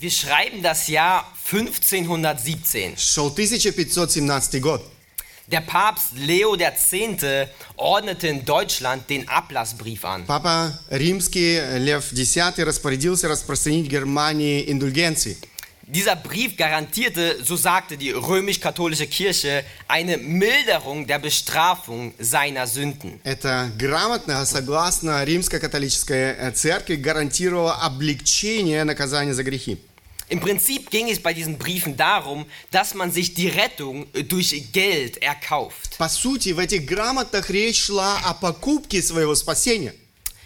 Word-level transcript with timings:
Wir 0.00 0.10
schreiben 0.10 0.62
das 0.62 0.88
Jahr 0.88 1.24
1517. 1.50 2.98
Шел 2.98 3.30
1517 3.30 4.60
год. 4.60 4.82
Der 5.46 5.62
Papst 5.62 6.12
Leo 6.16 6.54
X. 6.54 6.92
ordnete 7.76 8.28
in 8.28 8.44
Deutschland 8.44 9.08
den 9.08 9.26
Ablassbrief 9.28 10.04
an. 10.04 10.26
Папа 10.26 10.78
римский 10.90 11.60
Лев 11.78 12.12
X 12.12 12.36
распорядился 12.58 13.28
распространить 13.28 13.86
в 13.86 13.90
Германии 13.90 14.70
индульгенции. 14.70 15.38
Dieser 15.88 16.16
Brief 16.16 16.56
garantierte, 16.56 17.36
so 17.44 17.54
sagte 17.54 17.96
die 17.96 18.10
römisch-katholische 18.10 19.06
Kirche, 19.06 19.62
eine 19.86 20.16
Milderung 20.16 21.06
der 21.06 21.20
Bestrafung 21.20 22.12
seiner 22.18 22.66
Sünden. 22.66 23.20
Это 23.22 23.70
грамотно, 23.78 24.44
согласно 24.46 25.22
римско-католической 25.22 26.34
э, 26.36 26.50
церкви, 26.50 26.96
гарантировало 26.96 27.74
облегчение 27.74 28.82
наказания 28.82 29.32
за 29.32 29.44
грехи. 29.44 29.78
Im 30.30 30.40
Prinzip 30.40 30.90
ging 30.90 31.08
es 31.08 31.22
bei 31.22 31.32
diesen 31.32 31.56
Briefen 31.56 31.96
darum, 31.96 32.46
dass 32.72 32.94
man 32.94 33.12
sich 33.12 33.34
die 33.34 33.48
Rettung 33.48 34.06
durch 34.28 34.72
Geld 34.72 35.22
erkauft. 35.22 35.96
По 35.98 36.08
сути, 36.08 36.52
в 36.52 36.58
этих 36.58 36.84
грамотах 36.84 37.48
речь 37.50 37.84
шла 37.84 38.18
о 38.24 38.34
покупке 38.34 39.02
своего 39.02 39.34
спасения. 39.36 39.94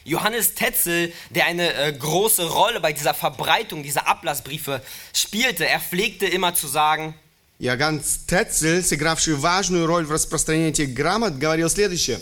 Johannes 0.04 0.54
Tetzel, 0.54 1.12
der 1.30 1.46
eine 1.46 1.72
äh, 1.74 1.92
große 1.92 2.48
Rolle 2.48 2.80
bei 2.80 2.92
dieser 2.92 3.14
Verbreitung 3.14 3.82
dieser 3.82 4.06
Ablassbriefe 4.06 4.82
spielte, 5.14 5.66
er 5.66 5.80
pflegte 5.80 6.26
immer 6.26 6.54
zu 6.54 6.66
sagen, 6.66 7.14
Иоганн 7.58 8.02
Тецель, 8.26 8.82
сыгравший 8.82 9.34
важную 9.34 9.86
роль 9.86 10.06
в 10.06 10.10
распространении 10.10 10.70
этих 10.70 10.94
грамот, 10.94 11.38
говорил 11.38 11.68
следующее. 11.68 12.20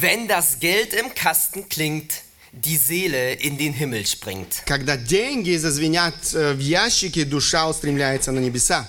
wenn 0.00 0.28
das 0.28 0.58
Geld 0.60 0.94
im 0.94 1.14
Kasten 1.14 1.68
klingt, 1.68 2.22
die 2.56 2.76
Seele 2.76 3.32
in 3.34 3.56
den 3.56 3.72
Himmel 3.72 4.04
springt. 4.06 4.62
Когда 4.66 4.96
деньги 4.96 5.56
зазвенят 5.56 6.14
э, 6.34 6.52
в 6.52 6.58
ящике, 6.60 7.24
душа 7.24 7.68
устремляется 7.68 8.30
на 8.32 8.40
небеса. 8.40 8.88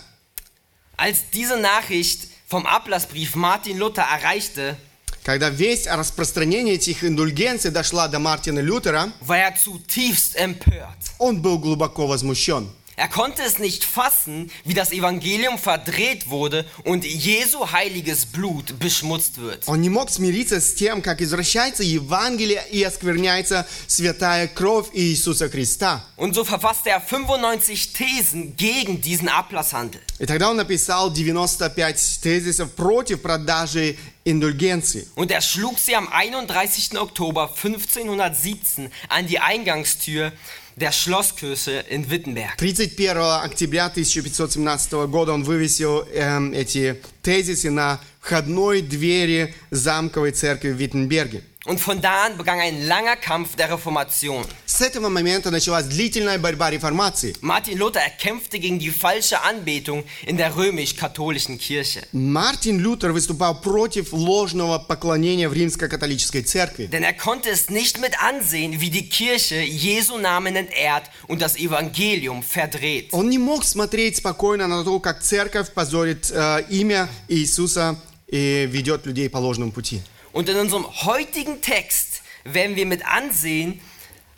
Als 0.97 1.19
diese 1.33 1.57
Nachricht 1.57 2.27
vom 2.47 2.65
Ablassbrief 2.65 3.35
Martin 3.35 3.77
Luther 3.77 4.03
erreichte, 4.03 4.77
Когда 5.23 5.49
весть 5.49 5.87
о 5.87 5.95
распространении 5.95 6.73
этих 6.73 7.03
индульгенций 7.05 7.71
дошла 7.71 8.09
до 8.09 8.19
Мартина 8.19 8.59
Лютера, 8.59 9.13
war 9.21 9.37
er 9.37 9.55
zutiefst 9.55 10.35
empört. 10.35 10.97
он 11.17 11.41
был 11.41 11.57
глубоко 11.59 12.07
возмущен. 12.07 12.69
Er 12.97 13.07
konnte 13.07 13.41
es 13.41 13.57
nicht 13.57 13.83
fassen, 13.83 14.51
wie 14.65 14.75
das 14.75 14.91
Evangelium 14.91 15.57
verdreht 15.57 16.29
wurde 16.29 16.63
und 16.83 17.03
Jesu 17.03 17.71
heiliges 17.71 18.27
Blut 18.27 18.77
beschmutzt 18.77 19.41
wird. 19.41 19.67
Он 19.67 19.81
не 19.81 19.89
мог 19.89 20.11
смириться 20.11 20.61
с 20.61 20.75
тем, 20.75 21.01
как 21.01 21.19
извращается 21.19 21.81
Евангелие 21.81 22.63
и 22.69 22.83
оскверняется 22.83 23.65
святая 23.87 24.47
кровь 24.47 24.89
Иисуса 24.93 25.49
Христа. 25.49 26.03
Und 26.17 26.35
so 26.35 26.43
verfasste 26.43 26.91
er 26.91 27.01
95 27.01 27.93
Thesen 27.93 28.55
gegen 28.57 29.01
diesen 29.01 29.27
Ablasshandel. 29.27 30.01
И 30.19 30.27
тогда 30.27 30.51
он 30.51 30.57
написал 30.57 31.11
95 31.11 32.21
тезисов 32.21 32.71
против 32.73 33.23
продажи 33.23 33.97
индульгенций. 34.23 35.07
Und 35.15 35.31
er 35.31 35.41
schlug 35.41 35.79
sie 35.79 35.95
am 35.95 36.07
31. 36.07 36.95
Oktober 36.99 37.49
1517 37.49 38.91
an 39.09 39.25
die 39.25 39.39
Eingangstür 39.39 40.31
der 40.78 40.92
Schlosskirche 40.92 41.84
in 41.90 42.08
Wittenberg. 42.08 42.56
31 42.56 43.44
октября 43.44 43.86
1517 43.86 44.92
года 45.08 45.32
он 45.32 45.42
вывесил 45.42 46.06
эм, 46.14 46.52
эти 46.52 47.00
тезисы 47.22 47.70
на 47.70 48.00
входной 48.20 48.80
двери 48.82 49.54
замковой 49.70 50.30
церкви 50.30 50.70
в 50.70 50.76
Виттенберге. 50.76 51.42
Und 51.67 51.79
von 51.79 52.01
da 52.01 52.25
an 52.25 52.35
begann 52.35 52.59
ein 52.59 52.85
langer 52.87 53.15
Kampf 53.15 53.55
der 53.55 53.71
Reformation. 53.71 54.43
С 54.65 54.81
этого 54.81 55.07
момента 55.07 55.49
началась 55.49 55.85
длительная 55.85 56.37
борьба 56.37 56.69
реформации. 56.69 57.37
Martin 57.39 57.77
Luther 57.77 58.01
erkämpfte 58.01 58.59
gegen 58.59 58.79
die 58.79 58.89
falsche 58.89 59.41
Anbetung 59.43 60.03
in 60.25 60.35
der 60.35 60.57
römisch-katholischen 60.57 61.57
Kirche. 61.57 62.01
Мартин 62.11 62.79
Лютер 62.79 63.13
выступал 63.13 63.61
против 63.61 64.11
ложного 64.11 64.77
поклонения 64.77 65.47
в 65.47 65.53
римско-католической 65.53 66.41
церкви. 66.41 66.87
Denn 66.87 67.03
er 67.03 67.13
konnte 67.13 67.49
es 67.49 67.69
nicht 67.69 67.97
mit 68.01 68.21
ansehen, 68.21 68.81
wie 68.81 68.89
die 68.89 69.07
Kirche 69.07 69.61
Jesu 69.61 70.17
Namen 70.17 70.57
entehrt 70.57 71.09
und 71.27 71.41
das 71.41 71.55
Evangelium 71.55 72.43
verdreht. 72.43 73.07
Он 73.13 73.29
не 73.29 73.37
мог 73.37 73.63
смотреть 73.63 74.17
спокойно 74.17 74.67
на 74.67 74.83
то, 74.83 74.99
как 74.99 75.21
церковь 75.21 75.71
позорит 75.71 76.29
э, 76.29 76.65
имя 76.69 77.07
Иисуса 77.29 77.95
и 78.27 78.67
ведет 78.69 79.05
людей 79.05 79.29
по 79.29 79.37
ложному 79.37 79.71
пути. 79.71 80.01
Und 80.37 80.49
in 80.49 80.57
unserem 80.57 80.85
heutigen 81.05 81.61
Text 81.61 82.21
werden 82.43 82.75
wir 82.75 82.85
mit 82.85 83.05
ansehen 83.05 83.79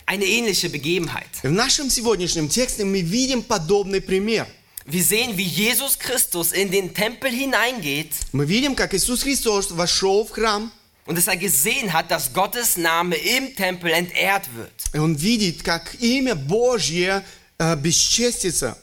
eine 0.06 0.26
ähnliche 0.26 0.70
Begebenheit. 0.70 1.28
В 1.42 1.52
нашем 1.52 1.90
сегодняшнем 1.90 2.50
тексте 2.50 2.84
мы 2.86 3.02
видим 3.02 3.42
подобный 3.42 4.02
пример. 4.02 4.46
Wir 4.88 5.04
sehen, 5.04 5.36
wie 5.36 5.44
Jesus 5.48 5.98
Christus 5.98 6.52
in 6.52 6.70
den 6.70 6.94
Tempel 6.94 7.32
hineingeht 7.32 8.12
Мы 8.34 8.46
видим, 8.46 8.76
как 8.76 8.94
Иисус 8.94 9.24
Христос 9.24 9.72
вошел 9.72 10.26
в 10.26 10.30
храм, 10.32 10.72
und 11.08 11.18
dass 11.18 11.28
er 11.28 11.38
gesehen 11.38 11.92
hat, 11.94 12.12
dass 12.12 12.34
Gottes 12.34 12.78
Name 12.78 13.16
im 13.16 13.56
Tempel 13.56 13.90
entehrt 13.92 14.48
wird. 14.56 14.72
и 14.94 15.00
он 15.00 15.16
видит, 15.16 15.64
как 15.64 15.96
имя 16.02 16.36
Божье 16.36 17.24
э, 17.58 17.76
бесчестится 17.78 18.78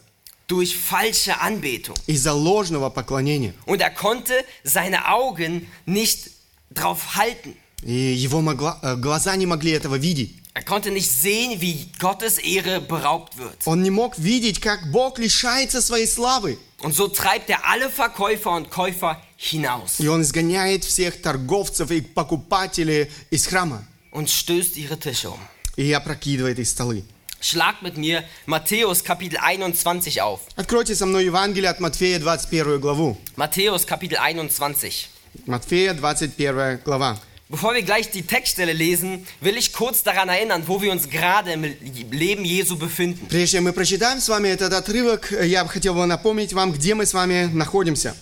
Durch 0.49 0.75
falsche 0.77 1.41
Anbetung. 1.41 1.95
из-за 2.09 2.33
ложного 2.33 2.91
поклонения. 2.91 3.55
Und 3.65 3.81
er 3.81 3.91
konnte 3.91 4.35
seine 4.65 5.09
Augen 5.09 5.69
nicht 5.87 6.31
drauf 6.71 7.17
halten. 7.17 7.55
И 7.83 7.93
его 7.93 8.41
могла- 8.41 8.79
э, 8.83 8.97
глаза 8.97 9.35
не 9.37 9.47
могли 9.47 9.73
этого 9.73 9.97
видеть. 9.97 10.37
Er 10.55 10.65
konnte 10.65 10.91
nicht 10.91 11.11
sehen, 11.11 11.63
wie 11.63 11.89
Gottes 11.99 12.37
Ehre 12.39 12.81
beraubt 12.83 13.39
wird. 13.39 13.57
Он 13.65 13.83
не 13.83 13.91
мог 13.91 14.19
видеть, 14.19 14.61
как 14.61 14.91
Бог 14.93 15.19
лишается 15.19 15.81
своей 15.81 16.07
славы. 16.07 16.59
Und 16.83 16.95
so 16.95 17.09
treibt 17.09 17.49
er 17.49 17.65
alle 17.65 17.89
Verkäufer 17.91 18.51
und 18.51 18.71
Käufer 18.71 19.17
hinaus 19.37 19.99
И 19.99 20.09
он 20.09 20.21
изгоняет 20.23 20.85
всех 20.85 21.23
торговцев 21.23 21.91
и 21.91 22.01
покупателей 22.03 23.11
из 23.31 23.47
храма 23.47 23.85
und 24.13 24.29
stößt 24.29 24.77
ihre 24.77 24.99
Tische 24.99 25.29
um. 25.31 25.39
и 25.77 25.91
опрокидывает 25.93 26.59
их 26.59 26.69
столы. 26.69 27.03
Schlag 27.41 27.81
mit 27.83 27.97
mir 27.97 28.23
Matthäus 28.47 29.03
Kapitel 29.03 29.39
21 29.39 30.21
auf. 30.21 30.41
Откройте 30.55 30.95
со 30.95 31.07
мной 31.07 31.25
Евангелие 31.25 31.71
от 31.71 31.81
Матфея, 31.81 32.19
21 32.21 32.79
главу. 32.79 33.17
Matthäus 33.37 33.87
Kapitel 33.87 34.19
21. 34.19 35.09
Матфея, 35.46 35.94
21 35.94 36.82
глава. 36.84 37.18
Bevor 37.50 37.74
wir 37.74 37.82
gleich 37.82 38.10
die 38.12 38.24
Textstelle 38.24 38.74
lesen, 38.74 39.26
will 39.40 39.56
ich 39.56 39.72
kurz 39.72 40.04
daran 40.04 40.28
erinnern, 40.28 40.64
wo 40.68 40.82
wir 40.82 40.92
uns 40.92 41.08
gerade 41.10 41.54
im 41.54 41.64
Leben 42.12 42.44
Jesu 42.44 42.78
befinden. 42.78 43.26
Прежде 43.30 43.62
мы 43.62 43.72
прочитаем 43.72 44.20
с 44.20 44.28
вами 44.28 44.50
этот 44.50 44.74
отрывок, 44.74 45.32
я 45.32 45.64
бы 45.64 45.70
хотел 45.70 45.94
бы 45.94 46.06
напомнить 46.06 46.52
вам, 46.52 46.74
где 46.74 46.94
мы 46.94 47.06
с 47.06 47.14
вами 47.14 47.50
находимся. 47.54 48.16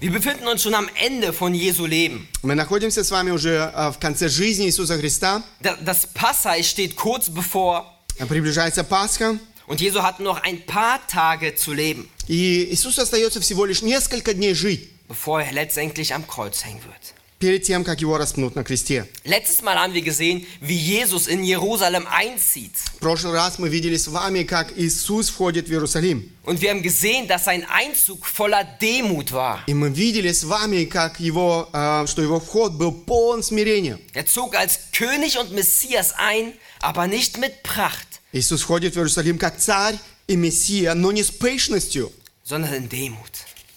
Wir 0.00 0.12
befinden 0.12 0.46
uns 0.46 0.62
schon 0.62 0.74
am 0.76 0.88
Ende 0.94 1.32
von 1.32 1.52
Jesu 1.54 1.84
Leben. 1.86 2.28
Мы 2.44 2.54
находимся 2.54 3.02
с 3.02 3.10
вами 3.10 3.32
уже 3.32 3.72
э, 3.74 3.90
в 3.90 3.98
конце 3.98 4.28
жизни 4.28 4.66
Иисуса 4.66 4.96
Христа. 4.96 5.42
Da- 5.60 5.76
Das 5.84 6.06
Passa 6.14 6.54
steht 6.62 6.94
kurz 6.94 7.28
bevor 7.28 7.84
Приближается 8.28 8.84
Пасха. 8.84 9.38
und 9.66 9.80
Jesu 9.80 10.02
hat 10.04 10.20
noch 10.20 10.40
ein 10.44 10.64
paar 10.66 11.00
Tage 11.08 11.56
zu 11.56 11.72
leben, 11.72 12.08
И 12.28 12.68
Иисус 12.70 12.96
остается 13.00 13.40
всего 13.40 13.64
лишь 13.64 13.82
несколько 13.82 14.34
дней 14.34 14.54
жить 14.54 14.88
bevor 15.07 15.41
er 15.41 15.51
letztendlich 15.51 16.13
am 16.13 16.27
Kreuz 16.27 16.63
hängen 16.65 16.83
wird. 16.83 17.13
перед 17.43 17.63
тем, 17.63 17.83
как 17.83 17.99
его 17.99 18.17
распнут 18.17 18.55
на 18.55 18.63
кресте. 18.63 19.05
Letztes 19.25 19.61
Mal 19.61 19.77
haben 19.77 19.93
wir 19.93 20.01
gesehen, 20.01 20.47
wie 20.61 20.77
Jesus 20.77 21.27
in 21.27 21.43
Jerusalem 21.43 22.07
einzieht. 22.07 22.71
В 22.95 22.99
прошлый 22.99 23.33
раз 23.33 23.59
мы 23.59 23.67
видели 23.67 23.97
с 23.97 24.07
вами, 24.07 24.43
как 24.43 24.71
Иисус 24.77 25.27
входит 25.29 25.67
в 25.67 25.71
Иерусалим. 25.71 26.31
Und 26.45 26.61
wir 26.61 26.69
haben 26.69 26.81
gesehen, 26.81 27.27
dass 27.27 27.43
sein 27.43 27.65
Einzug 27.69 28.25
voller 28.25 28.63
Demut 28.63 29.33
war. 29.33 29.59
И 29.67 29.73
мы 29.73 29.89
видели 29.89 30.31
с 30.31 30.45
вами, 30.45 30.85
как 30.85 31.19
его, 31.19 31.67
э, 31.73 32.05
что 32.07 32.21
его 32.21 32.39
вход 32.39 32.73
был 32.73 32.93
полон 32.93 33.43
смирения. 33.43 33.99
Er 34.13 34.25
zog 34.25 34.55
als 34.55 34.79
König 34.93 35.37
und 35.37 35.51
Messias 35.51 36.13
ein, 36.17 36.53
aber 36.79 37.07
nicht 37.07 37.37
mit 37.37 37.61
Pracht, 37.63 38.21
Иисус 38.31 38.61
входит 38.61 38.93
в 38.93 38.97
Иерусалим 38.97 39.37
как 39.37 39.57
царь 39.57 39.97
и 40.27 40.37
Мессия, 40.37 40.93
но 40.93 41.11
не 41.11 41.23
с 41.23 41.29
пышностью, 41.29 42.09
sondern 42.47 42.73
in 42.73 42.87
Demut. 42.89 43.33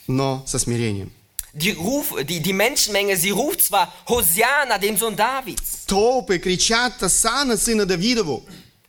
но 0.07 0.45
со 0.47 0.61
смирением. 0.61 1.11
Die, 1.53 1.71
Ruf, 1.71 2.15
die, 2.29 2.41
die 2.41 2.53
Menschenmenge, 2.53 3.17
sie 3.17 3.31
ruft 3.31 3.63
zwar 3.63 3.91
Hosiana, 4.09 4.77
dem 4.79 4.97
Sohn 4.97 5.17
Davids, 5.17 5.87
Толпы 5.87 6.39
кричат 6.39 6.99
«Тасана, 6.99 7.57
сына 7.57 7.87
Давидову!» 7.87 8.43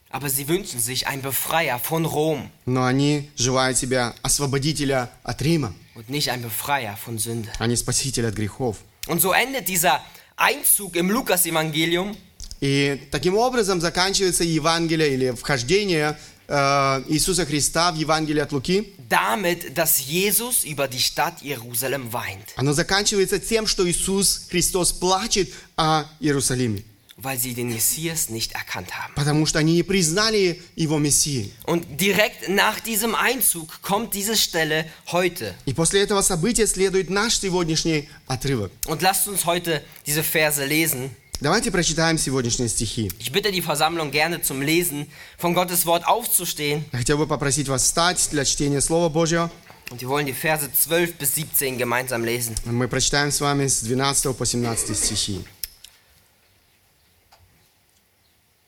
aber 0.09 0.29
sie 0.29 0.47
wünschen 0.47 0.79
sich 0.79 1.06
einen 1.07 1.21
Befreier 1.21 1.79
von 1.79 2.06
Rom 2.06 2.50
Но 2.65 2.83
они 2.85 3.29
желают 3.38 3.77
себя 3.77 4.13
освободителя 4.21 5.09
от 5.24 5.41
Рима, 5.41 5.74
und 5.95 6.09
nicht 6.09 6.29
einen 6.31 6.44
Befreier 6.44 6.97
von 6.97 7.18
Sünde. 7.18 7.50
а 7.59 7.68
не 7.68 7.75
спасителя 7.75 8.27
от 8.29 8.35
грехов. 8.35 8.77
Und 9.07 9.21
so 9.21 9.31
endet 9.31 9.68
dieser 9.69 10.01
Einzug 10.35 10.95
im 10.97 11.09
Lukas-Evangelium 11.09 12.15
И 12.59 13.00
таким 13.12 13.38
образом 13.38 13.79
заканчивается 13.79 14.44
Евангелие 14.44 15.13
или 15.13 15.31
вхождение 15.31 16.09
э, 16.09 16.15
Иисуса 16.51 17.45
Христа 17.45 17.91
в 17.91 17.95
Евангелие 17.95 18.44
от 18.44 18.51
Луки. 18.53 18.94
damit, 19.09 19.77
dass 19.77 20.00
Jesus 20.07 20.63
über 20.63 20.88
die 20.88 21.00
Stadt 21.01 21.41
Jerusalem 21.41 22.12
weint. 22.13 22.53
Оно 22.56 22.74
заканчивается 22.74 23.39
тем, 23.39 23.68
что 23.68 23.89
Иисус 23.89 24.47
Христос 24.50 24.94
плачет 24.94 25.51
о 25.75 26.06
Иерусалиме. 26.19 26.83
weil 27.19 27.39
sie 27.39 27.56
den 27.56 27.69
Messias 27.69 28.29
nicht 28.29 28.51
erkannt 28.53 28.94
haben. 28.94 29.13
потому 29.15 29.45
что 29.47 29.57
они 29.59 29.74
не 29.74 29.81
признали 29.83 30.62
его 30.75 31.00
Мессией. 31.00 31.51
Und 31.65 32.00
direkt 32.00 32.47
nach 32.47 32.79
diesem 32.79 33.15
Einzug 33.15 33.81
kommt 33.81 34.13
diese 34.13 34.38
Stelle 34.38 34.85
heute. 35.12 35.56
И 35.65 35.74
после 35.74 36.01
этого 36.03 36.21
события 36.21 36.68
следует 36.68 37.09
наш 37.09 37.39
сегодняшний 37.39 38.07
отрывок. 38.27 38.71
Und 38.85 39.01
lasst 39.01 39.27
uns 39.27 39.45
heute 39.45 39.83
diese 40.06 40.21
Verse 40.24 40.63
lesen. 40.63 41.09
Давайте 41.41 41.69
прочитаем 41.69 42.18
сегодняшние 42.18 42.68
стихи. 42.68 43.12
Ich 43.19 43.31
bitte 43.31 43.51
die 43.51 43.62
Versammlung 43.62 44.09
gerne 44.09 44.41
zum 44.41 44.62
Lesen 44.62 45.06
von 45.38 45.53
Gottes 45.53 45.85
Wort 45.85 46.07
aufzustehen. 46.07 46.83
Я 46.91 46.97
хотел 47.00 47.18
бы 47.18 47.27
попросить 47.27 47.68
вас 47.68 47.83
встать 47.83 48.27
для 48.31 48.44
чтения 48.44 48.81
Слова 48.81 49.09
Божьего. 49.09 49.51
Und 49.91 50.01
wir 50.01 50.09
wollen 50.09 50.25
die 50.25 50.33
Verse 50.33 50.68
12 50.71 51.15
bis 51.18 51.35
17 51.35 51.77
gemeinsam 51.77 52.24
lesen. 52.24 52.56
Мы 52.65 52.88
прочитаем 52.88 53.31
с 53.31 53.39
вами 53.39 53.68
с 53.68 53.81
12 53.81 54.35
по 54.35 54.45
17 54.45 54.97
стихи. 54.97 55.45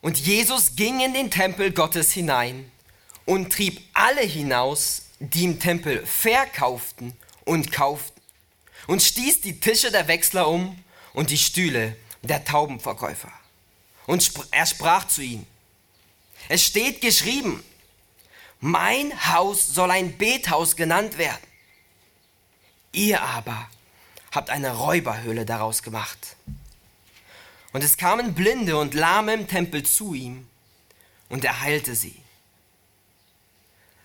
Und 0.02 0.18
Jesus 0.18 0.76
ging 0.76 1.02
in 1.02 1.14
den 1.14 1.30
Tempel 1.30 1.72
Gottes 1.72 2.12
hinein 2.12 2.72
und 3.26 3.52
trieb 3.52 3.82
alle 3.94 4.22
hinaus, 4.22 5.04
die 5.20 5.44
im 5.44 5.60
Tempel 5.60 6.06
verkauften 6.06 7.14
und 7.44 7.72
kauften, 7.72 8.22
und 8.88 9.02
stieß 9.04 9.42
die 9.42 9.60
Tische 9.60 9.92
der 9.92 10.08
Wechsler 10.08 10.48
um 10.48 10.78
und 11.14 11.32
die 11.32 11.38
Stühle 11.38 11.96
der 12.25 12.45
Taubenverkäufer. 12.45 13.33
Und 14.07 14.33
er 14.51 14.67
sprach 14.67 15.07
zu 15.09 15.23
ihnen, 15.23 15.47
es 16.49 16.65
steht 16.65 17.01
geschrieben, 17.01 17.65
mein 18.61 19.33
Haus 19.33 19.67
soll 19.67 19.91
ein 19.91 20.17
Bethaus 20.17 20.77
genannt 20.77 21.19
werden. 21.19 21.47
Ihr 22.93 23.23
aber 23.23 23.69
habt 24.33 24.51
eine 24.51 24.77
Räuberhöhle 24.77 25.45
daraus 25.45 25.83
gemacht. 25.83 26.37
Und 27.73 27.83
es 27.83 27.97
kamen 27.97 28.35
Blinde 28.35 28.77
und 28.79 28.95
Lahme 28.95 29.35
im 29.35 29.49
Tempel 29.49 29.83
zu 29.83 30.15
ihm, 30.15 30.47
und 31.29 31.45
er 31.45 31.61
heilte 31.61 31.95
sie. 31.95 32.17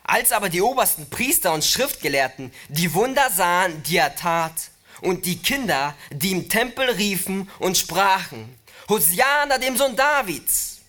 Als 0.02 0.32
aber 0.32 0.48
die 0.48 0.62
obersten 0.62 1.08
Priester 1.08 1.52
und 1.52 1.64
Schriftgelehrten 1.64 2.52
die 2.68 2.92
Wunder 2.94 3.30
sahen, 3.30 3.82
die 3.84 3.98
er 3.98 4.16
tat, 4.16 4.69
und 5.00 5.26
die 5.26 5.38
Kinder, 5.38 5.94
die 6.10 6.32
im 6.32 6.48
Tempel 6.48 6.90
riefen 6.90 7.48
und 7.58 7.78
sprachen, 7.78 8.54
Hosiana 8.88 9.58
dem 9.58 9.76
Sohn 9.76 9.96
Davids, 9.96 10.80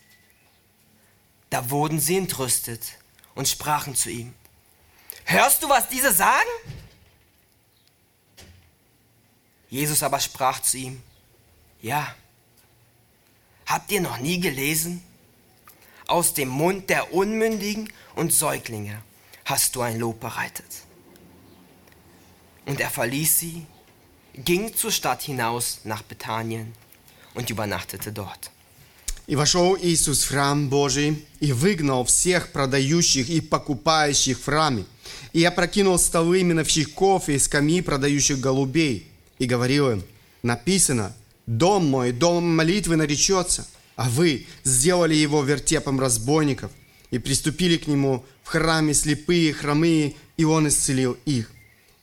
da 1.49 1.69
wurden 1.69 1.99
sie 1.99 2.17
entrüstet 2.17 2.97
und 3.35 3.47
sprachen 3.47 3.95
zu 3.95 4.09
ihm, 4.09 4.33
Hörst 5.25 5.63
du, 5.63 5.69
was 5.69 5.87
diese 5.87 6.11
sagen? 6.11 6.49
Jesus 9.69 10.03
aber 10.03 10.19
sprach 10.19 10.61
zu 10.61 10.77
ihm, 10.77 11.01
Ja, 11.81 12.13
habt 13.65 13.91
ihr 13.91 14.01
noch 14.01 14.17
nie 14.17 14.39
gelesen? 14.39 15.03
Aus 16.07 16.33
dem 16.33 16.49
Mund 16.49 16.89
der 16.89 17.13
Unmündigen 17.13 17.91
und 18.15 18.33
Säuglinge 18.33 19.01
hast 19.45 19.75
du 19.75 19.81
ein 19.81 19.97
Lob 19.97 20.19
bereitet. 20.19 20.83
Und 22.65 22.81
er 22.81 22.89
verließ 22.89 23.39
sie, 23.39 23.65
ging 24.33 24.73
zur 24.75 24.91
Stadt 24.91 25.23
hinaus 25.23 25.79
nach 25.83 26.03
Bethanien 26.03 26.73
und 27.33 27.49
übernachtete 27.49 28.11
dort. 28.11 28.51
И 29.27 29.35
вошел 29.35 29.77
Иисус 29.81 30.23
в 30.23 30.29
храм 30.29 30.67
Божий 30.67 31.25
и 31.39 31.53
выгнал 31.53 32.03
всех 32.05 32.51
продающих 32.51 33.29
и 33.29 33.39
покупающих 33.39 34.39
в 34.39 34.45
храме, 34.45 34.85
и 35.31 35.43
опрокинул 35.43 35.97
столы 35.99 36.43
миновщиков 36.43 37.29
и 37.29 37.37
скамьи 37.37 37.81
продающих 37.81 38.39
голубей, 38.39 39.07
и 39.39 39.45
говорил 39.45 39.91
им, 39.91 40.03
написано, 40.43 41.15
«Дом 41.45 41.85
мой, 41.85 42.11
дом 42.11 42.55
молитвы 42.55 42.95
наречется, 42.95 43.67
а 43.95 44.09
вы 44.09 44.47
сделали 44.63 45.15
его 45.15 45.43
вертепом 45.43 45.99
разбойников, 45.99 46.71
и 47.11 47.19
приступили 47.19 47.77
к 47.77 47.87
нему 47.87 48.25
в 48.43 48.49
храме 48.49 48.93
слепые, 48.93 49.53
хромые, 49.53 50.15
и 50.37 50.43
он 50.43 50.67
исцелил 50.67 51.17
их. 51.25 51.51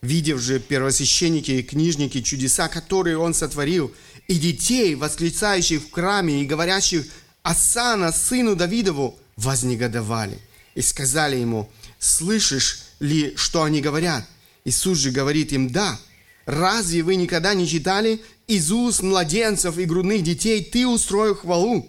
Видев 0.00 0.41
же 0.41 0.61
первосвященники 0.61 1.50
и 1.50 1.62
книжники 1.62 2.23
чудеса, 2.23 2.69
которые 2.69 3.19
он 3.19 3.35
сотворил, 3.35 3.93
и 4.29 4.39
детей, 4.39 4.95
восклицающих 4.95 5.83
в 5.83 5.91
храме 5.91 6.43
и 6.43 6.47
говорящих 6.47 7.06
«Асана, 7.43 8.12
сыну 8.12 8.55
Давидову», 8.55 9.19
вознегодовали 9.37 10.39
и 10.75 10.83
сказали 10.83 11.37
ему 11.37 11.71
«Слышишь 11.99 12.83
ли, 13.00 13.35
что 13.37 13.62
они 13.65 13.81
говорят?» 13.81 14.29
Иисус 14.65 14.99
же 14.99 15.11
говорит 15.11 15.53
им 15.53 15.71
«Да». 15.71 15.99
Разве 16.47 17.03
вы 17.03 17.17
никогда 17.17 17.53
не 17.53 17.69
читали 17.69 18.23
из 18.47 18.73
уст 18.73 19.03
младенцев 19.03 19.77
и 19.77 19.85
грудных 19.85 20.23
детей 20.23 20.65
«Ты 20.65 20.87
устроил 20.87 21.35
хвалу»? 21.35 21.87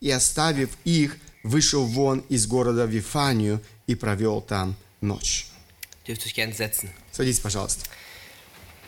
И 0.00 0.10
оставив 0.10 0.70
их, 0.84 1.16
вышел 1.42 1.84
вон 1.84 2.20
из 2.30 2.46
города 2.46 2.86
Вифанию 2.86 3.60
и 3.86 3.94
провел 3.94 4.40
там 4.40 4.76
ночь. 5.00 5.48
Dürft 6.06 6.24
euch 6.24 6.34
gerne 6.34 6.54
setzen. 6.54 6.88
Садитесь, 7.17 7.39
пожалуйста. 7.39 7.81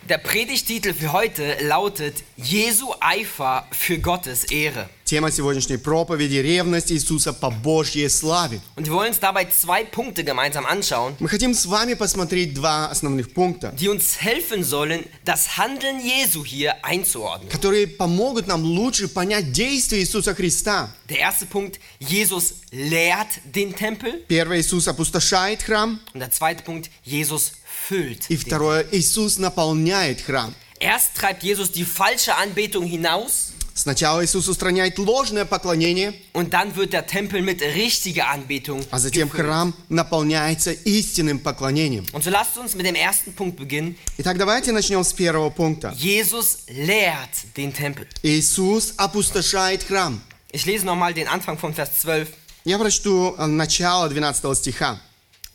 Der 0.07 0.19
Predigtitel 0.19 0.93
für 0.93 1.13
heute 1.13 1.57
lautet 1.61 2.17
Jesu 2.37 2.93
Eifer 2.99 3.65
für 3.71 3.97
Gottes 3.97 4.43
Ehre. 4.43 4.87
Тема 5.03 5.31
сегодняшней 5.31 5.77
проповеди – 5.77 6.41
ревность 6.41 6.91
Иисуса 6.91 7.31
по 7.33 7.49
Божьей 7.49 8.07
славе. 8.09 8.59
Und 8.75 8.85
wir 8.85 8.93
wollen 8.93 9.09
uns 9.09 9.19
dabei 9.19 9.45
zwei 9.45 9.83
Punkte 9.83 10.23
gemeinsam 10.23 10.65
anschauen, 10.67 11.15
Мы 11.19 11.27
хотим 11.27 11.55
с 11.55 11.65
вами 11.65 11.95
посмотреть 11.95 12.53
два 12.53 12.87
основных 12.87 13.33
пункта, 13.33 13.71
die 13.79 13.89
uns 13.89 14.21
helfen 14.21 14.63
sollen, 14.63 15.05
das 15.23 15.57
Handeln 15.57 15.99
Jesu 15.99 16.45
hier 16.45 16.75
einzuordnen. 16.85 17.49
которые 17.49 17.87
помогут 17.87 18.45
нам 18.45 18.63
лучше 18.63 19.07
понять 19.07 19.51
действия 19.51 20.01
Иисуса 20.01 20.35
Христа. 20.35 20.89
Der 21.09 21.17
erste 21.19 21.47
Punkt, 21.47 21.79
Jesus 21.99 22.55
lehrt 22.71 23.41
den 23.43 23.75
Tempel. 23.75 24.23
Первое, 24.27 24.59
Иисус 24.61 24.87
опустошает 24.87 25.63
храм. 25.63 25.99
Und 26.13 26.19
der 26.19 26.29
zweite 26.31 26.61
Punkt, 26.63 26.89
Jesus 27.03 27.53
füllt. 27.90 28.26
И 28.28 28.36
второе, 28.36 28.86
Иисус 28.92 29.38
наполняет 29.38 30.20
храм. 30.20 30.54
Erst 30.78 31.14
treibt 31.14 31.42
Jesus 31.42 31.72
die 31.72 31.84
falsche 31.84 32.36
Anbetung 32.36 32.84
hinaus 32.86 33.52
Сначала 33.74 34.22
Иисус 34.22 34.46
устраняет 34.48 34.98
ложное 34.98 35.46
поклонение, 35.46 36.12
und 36.34 36.52
dann 36.52 36.76
wird 36.76 36.92
der 36.92 37.06
Tempel 37.06 37.40
mit 37.40 37.62
richtiger 37.62 38.28
Anbetung 38.28 38.84
а 38.90 38.98
затем 38.98 39.28
gefüllt. 39.28 39.46
храм 39.46 39.74
наполняется 39.88 40.72
истинным 40.72 41.38
поклонением. 41.38 42.04
Und 42.12 42.22
so 42.22 42.30
lasst 42.30 42.58
uns 42.58 42.74
mit 42.74 42.84
dem 42.84 42.94
ersten 42.94 43.32
Punkt 43.32 43.56
beginnen. 43.56 43.96
Итак, 44.18 44.36
давайте 44.36 44.72
начнем 44.72 45.02
с 45.02 45.14
первого 45.14 45.50
пункта. 45.50 45.94
Jesus 45.96 46.58
lehrt 46.68 47.56
den 47.56 47.72
Tempel. 47.72 48.06
Иисус 48.22 48.94
опустошает 48.98 49.82
храм. 49.84 50.20
Ich 50.52 50.66
lese 50.66 50.84
nochmal 50.84 51.14
den 51.14 51.28
Anfang 51.28 51.56
von 51.56 51.72
Vers 51.72 52.00
12. 52.00 52.28
Я 52.64 52.78
прочту 52.78 53.34
э, 53.38 53.46
начало 53.46 54.08
12 54.10 54.58
стиха. 54.58 55.00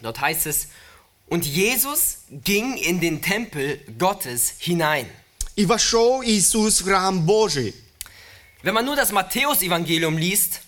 Dort 0.02 0.20
heißt 0.20 0.48
es, 0.48 0.68
und 1.29 1.46
Jesus 1.46 2.19
ging 2.44 2.77
in 2.77 3.01
den 3.01 3.22
Tempel 3.22 3.81
Gottes 3.99 4.55
hinein. 4.58 5.06
«И 5.56 5.67
вошел 5.67 6.22
Иисус 6.22 6.81
в 6.81 6.84
храм 6.84 7.27
Божий». 7.27 7.75
Wenn 8.63 8.75
man 8.75 8.84
nur 8.84 8.96
das 8.96 9.13
Matthäusevangelium 9.13 10.19
liest, 10.19 10.60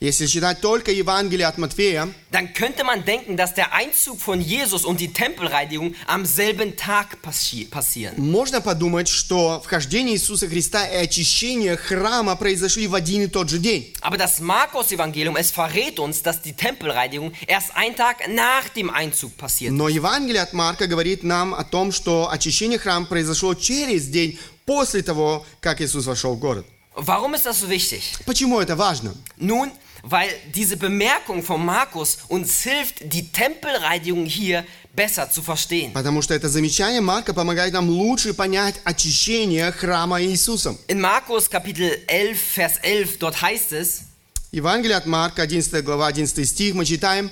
Если 0.00 0.26
читать 0.26 0.60
только 0.60 0.90
Евангелие 0.90 1.46
от 1.46 1.56
Матфея, 1.56 2.08
dann 2.30 2.52
könnte 2.52 2.82
man 2.84 3.04
denken, 3.04 3.36
dass 3.36 3.54
der 3.54 3.72
Einzug 3.72 4.20
von 4.20 4.40
Jesus 4.40 4.84
und 4.84 4.98
die 5.00 5.12
Tempelreinigung 5.12 5.94
am 6.06 6.26
selben 6.26 6.76
Tag 6.76 7.22
passi 7.22 7.64
passieren. 7.64 8.14
можно 8.18 8.60
подумать, 8.60 9.08
что 9.08 9.62
вхождение 9.64 10.16
Иисуса 10.16 10.48
Христа 10.48 10.86
и 10.86 10.96
очищение 10.96 11.76
храма 11.76 12.34
произошли 12.36 12.86
в 12.88 12.94
один 12.94 13.22
и 13.22 13.26
тот 13.28 13.48
же 13.48 13.58
день. 13.58 13.94
Aber 14.00 14.18
das 14.18 14.40
Markus-Evangelium, 14.40 15.36
es 15.36 15.50
verrät 15.52 15.98
uns, 16.00 16.22
dass 16.22 16.42
die 16.42 16.54
Tempelreinigung 16.54 17.32
erst 17.46 17.74
einen 17.76 17.94
Tag 17.96 18.28
nach 18.28 18.68
dem 18.70 18.90
Einzug 18.90 19.36
passiert. 19.36 19.72
Но 19.72 19.88
Евангелие 19.88 20.42
от 20.42 20.52
Марка 20.52 20.86
говорит 20.86 21.22
нам 21.22 21.54
о 21.54 21.64
том, 21.64 21.92
что 21.92 22.28
очищение 22.30 22.78
храма 22.78 23.06
произошло 23.06 23.54
через 23.54 24.06
день 24.08 24.38
после 24.66 25.02
того, 25.02 25.46
как 25.60 25.80
Иисус 25.80 26.04
вошел 26.06 26.34
в 26.34 26.38
город. 26.40 26.66
Warum 26.96 27.34
ist 27.34 27.44
das 27.44 27.58
so 27.60 27.68
wichtig? 27.68 28.02
Почему 28.24 28.60
это 28.60 28.76
важно? 28.76 29.14
Nun, 29.36 29.72
weil 30.03 30.29
diese 30.53 30.77
Bemerkung 30.77 31.43
von 31.43 31.65
Markus 31.65 32.19
uns 32.27 32.61
hilft, 32.61 33.13
die 33.13 33.31
Tempelreinigung 33.31 34.25
hier 34.25 34.65
besser 34.95 35.29
zu 35.29 35.41
verstehen. 35.41 35.93
Потому 35.93 36.21
что 36.21 36.33
это 36.33 36.49
замечание 36.49 37.01
Марка 37.01 37.33
помогает 37.33 37.73
нам 37.73 37.89
лучше 37.89 38.33
понять 38.33 38.75
очищение 38.83 39.71
храма 39.71 40.21
Иисусом. 40.21 40.77
In 40.87 40.99
Markus 40.99 41.49
Kapitel 41.49 41.91
11, 42.07 42.39
Vers 42.55 42.77
11, 42.81 43.19
dort 43.19 43.41
heißt 43.41 43.73
es, 43.73 44.03
Евангелие 44.51 44.97
от 44.97 45.05
Марка, 45.05 45.43
11 45.43 45.83
глава, 45.83 46.09
11 46.11 46.43
стих, 46.45 46.73
мы 46.73 46.85
читаем. 46.85 47.29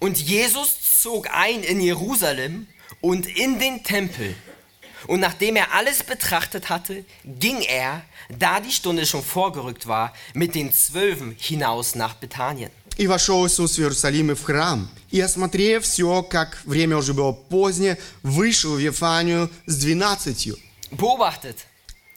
Und 0.00 0.18
Jesus 0.18 0.76
zog 1.02 1.28
ein 1.32 1.62
in 1.62 1.80
Jerusalem 1.80 2.66
und 3.00 3.26
in 3.26 3.58
den 3.58 3.82
Tempel. 3.84 4.34
Und 5.06 5.20
nachdem 5.20 5.56
er 5.56 5.72
alles 5.72 6.02
betrachtet 6.02 6.68
hatte, 6.68 7.04
ging 7.24 7.60
er, 7.62 8.02
da 8.28 8.60
die 8.60 8.72
Stunde 8.72 9.06
schon 9.06 9.22
vorgerückt 9.22 9.86
war, 9.86 10.12
mit 10.34 10.54
den 10.54 10.72
Zwölfen 10.72 11.36
hinaus 11.38 11.94
nach 11.94 12.14
Bethanien. 12.14 12.70
И 12.96 13.06
вошел 13.06 13.46
Иисус 13.46 13.76
в 13.76 13.80
Иерусалим 13.80 14.32
и 14.32 14.34
в 14.34 14.42
храм. 14.42 14.90
И, 15.12 15.20
осмотрев 15.20 15.84
все, 15.84 16.22
как 16.24 16.58
время 16.64 16.96
уже 16.96 17.14
было 17.14 17.30
позднее, 17.30 17.96
вышел 18.24 18.74
в 18.74 18.78
Ефанию 18.80 19.50
с 19.66 19.76
двенадцатью. 19.76 20.58
Beobachtet, 20.90 21.58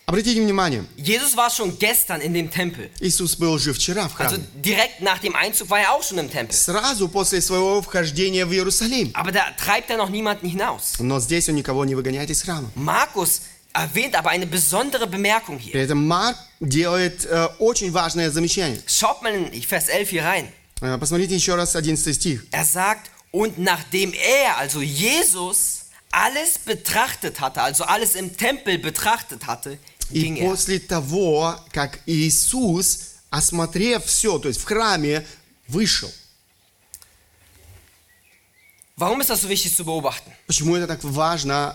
Обратите 0.07 0.41
внимание, 0.41 0.83
Jesus 0.97 1.37
war 1.37 1.49
schon 1.49 1.77
gestern 1.79 2.19
in 2.19 2.33
dem 2.33 2.49
Tempel. 2.51 2.89
Иисус 2.99 3.35
был 3.37 3.53
уже 3.53 3.71
вчера 3.71 4.09
в 4.09 4.19
Also 4.19 4.35
храме. 4.35 4.43
direkt 4.55 4.99
nach 5.01 5.19
dem 5.19 5.35
Einzug 5.35 5.69
war 5.69 5.79
er 5.79 5.93
auch 5.93 6.03
schon 6.03 6.17
im 6.17 6.29
Tempel. 6.29 6.53
Сразу 6.53 7.07
после 7.07 7.39
своего 7.41 7.81
вхождения 7.81 8.45
в 8.45 8.51
Иерусалим. 8.51 9.11
Aber 9.13 9.31
da 9.31 9.45
treibt 9.57 9.89
er 9.89 9.95
noch 9.97 10.09
niemanden 10.09 10.47
hinaus. 10.49 10.95
Но 10.99 11.19
здесь 11.21 11.47
он 11.47 11.55
никого 11.55 11.85
не 11.85 11.95
выгоняет 11.95 12.29
из 12.29 12.41
храма. 12.41 12.69
Markus 12.75 13.43
erwähnt 13.73 14.15
aber 14.15 14.31
eine 14.31 14.47
besondere 14.47 15.07
Bemerkung 15.07 15.59
При 15.59 15.71
hier. 15.71 15.83
этом 15.85 16.05
Марк 16.05 16.35
делает 16.59 17.23
э, 17.25 17.47
очень 17.59 17.91
важное 17.93 18.29
замечание. 18.31 18.81
Schaut 18.87 19.21
mal 19.21 19.33
in 19.33 19.63
Vers 19.63 19.87
11 19.87 20.09
hier 20.09 20.25
rein. 20.25 20.49
Э, 20.81 20.97
посмотрите 20.97 21.35
еще 21.35 21.55
раз 21.55 21.73
11 21.73 22.13
стих. 22.13 22.43
Er 22.51 22.65
sagt, 22.65 23.09
und 23.31 23.59
nachdem 23.59 24.11
er, 24.11 24.57
also 24.57 24.81
Jesus, 24.81 25.85
alles 26.11 26.57
betrachtet 26.59 27.39
hatte, 27.39 27.61
also 27.61 27.85
alles 27.85 28.15
im 28.15 28.35
Tempel 28.35 28.77
betrachtet 28.77 29.47
hatte, 29.47 29.77
И 30.10 30.40
после 30.40 30.78
того, 30.78 31.58
как 31.72 32.00
Иисус, 32.06 33.16
осмотрев 33.30 34.04
все, 34.04 34.38
то 34.38 34.48
есть 34.48 34.60
в 34.60 34.64
храме, 34.64 35.26
вышел. 35.68 36.10
Warum 38.98 39.20
ist 39.20 39.28
das 39.28 39.42
so 39.42 39.48
wichtig 39.48 39.74
zu 39.74 39.84
beobachten? 39.84 40.32
Почему 40.46 40.74
это 40.74 40.86
так 40.86 41.04
важно 41.04 41.74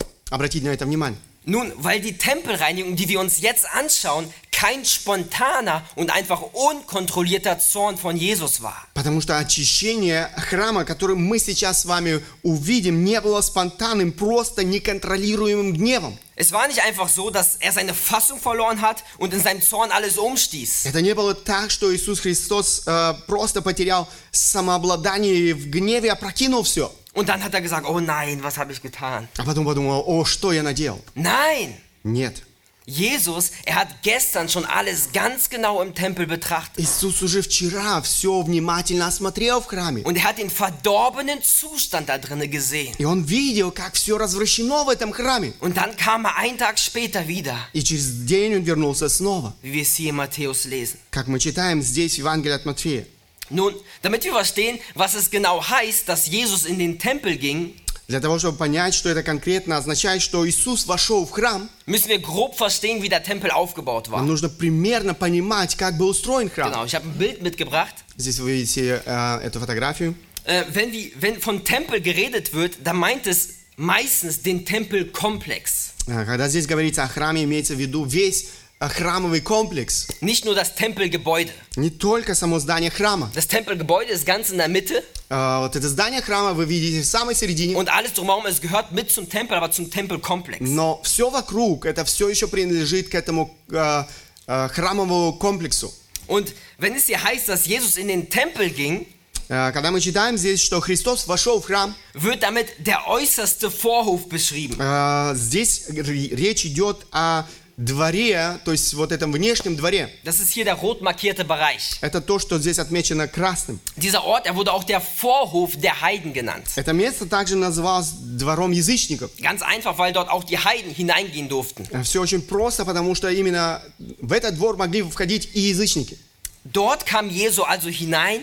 э, 0.00 0.04
обратить 0.30 0.62
на 0.62 0.68
это 0.68 0.86
внимание? 0.86 1.20
Nun, 1.45 1.71
weil 1.77 1.99
die 1.99 2.17
Tempelreinigung, 2.17 2.95
die 2.95 3.07
wir 3.07 3.19
uns 3.19 3.41
jetzt 3.41 3.65
anschauen, 3.71 4.31
kein 4.51 4.83
spontaner 4.83 5.83
und 5.95 6.11
einfach 6.11 6.41
unkontrollierter 6.41 7.59
Zorn 7.59 7.97
von 7.97 8.17
Jesus 8.17 8.61
war. 8.61 8.75
Потому 8.93 9.21
что 9.21 9.37
очищение 9.37 10.29
храма, 10.35 10.83
которое 10.83 11.15
мы 11.15 11.39
сейчас 11.39 11.81
с 11.81 11.85
вами 11.85 12.21
увидим, 12.43 13.05
не 13.05 13.21
было 13.21 13.39
спонтанным, 13.39 14.11
просто 14.11 14.65
неконтролируемым 14.65 15.73
гневом. 15.73 16.19
Es 16.35 16.51
war 16.51 16.67
nicht 16.67 16.81
einfach 16.81 17.07
so, 17.09 17.29
dass 17.29 17.55
er 17.55 17.71
seine 17.71 17.93
Fassung 17.93 18.39
verloren 18.39 18.81
hat 18.81 19.03
und 19.17 19.33
in 19.33 19.41
seinem 19.41 19.61
Zorn 19.61 19.91
alles 19.91 20.17
umstieß. 20.17 20.85
Это 20.85 21.01
не 21.01 21.15
было 21.15 21.33
так, 21.33 21.71
что 21.71 21.93
Иисус 21.95 22.19
Христос 22.19 22.83
э, 22.85 23.13
просто 23.27 23.61
потерял 23.61 24.09
самообладание 24.31 25.35
и 25.35 25.53
в 25.53 25.69
гневе 25.69 26.11
опрокинул 26.11 26.63
все. 26.63 26.91
Und 27.14 27.28
dann 27.28 27.42
hat 27.44 27.54
er 27.54 27.60
gesagt, 27.60 27.86
oh 27.86 28.00
nein, 28.00 28.42
was 28.42 28.58
habe 28.58 28.72
ich 28.72 28.82
getan? 28.82 29.28
А 29.38 29.44
потом 29.44 29.64
подумал, 29.64 30.02
о, 30.06 30.24
что 30.24 30.52
я 30.52 30.62
наделал? 30.62 31.00
Nein, 31.14 31.74
Нет. 32.02 32.42
Jesus, 32.86 33.50
er 33.64 33.76
hat 33.76 34.02
gestern 34.02 34.46
schon 34.50 34.66
alles 34.66 35.10
ganz 35.14 35.48
genau 35.48 35.80
im 35.80 35.94
Tempel 35.94 36.26
betrachtet. 36.26 36.78
Иисус 36.84 37.22
уже 37.22 37.40
вчера 37.40 38.02
все 38.02 38.42
внимательно 38.42 39.06
осмотрел 39.06 39.62
в 39.62 39.66
храме. 39.66 40.02
Und 40.02 40.16
er 40.18 40.24
hat 40.24 40.36
den 40.36 40.50
verdorbenen 40.50 41.40
Zustand 41.42 42.10
da 42.10 42.18
drinnen 42.18 42.50
gesehen. 42.50 42.94
И 42.98 43.06
он 43.06 43.22
видел, 43.22 43.70
как 43.72 43.94
все 43.94 44.18
развращено 44.18 44.84
в 44.84 44.90
этом 44.90 45.12
храме. 45.12 45.54
Und 45.60 45.78
dann 45.78 45.96
kam 45.96 46.26
er 46.26 46.36
einen 46.36 46.58
Tag 46.58 46.78
später 46.78 47.26
wieder, 47.26 47.56
И 47.72 47.82
через 47.82 48.06
день 48.26 48.56
он 48.56 48.62
вернулся 48.64 49.08
снова. 49.08 49.54
wie 49.62 49.72
wir 49.72 49.82
es 49.82 49.94
hier 49.94 50.10
in 50.10 50.16
Matthäus 50.16 50.66
lesen. 50.66 50.98
Как 51.10 51.26
мы 51.26 51.38
читаем 51.38 51.80
здесь 51.80 52.16
в 52.16 52.18
Евангелии 52.18 52.54
от 52.54 52.66
Матфея. 52.66 53.06
Nun, 53.51 53.73
damit 54.03 54.23
wir 54.23 54.31
verstehen, 54.33 54.79
was 54.93 55.15
es 55.15 55.31
genau 55.31 55.67
heißt, 55.67 56.07
dass 56.07 56.27
Jesus 56.27 56.65
in 56.65 56.77
den 56.79 56.99
Tempel 56.99 57.35
ging, 57.37 57.73
Для 58.07 58.19
того, 58.19 58.39
чтобы 58.39 58.57
понять, 58.57 58.95
что 58.95 59.07
это 59.09 59.21
конкретно 59.21 59.77
означает, 59.77 60.23
что 60.23 60.47
Иисус 60.49 60.87
вошел 60.87 61.27
в 61.27 61.29
храм, 61.31 61.69
müssen 61.85 62.09
wir 62.09 62.17
grob 62.19 62.55
verstehen, 62.55 63.03
wie 63.03 63.09
der 63.09 63.23
Tempel 63.23 63.51
aufgebaut 63.51 64.09
war. 64.09 64.17
нам 64.17 64.27
нужно 64.27 64.49
примерно 64.49 65.13
понимать, 65.13 65.75
как 65.75 65.95
был 65.97 66.09
устроен 66.09 66.49
храм. 66.49 66.71
Genau, 66.71 66.85
ich 66.85 66.95
habe 66.95 67.05
ein 67.07 67.17
Bild 67.19 67.43
mitgebracht. 67.43 67.93
Здесь 68.17 68.39
вы 68.39 68.53
видите 68.53 69.01
э, 69.05 69.39
эту 69.43 69.59
фотографию. 69.59 70.15
Äh, 70.45 70.63
wenn, 70.73 70.91
die, 70.91 71.13
wenn 71.19 71.39
von 71.39 71.63
Tempel 71.63 72.01
geredet 72.01 72.53
wird, 72.55 72.77
dann 72.83 72.97
meint 72.97 73.27
es 73.27 73.49
meistens 73.77 74.41
den 74.41 74.65
Tempelkomplex. 74.65 75.93
Э, 76.07 76.25
Когда 76.25 76.47
здесь 76.49 76.65
говорится 76.65 77.03
о 77.03 77.07
храме, 77.07 77.43
имеется 77.43 77.75
в 77.75 77.79
виду 77.79 78.05
весь 78.05 78.43
э, 78.43 78.45
храмовый 78.80 79.40
комплекс. 79.40 80.06
Nicht 80.20 80.44
nur 80.44 80.54
das 80.54 80.74
Tempelgebäude. 80.74 81.50
Не 81.76 81.90
только 81.90 82.34
само 82.34 82.58
здание 82.58 82.90
храма. 82.90 83.30
Das 83.34 83.46
Tempelgebäude 83.48 84.12
ist 84.12 84.26
ganz 84.26 84.50
in 84.50 84.58
der 84.58 84.68
Mitte 84.68 85.02
Э, 85.30 85.60
Вот 85.60 85.74
это 85.74 85.88
здание 85.88 86.20
храма 86.20 86.52
вы 86.52 86.66
видите 86.66 87.00
в 87.02 87.06
самой 87.06 87.34
середине. 87.34 87.74
und 87.76 87.88
alles 87.88 88.12
drumherum, 88.12 88.44
es 88.46 88.60
gehört 88.60 88.92
mit 88.92 89.10
zum 89.10 89.28
Tempel, 89.28 89.56
aber 89.56 89.70
zum 89.70 89.90
Tempelkomplex. 89.90 90.58
Но 90.60 91.00
все 91.02 91.30
вокруг, 91.30 91.86
это 91.86 92.04
все 92.04 92.28
еще 92.28 92.46
принадлежит 92.46 93.08
к 93.08 93.14
этому 93.14 93.56
э, 93.70 94.04
э, 94.46 94.68
храмовому 94.68 95.32
комплексу. 95.38 95.92
Und 96.26 96.52
wenn 96.78 96.94
es 96.94 97.06
hier 97.06 97.22
heißt, 97.22 97.48
dass 97.48 97.66
Jesus 97.66 97.96
in 97.96 98.08
den 98.08 98.28
Tempel 98.28 98.70
ging, 98.70 99.06
Э, 99.50 99.72
Когда 99.72 99.90
мы 99.90 100.00
читаем 100.00 100.38
здесь, 100.38 100.60
что 100.62 100.80
Христос 100.80 101.26
вошел 101.26 101.60
в 101.60 101.66
храм, 101.66 101.94
wird 102.14 102.42
damit 102.42 102.66
der 102.78 103.06
äußerste 103.06 103.70
Vorhof 103.70 104.26
beschrieben. 104.30 104.76
э, 104.78 105.34
здесь 105.36 105.84
речь 105.90 106.64
идет 106.64 107.06
о 107.12 107.44
дворе, 107.76 108.58
то 108.64 108.72
есть 108.72 108.94
вот 108.94 109.10
этом 109.10 109.32
внешнем 109.32 109.76
дворе. 109.76 110.08
Das 110.24 110.40
ist 110.40 110.52
hier 110.52 110.64
der 110.64 110.74
rot 110.74 111.02
markierte 111.02 111.44
Bereich. 111.44 111.98
Это 112.00 112.20
то, 112.20 112.38
что 112.38 112.58
здесь 112.58 112.78
отмечено 112.78 113.26
красным. 113.26 113.80
Dieser 113.96 114.24
Ort, 114.24 114.46
er 114.46 114.54
wurde 114.54 114.72
auch 114.72 114.84
der 114.84 115.00
Vorhof 115.00 115.76
der 115.76 116.00
Heiden 116.00 116.32
genannt. 116.32 116.66
Это 116.76 116.92
место 116.92 117.26
также 117.26 117.56
называлось 117.56 118.10
двором 118.10 118.70
язычников. 118.72 119.30
Ganz 119.40 119.62
einfach, 119.62 119.98
weil 119.98 120.12
dort 120.12 120.28
auch 120.30 120.44
die 120.44 120.58
Heiden 120.58 120.94
hineingehen 120.94 121.48
durften. 121.48 121.84
Все 122.04 122.20
очень 122.20 122.42
просто, 122.42 122.84
потому 122.84 123.14
что 123.14 123.28
именно 123.28 123.82
в 124.20 124.32
этот 124.32 124.54
двор 124.54 124.76
могли 124.76 125.02
входить 125.02 125.50
и 125.54 125.60
язычники. 125.60 126.18
Dort 126.64 127.04
kam 127.04 127.28
Jesu 127.28 127.62
also 127.62 127.88
hinein 127.88 128.42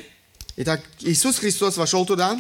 Итак, 0.58 0.82
Иисус 1.00 1.40
Христос 1.40 1.78
вошел 1.78 2.06
туда, 2.06 2.40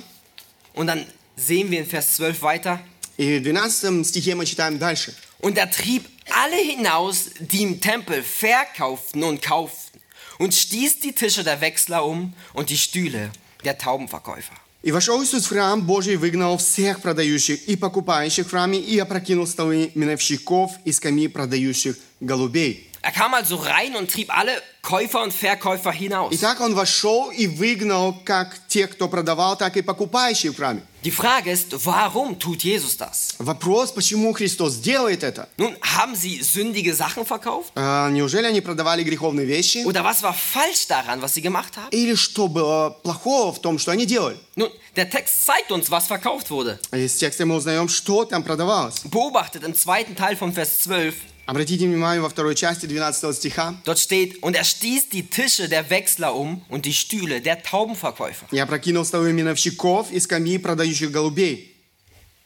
und 0.74 0.88
dann 0.88 1.06
sehen 1.38 1.72
wir 1.72 1.80
in 1.80 1.86
Vers 1.86 2.16
12 2.18 2.42
weiter. 2.42 2.80
и 3.18 3.40
в 3.40 3.44
12 3.44 4.06
стихе 4.06 4.36
мы 4.36 4.46
читаем 4.46 4.78
дальше. 4.78 5.14
Und 5.40 5.58
er 5.58 5.72
trieb 5.72 6.04
alle 6.31 6.57
hinaus, 6.57 7.31
die 7.41 7.62
im 7.62 7.81
Tempel 7.81 8.23
verkauften 8.23 9.23
und 9.23 9.43
kauften, 9.43 10.00
und 10.38 10.55
stieß 10.55 11.00
die 11.00 11.12
Tische 11.12 11.45
der 11.45 11.61
Wechsler 11.61 12.05
um 12.05 12.35
und 12.53 12.71
die 12.71 12.79
Stühle 12.79 13.31
der 13.65 13.79
Taubenverkäufer. 13.79 14.55
И 14.83 14.93
вошел 14.93 15.21
Иисус 15.21 15.47
в 15.47 15.49
храм 15.49 15.83
Божий, 15.83 16.17
выгнал 16.17 16.59
всех 16.59 17.00
продающих 17.00 17.67
и 17.67 17.75
покупающих 17.75 18.47
в 18.47 18.50
храме 18.50 18.79
и 18.79 18.97
опрокинул 18.99 19.47
столы 19.47 19.91
миновщиков 19.97 20.71
и 20.85 20.93
скамьи 20.93 21.26
продающих 21.26 21.97
голубей. 22.21 22.88
Er 23.03 23.12
kam 23.12 23.35
also 23.35 23.55
rein 23.55 23.95
und 23.95 24.11
trieb 24.11 24.37
alle 24.37 24.61
Käufer 24.83 25.23
und 25.23 25.33
Verkäufer 25.33 25.93
hinaus. 25.93 26.33
Итак, 26.33 26.61
он 26.61 26.75
вошел 26.75 27.31
и 27.31 27.47
выгнал 27.47 28.15
как 28.25 28.57
тех, 28.67 28.91
кто 28.91 29.09
продавал, 29.09 29.57
так 29.57 29.76
и 29.76 29.83
покупающих 29.83 30.53
в 30.53 30.57
храме. 30.57 30.83
Die 31.05 31.12
Frage 31.12 31.53
ist, 31.53 31.87
warum 31.87 32.37
tut 32.41 32.65
Jesus 32.65 32.97
das? 32.97 33.37
Вопрос, 33.38 33.93
почему 33.93 34.33
Христос 34.33 34.79
делает 34.79 35.23
это? 35.23 35.49
Nun, 35.57 35.76
haben 35.83 36.17
sie 36.17 36.43
sündige 36.43 36.95
Sachen 36.95 37.25
verkauft? 37.25 37.71
А, 37.76 38.11
неужели 38.11 38.47
они 38.47 38.61
продавали 38.61 39.05
греховные 39.05 39.47
вещи? 39.47 39.85
Oder 39.85 40.03
was 40.03 40.25
war 40.25 40.35
falsch 40.35 40.88
daran, 40.88 41.23
was 41.23 41.35
sie 41.35 41.43
gemacht 41.43 41.76
haben? 41.76 41.91
Или 41.93 42.17
что 42.17 42.49
было 42.49 42.91
плохого 43.05 43.53
в 43.53 43.61
том, 43.61 43.79
что 43.79 43.93
они 43.93 44.05
делали? 44.05 44.37
Nun, 44.57 44.71
der 44.97 45.09
Text 45.09 45.47
zeigt 45.47 45.71
uns, 45.71 45.91
was 45.93 46.09
verkauft 46.09 46.50
wurde. 46.50 46.81
Из 46.91 47.15
текста 47.15 47.47
мы 47.47 47.55
узнаем, 47.55 47.88
что 47.88 48.25
там 48.25 48.43
продавалось. 48.43 49.03
Beobachtet 49.05 49.62
im 49.62 49.76
zweiten 49.76 50.17
Teil 50.17 50.35
von 50.37 50.53
Vers 50.53 50.81
12, 50.81 51.15
Обратите 51.46 51.86
внимание 51.86 52.22
во 52.22 52.30
второй 52.30 52.56
части 52.56 52.86
12 52.86 53.36
стиха. 53.36 53.76
dort 53.84 54.00
steht, 54.00 54.42
und 54.42 54.56
er 54.56 54.64
stieß 54.64 55.10
die 55.10 55.28
Tische 55.28 55.68
der 55.68 55.90
Wechsler 55.90 56.36
um 56.36 56.62
und 56.70 56.86
die 56.86 56.94
Stühle 56.94 57.42
der 57.42 57.62
Taubenverkäufer. 57.62 58.48
«Я 58.52 58.66
прокинул 58.66 59.04
столы 59.06 59.34
миновщиков 59.34 60.12
и 60.12 60.20
скамьи 60.20 60.58
продающих 60.58 61.12
голубей». 61.12 61.71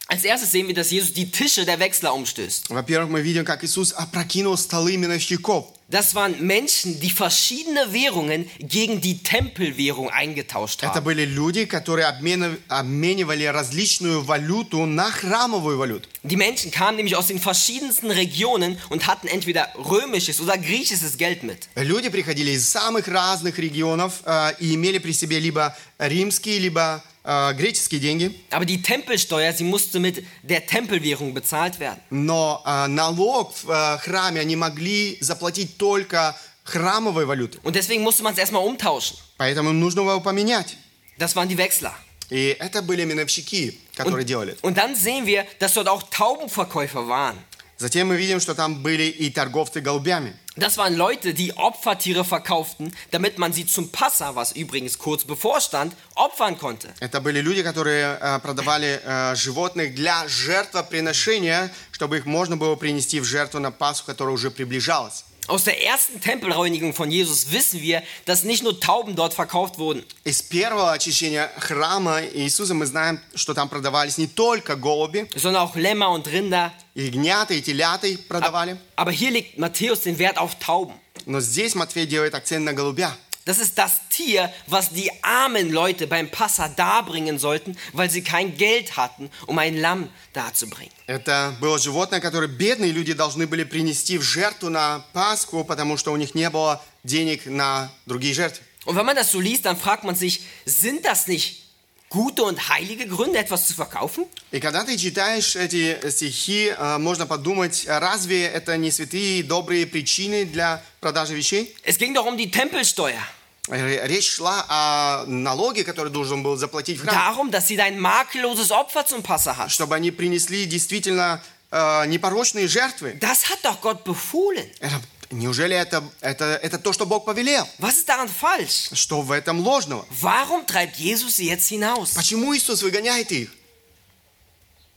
Als 0.07 0.25
erstes 0.25 0.51
sehen 0.51 0.67
wir, 0.67 0.75
dass 0.75 0.91
Jesus 0.91 1.13
die 1.13 1.31
Tische 1.31 1.63
der 1.65 1.79
Wechsler 1.79 2.13
umstößt. 2.13 2.69
Во-первых, 2.69 3.09
мы 3.09 3.21
видим, 3.21 3.45
как 3.45 3.63
Иисус 3.63 3.93
опрокинул 3.93 4.57
столы 4.57 4.97
миновщиков. 4.97 5.67
Das 5.89 6.15
waren 6.15 6.35
Menschen, 6.45 6.99
die 7.01 7.09
verschiedene 7.09 7.91
Währungen 7.93 8.49
gegen 8.59 9.01
die 9.01 9.19
Tempelwährung 9.23 10.09
eingetauscht 10.09 10.83
Это 10.83 10.95
haben. 10.95 11.03
были 11.05 11.25
люди, 11.25 11.65
которые 11.65 12.07
обменив- 12.07 12.57
обменивали 12.69 13.43
различную 13.45 14.21
валюту 14.23 14.85
на 14.85 15.11
храмовую 15.11 15.77
валюту. 15.77 16.07
Die 16.23 16.35
Menschen 16.37 16.71
kamen 16.71 16.95
nämlich 16.97 17.15
aus 17.15 17.27
den 17.27 17.39
verschiedensten 17.39 18.09
Regionen 18.11 18.77
und 18.89 19.07
hatten 19.07 19.27
entweder 19.27 19.67
römisches 19.77 20.41
oder 20.41 20.57
griechisches 20.57 21.17
Geld 21.17 21.43
mit. 21.43 21.67
Люди 21.75 22.09
приходили 22.09 22.51
из 22.51 22.67
самых 22.69 23.07
разных 23.07 23.59
регионов 23.59 24.21
э, 24.25 24.53
и 24.59 24.75
имели 24.75 24.97
при 24.97 25.11
себе 25.13 25.39
либо 25.39 25.75
римские, 25.99 26.59
либо 26.59 27.03
э, 27.25 27.53
греческие 27.53 27.99
деньги. 27.99 28.35
Aber 28.51 28.65
die 28.65 28.81
Tempelsteuer, 28.81 29.53
sie 29.53 29.63
musste 29.63 29.99
mit 29.99 30.23
der 30.43 30.65
Tempelwährung 30.65 31.33
bezahlt 31.33 31.79
werden. 31.79 31.99
Но 32.09 32.61
э, 32.65 32.87
налог 32.87 33.53
в 33.63 33.69
э, 33.69 33.97
храме 33.99 34.41
они 34.41 34.55
могли 34.55 35.17
заплатить 35.21 35.77
только 35.77 36.35
храмовой 36.63 37.25
валютой. 37.25 37.59
Und 37.63 37.75
deswegen 37.75 38.03
musste 38.03 38.23
man 38.23 38.33
es 38.33 38.39
erstmal 38.39 38.63
umtauschen. 38.63 39.17
Поэтому 39.37 39.69
им 39.71 39.79
нужно 39.79 40.03
было 40.03 40.19
поменять. 40.19 40.77
Das 41.17 41.35
waren 41.35 41.49
die 41.49 41.57
Wechsler. 41.57 41.93
И 42.29 42.55
это 42.59 42.81
были 42.81 43.03
миновщики, 43.03 43.77
которые 43.93 44.23
Und, 44.23 44.27
делали 44.27 44.53
это. 44.53 44.65
und 44.65 44.77
dann 44.77 44.95
sehen 44.95 45.25
wir, 45.25 45.45
dass 45.59 45.73
dort 45.73 45.89
auch 45.89 46.03
Taubenverkäufer 46.03 47.07
waren. 47.09 47.37
Затем 47.78 48.08
мы 48.08 48.16
видим, 48.16 48.40
что 48.40 48.54
там 48.54 48.82
были 48.82 49.04
и 49.04 49.30
торговцы 49.30 49.80
голубями. 49.80 50.34
Das 50.56 50.78
waren 50.78 50.94
Leute, 50.96 51.34
die 51.34 51.52
Opfertiere 51.58 52.24
verkauften, 52.24 52.94
damit 53.10 53.36
man 53.36 53.52
sie 53.52 53.66
zum 53.66 53.90
Passa, 53.90 54.34
was 54.34 54.52
übrigens 54.52 54.96
kurz 54.96 55.24
bevorstand, 55.24 55.94
opfern 56.14 56.56
konnte. 56.56 56.88
Это 57.00 57.20
были 57.20 57.42
люди, 57.42 57.62
которые 57.62 58.18
э, 58.18 58.38
продавали 58.38 58.98
э, 59.04 59.34
животных 59.36 59.94
для 59.94 60.26
жертвоприношения, 60.26 61.70
чтобы 61.92 62.16
их 62.16 62.24
можно 62.24 62.56
было 62.56 62.74
принести 62.76 63.20
в 63.20 63.24
жертву 63.24 63.60
на 63.60 63.70
Пасху, 63.70 64.06
которая 64.06 64.34
уже 64.34 64.50
приближалась. 64.50 65.26
Aus 65.47 65.63
der 65.65 65.83
ersten 65.83 66.21
Tempelreinigung 66.21 66.93
von 66.93 67.11
Jesus 67.11 67.51
wissen 67.51 67.81
wir, 67.81 68.03
dass 68.25 68.43
nicht 68.43 68.63
nur 68.63 68.79
Tauben 68.79 69.15
dort 69.15 69.33
verkauft 69.33 69.79
wurden. 69.79 70.05
Из 70.23 70.41
первого 70.41 70.91
очищения 70.93 71.51
храма 71.57 72.21
Иисуса 72.23 72.73
мы 72.73 72.85
знаем, 72.85 73.19
что 73.35 73.53
там 73.53 73.67
продавались 73.67 74.17
не 74.17 74.27
только 74.27 74.75
голуби, 74.75 75.27
sondern 75.35 75.63
auch 75.63 75.75
Lämmer 75.75 76.09
und 76.09 76.27
Rinder. 76.27 76.71
и 76.95 77.03
ягнята, 77.03 77.53
и 77.53 77.61
телята 77.61 78.07
их 78.07 78.27
продавали. 78.27 78.77
Aber 78.95 79.11
hier 79.11 79.31
legt 79.31 79.57
Matthäus 79.57 80.01
den 80.01 80.19
Wert 80.19 80.37
auf 80.37 80.55
Tauben. 80.59 80.93
Но 81.25 81.39
здесь 81.41 81.75
Матфей 81.75 82.05
делает 82.05 82.33
акцент 82.35 82.63
на 82.63 82.73
голубя. 82.73 83.15
Das 83.45 83.57
ist 83.57 83.77
das 83.79 84.07
Tier, 84.09 84.53
was 84.67 84.91
die 84.91 85.09
armen 85.23 85.71
Leute 85.71 86.05
beim 86.05 86.29
Passa 86.29 86.67
darbringen 86.67 87.39
sollten, 87.39 87.75
weil 87.91 88.09
sie 88.09 88.21
kein 88.21 88.55
Geld 88.55 88.97
hatten, 88.97 89.31
um 89.47 89.57
ein 89.57 89.77
Lamm 89.77 90.09
darzubringen. 90.33 90.93
Это 91.07 91.55
было 91.59 91.79
животное, 91.79 92.19
которое 92.19 92.47
бедные 92.47 92.91
люди 92.91 93.13
должны 93.13 93.47
были 93.47 93.63
принести 93.63 94.19
в 94.19 94.21
жертву 94.21 94.69
на 94.69 95.03
Пасху, 95.13 95.63
потому 95.63 95.97
что 95.97 96.11
у 96.13 96.17
них 96.17 96.35
не 96.35 96.49
было 96.51 96.83
денег 97.03 97.47
на 97.47 97.91
другие 98.05 98.35
жертвы. 98.35 98.63
Und 98.85 98.95
wenn 98.95 99.05
man 99.05 99.15
das 99.15 99.31
so 99.31 99.39
liest, 99.39 99.65
dann 99.65 99.77
fragt 99.77 100.03
man 100.03 100.15
sich, 100.15 100.41
sind 100.65 101.05
das 101.05 101.27
nicht 101.27 101.61
gute 102.09 102.43
und 102.43 102.69
heilige 102.69 103.07
Gründe, 103.07 103.39
etwas 103.39 103.67
zu 103.67 103.73
verkaufen? 103.73 104.25
И 104.51 104.59
когда 104.59 104.83
ты 104.83 104.97
читаешь 104.97 105.55
эти 105.55 105.97
стихи, 106.09 106.73
э, 106.77 106.97
можно 106.97 107.25
подумать, 107.25 107.85
разве 107.87 108.45
это 108.45 108.77
не 108.77 108.91
святые 108.91 109.39
и 109.39 109.43
добрые 109.43 109.87
причины 109.87 110.45
для 110.45 110.83
продажи 110.99 111.33
вещей? 111.33 111.75
Es 111.83 111.97
ging 111.97 112.13
doch 112.13 112.25
um 112.25 112.37
die 112.37 112.51
Tempelsteuer. 112.51 113.23
Речь 113.68 114.28
шла 114.30 114.64
о 114.68 115.24
налоге, 115.26 115.82
который 115.82 116.12
должен 116.12 116.42
был 116.42 116.56
заплатить 116.56 117.00
храм, 117.00 117.14
Darum, 117.14 117.50
dass 117.50 117.66
sie 117.66 117.76
dein 117.76 117.98
makelloses 117.98 118.70
Opfer 118.70 119.04
zum 119.06 119.22
Passa 119.22 119.56
hast. 119.56 119.70
чтобы 119.70 119.94
они 119.96 120.10
принесли 120.12 120.66
действительно 120.66 121.42
э, 121.72 122.06
непорочные 122.06 122.68
жертвы. 122.68 123.18
Das 123.20 123.48
hat 123.50 123.58
doch 123.64 123.80
Gott 123.80 124.04
befohlen. 124.04 124.70
Это- 124.80 125.00
неужели 125.32 125.74
это, 125.74 126.04
это, 126.20 126.44
это 126.62 126.78
то, 126.78 126.92
что 126.92 127.06
Бог 127.06 127.24
повелел? 127.24 127.66
Was 127.80 127.96
ist 127.98 128.08
daran 128.08 128.28
falsch? 128.28 128.94
Что 128.94 129.20
в 129.22 129.32
этом 129.32 129.58
ложного? 129.60 130.06
Warum 130.22 130.64
treibt 130.66 130.96
Jesus 130.96 131.36
sie 131.36 131.46
jetzt 131.48 131.66
hinaus? 131.68 132.14
Почему 132.14 132.54
Иисус 132.56 132.82
выгоняет 132.82 133.32
их? 133.32 133.50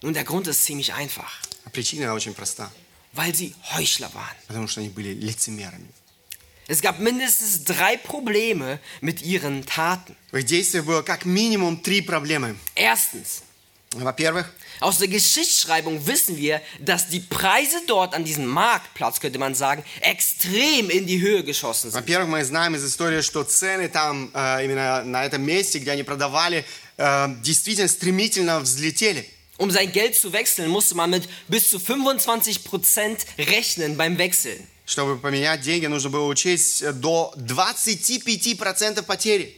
Nun, 0.01 0.13
der 0.13 0.23
Grund 0.23 0.47
ist 0.47 0.63
ziemlich 0.63 0.93
einfach. 0.93 1.31
Причина 1.73 2.13
очень 2.13 2.35
проста. 2.35 2.69
Weil 3.13 3.33
sie 3.33 3.55
Heuchler 3.73 4.13
waren. 4.13 4.35
Потому 4.47 4.67
что 4.67 4.79
они 4.81 4.89
были 4.89 5.13
лицемерами. 5.15 5.87
Es 6.68 6.80
gab 6.80 6.98
mindestens 6.98 7.64
drei 7.64 7.96
Probleme 7.98 8.78
mit 9.00 9.22
ihren 9.22 9.66
Taten. 9.66 10.16
В 10.32 10.36
их 10.38 10.46
действиях 10.46 10.84
было 10.84 11.02
как 11.02 11.24
минимум 11.24 11.82
три 11.82 12.00
проблемы. 12.00 12.56
Erstens, 12.74 13.42
Во-первых, 13.92 14.50
aus 14.80 14.98
der 14.98 15.08
Geschichtsschreibung 15.08 16.06
wissen 16.06 16.36
wir, 16.36 16.60
dass 16.80 17.08
die 17.08 17.20
Preise 17.20 17.76
dort 17.86 18.14
an 18.14 18.24
diesem 18.24 18.46
Marktplatz, 18.46 19.20
könnte 19.20 19.38
man 19.38 19.54
sagen, 19.54 19.84
extrem 20.00 20.90
in 20.90 21.06
die 21.06 21.20
Höhe 21.20 21.44
geschossen 21.44 21.90
sind. 21.90 22.00
во-первых, 22.00 22.28
мы 22.28 22.44
знаем 22.44 22.74
из 22.74 22.84
истории, 22.84 23.20
что 23.20 23.44
цены 23.44 23.88
там, 23.88 24.30
э, 24.34 24.64
именно 24.64 25.04
на 25.04 25.24
этом 25.24 25.42
месте, 25.42 25.78
где 25.78 25.92
они 25.92 26.02
продавали, 26.02 26.64
э, 26.96 27.28
действительно 27.42 27.88
стремительно 27.88 28.60
взлетели. 28.60 29.28
Um 29.58 29.70
sein 29.70 29.92
Geld 29.92 30.16
zu 30.16 30.32
wechseln, 30.32 30.68
musste 30.68 30.96
man 30.96 31.10
mit 31.10 31.28
bis 31.46 31.70
zu 31.70 31.78
25% 31.78 33.18
rechnen 33.38 33.96
beim 33.96 34.18
Wechseln. 34.18 34.66
Чтобы 34.89 35.19
поменять 35.19 35.61
деньги, 35.61 35.85
нужно 35.85 36.09
было 36.09 36.25
учесть 36.25 36.81
э, 36.81 36.91
до 36.93 37.31
25% 37.37 39.03
потери. 39.03 39.55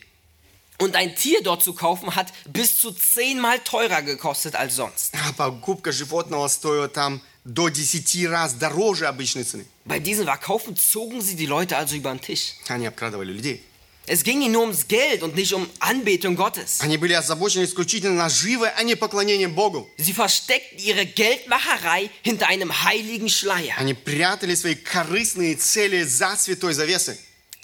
Und 0.77 0.97
ein 0.97 1.15
Tier 1.15 1.41
dort 1.41 1.63
zu 1.63 1.73
kaufen, 1.73 2.15
hat 2.15 2.33
bis 2.49 2.77
zu 2.77 2.91
zehnmal 2.91 3.59
teurer 3.59 4.01
gekostet 4.01 4.55
als 4.55 4.75
sonst. 4.75 5.13
А 5.13 5.31
покупка 5.31 5.93
животного 5.93 6.49
стоила 6.49 6.89
там 6.89 7.21
до 7.45 7.69
10 7.69 8.27
раз 8.27 8.55
dороже 8.55 9.07
обычной 9.07 9.45
цены. 9.45 9.65
Bei 9.85 9.99
diesen 9.99 10.25
Verkaufen 10.25 10.75
zogen 10.75 11.21
sie 11.21 11.37
die 11.37 11.45
Leute 11.45 11.77
also 11.77 11.95
über 11.95 12.11
den 12.11 12.19
Tisch. 12.19 12.55
Они 12.67 12.85
обкрадывали 12.85 13.31
людей. 13.31 13.63
Es 14.10 14.22
ging 14.22 14.40
ihnen 14.40 14.52
nur 14.52 14.62
ums 14.62 14.86
Geld 14.86 15.24
und 15.24 15.34
nicht 15.34 15.52
um 15.52 15.68
Anbetung 15.80 16.36
Gottes. 16.36 16.80
Они 16.80 16.96
были 16.96 17.12
озабочены 17.12 17.64
исключительно 17.64 18.14
наживой, 18.14 18.68
а 18.76 18.84
не 18.84 18.94
поклонением 18.94 19.52
Богу. 19.52 19.90
Sie 19.98 20.12
versteckten 20.12 20.78
ihre 20.78 21.04
Geldmacherei 21.06 22.08
hinter 22.22 22.46
einem 22.46 22.84
heiligen 22.84 23.28
Schleier. 23.28 23.74
Они 23.78 23.94
прятали 23.94 24.54
свои 24.54 24.76
корыстные 24.76 25.56
цели 25.56 26.04
за 26.04 26.36
святой 26.36 26.72
завесой. 26.72 27.18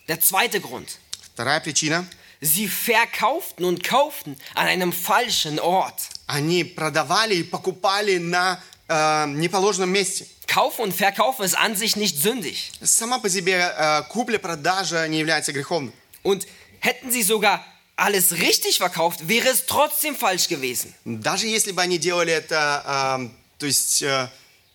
Der 0.08 0.20
zweite 0.20 0.60
Grund. 0.60 0.98
Вторая 1.32 1.60
причина. 1.60 2.04
Sie 2.40 2.66
verkauften 2.66 3.64
und 3.64 3.84
kauften 3.84 4.36
an 4.56 4.66
einem 4.66 4.92
falschen 4.92 5.60
Ort. 5.60 6.00
Они 6.26 6.64
продавали 6.64 7.36
и 7.36 7.42
покупали 7.44 8.18
на 8.18 8.60
э, 8.88 9.26
неположенном 9.28 9.90
месте. 9.90 10.26
Kaufen 10.48 10.82
und 10.82 10.92
Verkaufen 10.92 11.44
ist 11.44 11.56
an 11.56 11.76
sich 11.76 11.94
nicht 11.94 12.20
sündig. 12.20 12.72
Сама 12.82 13.20
по 13.20 13.30
себе 13.30 13.72
э, 13.72 14.02
купля-продажа 14.08 15.06
не 15.06 15.20
является 15.20 15.52
греховной. 15.52 15.92
Und 16.22 16.46
hätten 16.80 17.10
sie 17.10 17.22
sogar 17.22 17.64
alles 17.96 18.32
richtig 18.32 18.78
verkauft, 18.78 19.28
wäre 19.28 19.48
es 19.48 19.66
trotzdem 19.66 20.16
falsch 20.16 20.48
gewesen. 20.48 20.94
Даже 21.04 21.46
если 21.46 21.72
бы 21.72 21.82
они 21.82 21.98
делали 21.98 22.32
это, 22.32 23.20
э, 23.20 23.28
то 23.58 23.66
есть 23.66 24.02
э, 24.02 24.28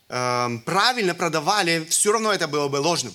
э, 0.09 0.59
правильно 0.65 1.13
продавали, 1.13 1.85
все 1.89 2.11
равно 2.11 2.31
это 2.31 2.47
было 2.47 2.67
бы 2.67 2.77
ложным. 2.77 3.13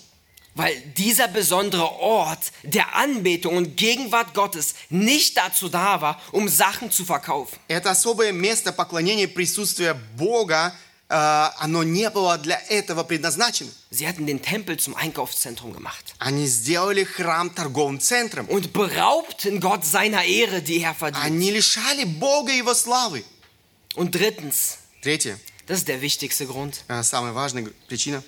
Weil 0.55 0.79
dieser 0.99 1.29
besondere 1.29 1.93
Ort 2.01 2.53
der 2.63 2.95
Anbetung 2.95 3.57
und 3.57 3.77
Gegenwart 3.79 4.35
Gottes 4.35 4.75
nicht 4.91 5.39
dazu 5.39 5.71
da 5.71 6.03
war, 6.03 6.21
um 6.31 6.47
Sachen 6.47 6.91
zu 6.91 7.07
verkaufen. 7.07 7.59
Это 7.69 7.91
особое 7.91 8.33
место 8.33 8.71
поклонения 8.73 9.29
присутствия 9.29 9.95
Бога, 10.19 10.69
э, 10.69 10.86
оно 11.09 11.83
не 11.83 12.09
было 12.09 12.39
для 12.39 12.59
этого 12.71 13.05
предназначено. 13.05 13.69
Sie 13.91 14.07
hatten 14.09 14.27
den 14.27 14.41
Tempel 14.41 14.79
zum 14.79 14.95
Einkaufszentrum 14.97 15.75
gemacht 15.75 16.15
Они 16.19 16.47
сделали 16.47 17.05
храм 17.05 17.51
торговым 17.55 18.01
центром. 18.01 18.47
und 18.49 18.73
beraubten 18.73 19.61
Gott 19.61 19.85
seiner 19.85 20.25
Ehre, 20.25 20.63
die 20.63 20.81
er 20.83 20.95
verdient. 20.95 21.23
Они 21.23 21.51
лишали 21.51 22.05
Бога 22.05 22.53
его 22.53 22.73
славы. 22.75 23.25
Und 23.95 24.15
drittens, 24.15 24.79
Третье, 25.03 25.39
das 25.67 25.79
ist 25.81 25.89
der 25.89 26.01
wichtigste 26.01 26.47
Grund, 26.47 26.83
э, 26.89 27.03
самая 27.03 27.33
важная 27.35 27.65
г- 27.65 27.73
причина. 27.89 28.23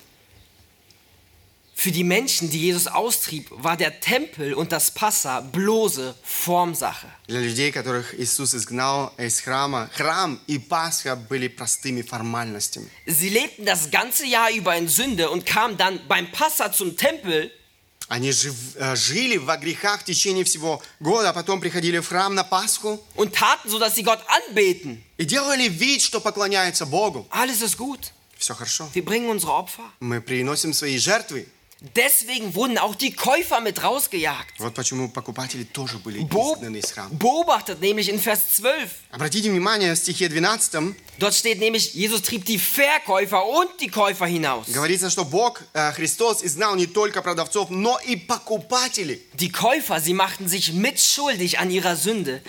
für 1.78 1.90
die 1.90 2.04
Menschen, 2.04 2.50
die 2.50 2.60
Jesus 2.60 2.86
austrieb, 2.86 3.48
war 3.50 3.76
der 3.76 3.98
Tempel 4.00 4.54
und 4.54 4.70
das 4.70 4.92
Passa 4.92 5.40
bloße 5.40 6.14
Formsache. 6.22 7.08
Для 7.26 7.40
людей, 7.40 7.72
которых 7.72 8.14
Иисус 8.18 8.54
изгнал 8.54 9.12
из 9.18 9.40
храма, 9.40 9.90
храм 9.92 10.40
и 10.46 10.58
Пасха 10.58 11.16
были 11.16 11.48
простыми 11.48 12.02
формальностями. 12.02 12.88
Sie 13.06 13.28
lebten 13.28 13.64
das 13.66 13.90
ganze 13.90 14.24
Jahr 14.24 14.50
über 14.52 14.76
in 14.76 14.88
Sünde 14.88 15.30
und 15.30 15.46
kamen 15.46 15.76
dann 15.76 16.00
beim 16.08 16.30
Passa 16.30 16.72
zum 16.72 16.96
Tempel 16.96 17.50
Они 18.06 18.30
жив- 18.32 18.76
э, 18.76 18.94
жили 18.96 19.38
во 19.38 19.56
грехах 19.56 20.02
в 20.02 20.04
течение 20.04 20.44
всего 20.44 20.80
года, 21.00 21.30
а 21.30 21.32
потом 21.32 21.58
приходили 21.60 21.98
в 22.00 22.06
храм 22.06 22.34
на 22.34 22.44
Пасху 22.44 23.02
und 23.16 23.32
taten 23.34 23.68
so, 23.70 23.78
dass 23.80 23.94
sie 23.96 24.02
Gott 24.04 24.20
anbeten. 24.28 25.02
и 25.16 25.24
делали 25.24 25.68
вид, 25.68 26.02
что 26.02 26.20
поклоняются 26.20 26.84
Богу. 26.86 27.26
Alles 27.30 27.62
ist 27.62 27.78
gut. 27.78 28.12
Все 28.38 28.54
хорошо. 28.54 28.88
Wir 28.92 29.04
bringen 29.04 29.28
unsere 29.30 29.52
Opfer. 29.52 29.82
Мы 30.00 30.20
приносим 30.20 30.72
свои 30.74 30.98
жертвы. 30.98 31.48
Deswegen 31.96 32.54
wurden 32.54 32.78
auch 32.78 32.94
die 32.94 33.12
Käufer 33.12 33.60
mit 33.60 33.82
rausgejagt. 33.82 34.58
Вот 34.58 34.72
почему 34.74 35.10
покупатели 35.10 35.64
тоже 35.64 35.98
были 35.98 36.20
Bo 36.20 36.54
изгнаны 36.54 36.78
из 36.78 36.90
храма. 36.92 37.10
beobachtet 37.18 37.80
nämlich 37.82 38.08
in 38.08 38.18
Vers 38.18 38.54
12. 38.56 38.88
Обратите 39.10 39.50
внимание, 39.50 39.94
в 39.94 39.98
стихе 39.98 40.30
12 40.30 40.94
Dort 41.18 41.34
steht 41.34 41.60
nämlich, 41.60 41.92
Jesus 41.94 42.22
trieb 42.22 42.46
die 42.46 42.58
Verkäufer 42.58 43.44
und 43.46 43.68
die 43.80 43.88
Käufer 43.88 44.26
hinaus. 44.26 44.66
говорится, 44.68 45.10
что 45.10 45.24
Бог, 45.26 45.60
э, 45.74 45.92
Христос, 45.92 46.42
изгнал 46.42 46.74
не 46.74 46.86
только 46.86 47.20
продавцов, 47.20 47.68
но 47.68 47.98
и 47.98 48.16
покупателей. 48.16 49.20
Die 49.34 49.50
Käufer, 49.52 50.00
sie 50.00 50.14
machten 50.14 50.48
sich 50.48 50.72
mitschuldig 50.72 51.58
an 51.58 51.70
ihrer 51.70 51.96
Sünde, 51.96 52.40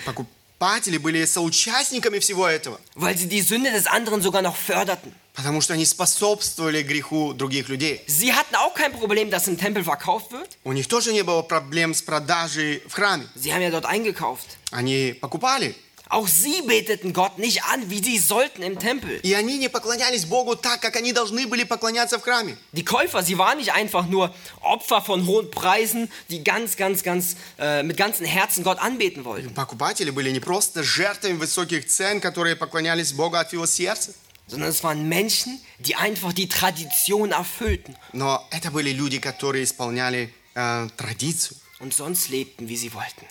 Покупатели 0.60 0.98
были 0.98 1.24
соучастниками 1.24 2.18
всего 2.18 2.46
этого, 2.46 2.78
weil 2.94 3.16
sie 3.16 3.28
die 3.28 3.40
Sünde 3.40 3.70
des 3.70 3.86
anderen 3.86 4.20
sogar 4.20 4.42
noch 4.42 4.56
förderten. 4.56 5.10
потому 5.34 5.62
что 5.62 5.72
они 5.72 5.86
способствовали 5.86 6.82
греху 6.82 7.32
других 7.32 7.70
людей. 7.70 8.02
Sie 8.06 8.34
hatten 8.34 8.54
auch 8.56 8.74
kein 8.74 8.92
Problem, 8.92 9.30
dass 9.30 9.48
im 9.48 9.56
Tempel 9.56 9.82
verkauft 9.82 10.32
wird. 10.32 10.58
У 10.64 10.74
них 10.74 10.86
тоже 10.86 11.14
не 11.14 11.22
было 11.22 11.40
проблем 11.40 11.94
с 11.94 12.02
продажей 12.02 12.82
в 12.86 12.92
храме. 12.92 13.24
Sie 13.36 13.54
haben 13.54 13.62
ja 13.62 13.70
dort 13.70 13.86
eingekauft. 13.86 14.58
Они 14.70 15.14
покупали. 15.18 15.74
Auch 16.09 16.27
sie 16.27 16.61
beteten 16.61 17.13
Gott 17.13 17.39
nicht 17.39 17.63
an, 17.63 17.89
wie 17.89 18.01
sie 18.01 18.19
sollten 18.19 18.61
im 18.61 18.77
Tempel. 18.77 19.19
И 19.23 19.33
они 19.33 19.57
не 19.57 19.69
поклонялись 19.69 20.25
Богу 20.25 20.55
так, 20.55 20.79
как 20.79 20.95
они 20.97 21.13
должны 21.13 21.47
были 21.47 21.63
поклоняться 21.63 22.19
в 22.19 22.21
храме. 22.21 22.57
Die 22.73 22.85
Käufer, 22.85 23.23
sie 23.23 23.37
waren 23.39 23.57
nicht 23.57 23.71
einfach 23.73 24.05
nur 24.05 24.31
Opfer 24.61 25.01
von 25.01 25.25
hohen 25.25 25.49
Preisen, 25.49 26.07
die 26.29 26.43
ganz, 26.43 26.77
ganz, 26.77 27.01
ganz 27.01 27.35
äh, 27.57 27.81
mit 27.81 27.97
ganzem 27.97 28.25
Herzen 28.27 28.63
Gott 28.63 28.77
anbeten 28.77 29.25
wollten. 29.25 29.51
Покупатели 29.55 30.11
были 30.11 30.29
не 30.29 30.39
просто 30.39 30.83
жертвами 30.83 31.33
высоких 31.37 31.87
цен, 31.87 32.21
которые 32.21 32.55
поклонялись 32.55 33.11
Богу 33.11 33.37
от 33.37 33.47
всего 33.47 33.65
сердца. 33.65 34.13
sondern 34.47 34.69
es 34.69 34.83
waren 34.83 35.09
Menschen, 35.09 35.59
die 35.79 35.95
einfach 35.95 36.31
die 36.31 36.47
Tradition 36.47 37.31
erfüllten 37.31 37.95
Но 38.13 38.45
это 38.51 38.69
были 38.69 38.91
люди, 38.91 39.17
которые 39.17 39.63
исполняли 39.63 40.31
э, 40.53 40.87
традицию. 40.97 41.57
und 41.79 41.95
sonst 41.95 42.29
lebten, 42.29 42.69
wie 42.69 42.77
sie 42.77 42.93
wollten. 42.93 43.25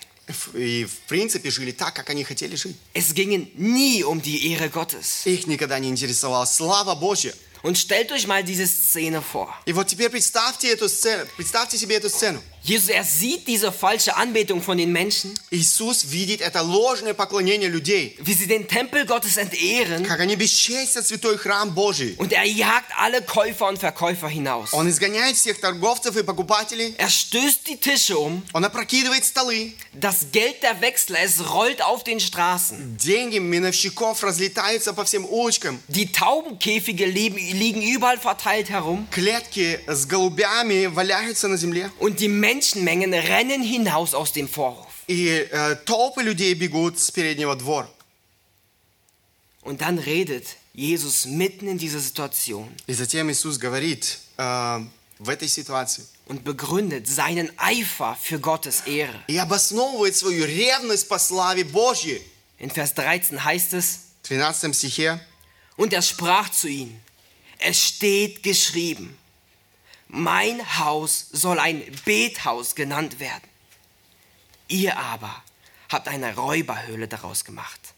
И, 0.53 0.85
в 0.85 1.07
принципе, 1.07 1.49
жили 1.49 1.71
так, 1.71 1.93
как 1.95 2.09
они 2.09 2.23
хотели 2.23 2.55
жить. 2.55 2.75
Es 2.93 3.13
ging 3.13 3.51
nie 3.55 4.03
um 4.03 4.21
die 4.21 4.53
Ehre 4.53 4.69
Gottes. 4.69 5.25
Их 5.25 5.47
никогда 5.47 5.79
не 5.79 5.89
интересовала 5.89 6.45
слава 6.45 6.95
Божья. 6.95 7.33
Und 7.61 7.77
stellt 7.77 8.11
euch 8.11 8.25
mal 8.25 8.41
diese 8.43 8.65
Szene 8.67 9.21
vor. 9.21 9.53
И 9.65 9.73
вот 9.73 9.87
теперь 9.87 10.09
представьте 10.09 10.71
эту 10.71 10.87
сцену, 10.87 11.25
представьте 11.35 11.77
себе 11.77 11.97
эту 11.97 12.09
сцену. 12.09 12.41
Jesus, 12.66 12.88
er 12.88 13.04
sieht 13.04 13.46
diese 13.46 13.70
falsche 13.70 14.16
Anbetung 14.16 14.62
von 14.62 14.78
den 14.78 14.90
Menschen, 14.90 15.34
Иисус 15.50 16.04
видит 16.10 16.40
это 16.40 16.62
ложное 16.62 17.12
поклонение 17.12 17.68
людей, 17.68 18.16
wie 18.22 18.32
sie 18.32 18.46
den 18.46 18.66
Tempel 18.66 19.04
Gottes 19.04 19.36
entehren 19.36 20.02
как 20.06 20.20
они 20.20 20.34
бесчестят 20.34 21.06
святой 21.06 21.36
храм 21.36 21.74
Божий. 21.74 22.14
und 22.16 22.32
er 22.32 22.44
jagt 22.44 22.90
alle 22.98 23.20
Käufer 23.20 23.68
und 23.68 23.78
Verkäufer 23.78 24.28
hinaus. 24.30 24.72
Он 24.72 24.88
изгоняет 24.88 25.36
всех 25.36 25.60
торговцев 25.60 26.16
и 26.16 26.22
покупателей, 26.22 26.94
Er 26.96 27.10
stößt 27.10 27.66
die 27.68 27.76
Tische 27.76 28.16
um, 28.16 28.40
он 28.54 28.64
опрокидывает 28.64 29.26
столы, 29.26 29.72
das 29.92 30.28
Geld 30.32 30.62
der 30.62 30.80
Wechsler, 30.80 31.18
es 31.22 31.52
rollt 31.52 31.82
auf 31.82 32.02
den 32.02 32.18
Straßen. 32.18 32.96
деньги 32.96 33.40
миновщиков 33.40 34.22
разлетаются 34.24 34.94
по 34.94 35.04
всем 35.04 35.26
улочкам, 35.26 35.82
Die 35.88 36.10
Taubenkäfige 36.12 37.04
liegen, 37.04 37.36
liegen 37.36 37.82
überall 37.82 38.18
verteilt 38.18 38.70
herum 38.70 39.06
клетки 39.10 39.80
с 39.86 40.06
голубями 40.06 40.86
валяются 40.86 41.46
на 41.48 41.58
земле, 41.58 41.90
und 41.98 42.20
die 42.20 42.28
Menschenmengen 42.48 43.12
rennen 43.14 43.62
hinaus 43.62 44.14
aus 44.14 44.32
dem 44.32 44.48
Vorhof. 44.48 44.86
и 45.06 45.28
э, 45.28 45.76
толпы 45.84 46.22
людей 46.22 46.54
бегут 46.54 46.98
с 46.98 47.10
переднего 47.10 47.54
двора. 47.56 47.88
Und 49.62 49.80
dann 49.80 49.98
redet 49.98 50.56
Jesus 50.74 51.24
mitten 51.26 51.68
in 51.68 51.78
dieser 51.78 52.00
Situation 52.00 52.68
И 52.86 52.92
затем 52.94 53.30
Иисус 53.30 53.58
говорит 53.58 54.18
э, 54.36 54.84
в 55.18 55.28
этой 55.28 55.48
ситуации 55.48 56.04
und 56.26 56.42
begründet 56.44 57.06
seinen 57.06 57.50
Eifer 57.58 58.16
für 58.20 58.38
Gottes 58.38 58.82
Ehre. 58.86 59.20
и 59.26 59.36
обосновывает 59.38 60.16
свою 60.16 60.44
ревность 60.46 61.08
по 61.08 61.18
славе 61.18 61.64
Божьей. 61.64 62.20
In 62.58 62.70
Vers 62.70 62.94
13 62.94 63.44
heißt 63.44 63.72
es, 63.74 64.00
В 64.22 64.28
13 64.28 64.72
стихе 64.74 65.20
und 65.76 65.92
er 65.92 66.02
sprach 66.02 66.50
zu 66.50 66.66
ihnen, 66.68 66.98
es 67.58 67.78
steht 67.80 68.42
geschrieben, 68.42 69.16
mein 70.08 70.78
Haus 70.78 71.26
soll 71.32 71.58
ein 71.58 71.82
Bethaus 72.04 72.74
genannt 72.74 73.18
werden. 73.18 73.48
Ihr 74.68 74.96
aber 74.96 75.42
habt 75.90 76.08
eine 76.08 76.34
Räuberhöhle 76.34 77.08
daraus 77.08 77.44
gemacht. 77.44 77.94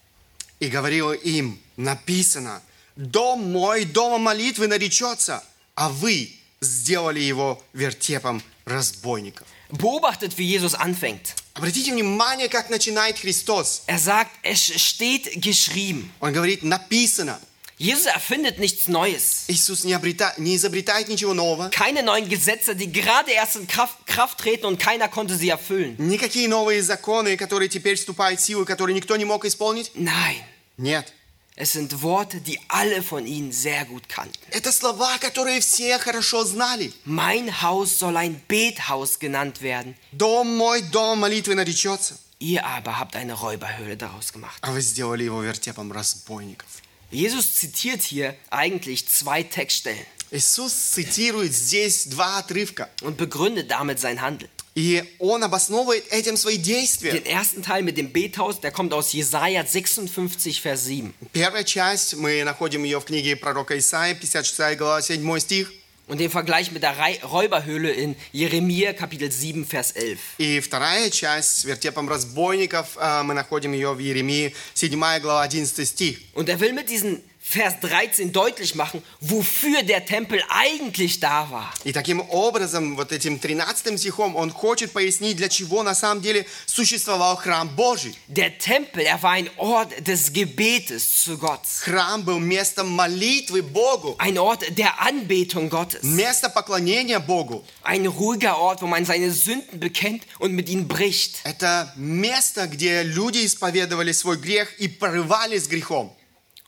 и 0.59 0.69
говорил 0.69 1.11
им, 1.11 1.59
написано, 1.75 2.61
«Дом 2.95 3.51
мой, 3.51 3.85
домом 3.85 4.23
молитвы 4.23 4.67
наречется, 4.67 5.43
а 5.75 5.89
вы 5.89 6.33
сделали 6.61 7.19
его 7.19 7.61
вертепом 7.73 8.41
разбойников». 8.65 9.47
Beobachtet, 9.69 10.37
wie 10.37 10.45
Jesus 10.45 10.73
anfängt. 10.73 11.35
Обратите 11.53 11.91
внимание, 11.91 12.49
как 12.49 12.69
начинает 12.69 13.19
Христос. 13.19 13.83
Er 13.87 13.99
sagt, 13.99 14.31
es 14.41 14.59
steht 14.81 15.41
geschrieben. 15.41 16.11
Он 16.19 16.31
говорит, 16.33 16.63
написано. 16.63 17.39
Jesus 17.82 18.06
erfindet 18.06 18.60
nichts 18.60 18.86
Neues. 18.86 19.44
Иисус 19.48 19.82
не, 19.82 19.92
обрета- 19.92 20.34
не 20.38 20.54
изобретает 20.54 21.08
ничего 21.08 21.34
нового. 21.34 21.68
Keine 21.70 22.04
neuen 22.04 22.28
Gesetze, 22.28 22.76
die 22.76 22.92
gerade 22.92 23.32
erst 23.32 23.56
in 23.56 23.66
Kraft, 23.66 24.06
Kraft 24.06 24.38
treten 24.38 24.66
und 24.66 24.78
keiner 24.78 25.08
konnte 25.08 25.34
sie 25.36 25.48
erfüllen. 25.48 25.96
Никакие 25.98 26.46
новые 26.48 26.80
законы, 26.82 27.36
которые 27.36 27.68
теперь 27.68 27.96
вступают 27.96 28.38
в 28.40 28.44
силу, 28.44 28.64
которые 28.64 28.94
никто 28.94 29.16
не 29.16 29.24
мог 29.24 29.44
исполнить. 29.44 29.90
Nein, 29.96 30.44
Нет. 30.76 31.12
es 31.56 31.72
sind 31.72 32.00
Worte, 32.02 32.40
die 32.40 32.58
alle 32.68 33.02
von 33.02 33.26
ihnen 33.26 33.50
sehr 33.50 33.84
gut 33.84 34.08
kannten. 34.08 34.38
Это 34.52 34.70
слова, 34.70 35.18
которые 35.18 35.60
все 35.60 35.98
хорошо 35.98 36.44
знали. 36.44 36.92
Mein 37.04 37.62
Haus 37.62 37.98
soll 37.98 38.16
ein 38.16 38.40
Bethaus 38.46 39.18
genannt 39.18 39.60
werden. 39.60 39.96
Дом 40.12 40.56
мой, 40.56 40.82
дом 40.82 41.18
молитвы 41.18 41.56
наречется. 41.56 42.16
Ihr 42.38 42.64
aber 42.64 42.98
habt 43.00 43.16
eine 43.16 43.34
Räuberhöhle 43.34 43.96
daraus 43.96 44.32
gemacht. 44.32 44.58
А 44.62 44.70
вы 44.70 44.80
сделали 44.82 45.24
его 45.24 45.42
вертепом 45.42 45.90
разбойников. 45.90 46.68
Jesus 47.11 47.55
zitiert 47.55 48.01
hier 48.01 48.35
eigentlich 48.49 49.07
zwei 49.07 49.43
Textstellen 49.43 50.05
Иисус 50.29 50.73
цитирует 50.73 51.53
здесь 51.53 52.05
два 52.07 52.39
отрывка. 52.39 52.89
und 53.01 53.15
begründet 53.17 53.71
damit 53.71 53.99
sein 53.99 54.21
Handeln. 54.21 54.49
И 54.75 55.03
он 55.17 55.43
обосновывает 55.43 56.05
этим 56.11 56.37
свои 56.37 56.57
действия. 56.57 57.11
Den 57.11 57.25
ersten 57.25 57.63
Teil 57.63 57.81
mit 57.81 57.97
dem 57.97 58.11
Bethaus, 58.11 58.59
der 58.59 58.71
kommt 58.71 58.93
aus 58.93 59.11
Jesaja 59.13 59.65
56, 59.65 60.61
Vers 60.61 60.85
7. 60.85 61.13
Первая 61.33 61.63
часть, 61.63 62.15
мы 62.15 62.43
находим 62.43 62.83
ее 62.83 62.99
в 62.99 63.05
книге 63.05 63.35
пророка 63.37 63.77
Исаия, 63.77 64.13
56 64.13 64.77
глава, 64.77 65.01
7 65.01 65.39
стих. 65.39 65.71
Und 66.11 66.19
den 66.21 66.29
Vergleich 66.29 66.71
mit 66.71 66.83
der 66.83 66.97
Rei- 66.97 67.19
Räuberhöhle 67.21 67.91
in 67.91 68.15
Jeremia 68.31 68.93
Kapitel 68.93 69.29
7, 69.29 69.65
Vers 69.65 69.91
11. 69.91 70.19
И 70.37 70.61
вторая 70.61 71.09
часть 71.09 71.59
с 71.59 71.65
вертепом 71.65 72.07
разбойников, 72.07 72.95
э, 72.97 73.23
мы 73.23 73.33
находим 73.33 73.73
ее 73.73 73.93
в 73.93 73.99
Иеремии, 73.99 74.55
7 74.73 75.19
глава, 75.19 75.43
11 75.43 75.85
стих. 75.85 76.19
Und 76.33 76.47
er 76.47 76.61
will 76.61 76.71
mit 76.71 76.87
diesem 76.89 77.19
Vers 77.49 77.79
13 77.79 78.33
deutlich 78.33 78.75
machen, 78.75 79.01
wofür 79.21 79.81
der 79.81 80.05
Tempel 80.05 80.43
eigentlich 80.49 81.21
da 81.21 81.49
war. 81.49 81.71
И 81.85 81.93
таким 81.93 82.19
образом, 82.29 82.97
вот 82.97 83.13
этим 83.13 83.39
13 83.39 83.97
стихом, 83.97 84.35
он 84.35 84.51
хочет 84.51 84.91
пояснить, 84.91 85.37
для 85.37 85.47
чего 85.47 85.81
на 85.81 85.95
самом 85.95 86.21
деле 86.21 86.45
существовал 86.65 87.37
храм 87.37 87.69
Божий. 87.69 88.13
Der 88.27 88.57
Tempel, 88.59 89.05
er 89.05 89.23
war 89.23 89.31
ein 89.31 89.49
Ort 89.55 89.93
des 90.05 90.33
Gebetes 90.33 91.23
zu 91.23 91.37
Gott. 91.37 91.61
Храм 91.83 92.23
был 92.23 92.37
местом 92.39 92.89
молитвы 92.89 93.61
Богу, 93.61 94.17
Ein 94.19 94.37
Ort 94.37 94.77
der 94.77 94.99
Anbetung 95.01 95.69
Gottes. 95.69 96.03
место 96.03 96.49
поклонения 96.49 97.19
Богу. 97.19 97.63
Ein 97.81 98.07
ruhiger 98.07 98.57
Ort, 98.57 98.81
wo 98.81 98.87
man 98.87 99.05
seine 99.05 99.31
Sünden 99.31 99.79
bekennt 99.79 100.23
und 100.39 100.51
mit 100.51 100.67
ihnen 100.67 100.89
bricht. 100.89 101.39
Это 101.45 101.93
место, 101.95 102.67
где 102.67 103.03
люди 103.03 103.45
исповедовали 103.45 104.11
свой 104.11 104.35
грех 104.35 104.77
и 104.79 104.89
порывали 104.89 105.57
с 105.57 105.69
грехом. 105.69 106.13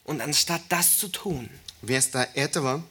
Und 0.04 0.22
anstatt 0.22 0.62
das 0.70 0.98
zu 0.98 1.08
tun, 1.10 1.50
Вместо 1.82 2.28
этого 2.36 2.84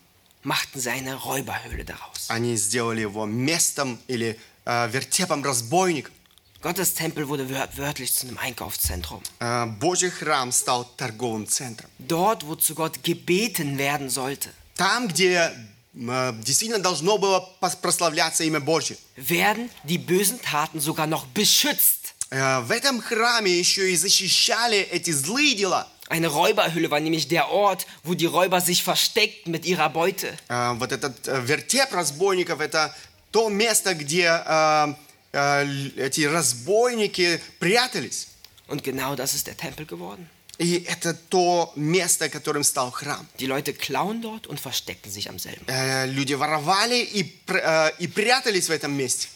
machten 0.45 0.81
sie 0.81 0.91
eine 0.91 1.15
Räuberhöhle 1.15 1.85
daraus. 1.85 2.27
они 2.29 2.57
сделали 2.57 3.01
его 3.03 3.27
местом 3.27 3.99
или 4.07 4.39
э, 4.65 4.89
вертепом 4.91 5.43
разбойников. 5.45 6.13
Gottes 6.61 6.95
Tempel 6.95 7.29
wurde 7.29 7.49
wör 7.49 7.69
wörtlich 7.77 8.13
zu 8.15 8.27
einem 8.27 8.39
Einkaufszentrum. 8.39 9.23
Э, 9.41 9.67
Божий 9.67 10.11
храм 10.11 10.51
стал 10.53 10.85
торговым 10.97 11.47
центром. 11.47 11.89
Dort, 11.99 12.47
wo 12.47 12.55
zu 12.57 12.75
Gott 12.75 13.03
gebeten 13.03 13.79
werden 13.79 14.09
sollte, 14.11 14.51
Там, 14.77 15.09
где 15.09 15.53
э, 15.95 16.33
действительно 16.43 16.79
должно 16.81 17.19
было 17.19 17.49
пос- 17.61 17.77
прославляться 17.81 18.43
имя 18.45 18.61
Божье. 18.61 18.97
werden 19.17 19.71
die 19.85 19.99
bösen 19.99 20.41
Taten 20.41 20.81
sogar 20.81 21.07
noch 21.07 21.27
beschützt. 21.35 22.15
Э, 22.31 22.61
В 22.61 22.71
этом 22.71 23.01
храме 23.01 23.53
еще 23.57 23.93
и 23.93 23.97
защищали 23.97 24.79
эти 24.79 25.11
злые 25.13 25.55
дела. 25.55 25.87
Eine 26.13 26.29
Räuberhöhle 26.29 26.91
war 26.91 27.01
nämlich 27.01 27.29
der 27.29 27.51
Ort, 27.51 27.87
wo 28.03 28.15
die 28.15 28.27
Räuber 28.27 28.61
sich 28.61 28.83
versteckten 28.83 29.51
mit 29.53 29.67
ihrer 29.67 29.91
Beute. 29.91 30.29
Э, 30.49 30.75
Вот 30.79 30.91
этот 30.93 31.29
э, 31.29 31.41
вертеп 31.47 31.93
разбойников – 31.93 32.61
это 32.61 32.95
то 33.31 33.51
место, 33.51 33.95
где 33.95 34.25
э, 34.25 34.95
э, 35.33 35.63
л- 35.65 35.93
эти 35.99 36.23
разбойники 36.25 37.41
прятались. 37.59 38.29
Und 38.69 38.83
genau 38.85 39.15
das 39.17 39.35
ist 39.35 39.47
der 39.47 39.57
Tempel 39.57 39.87
geworden. 39.87 40.29
И 40.59 40.83
это 40.89 41.15
то 41.15 41.73
место, 41.77 42.29
которым 42.29 42.65
стал 42.65 42.91
храм. 42.91 43.27
Die 43.39 43.47
Leute 43.47 43.73
klauen 43.73 44.21
dort 44.23 44.47
und 44.47 44.59
verstecken 44.59 45.11
sich 45.11 45.29
am 45.29 45.39
selben. 45.39 45.65
Э, 45.69 46.07
Люди 46.07 46.33
воровали 46.35 47.01
и, 47.03 47.23
пр- 47.47 47.63
э, 47.63 47.93
и 47.99 48.09
прятались 48.09 48.69
в 48.69 48.73
этом 48.73 48.93
месте. 48.97 49.29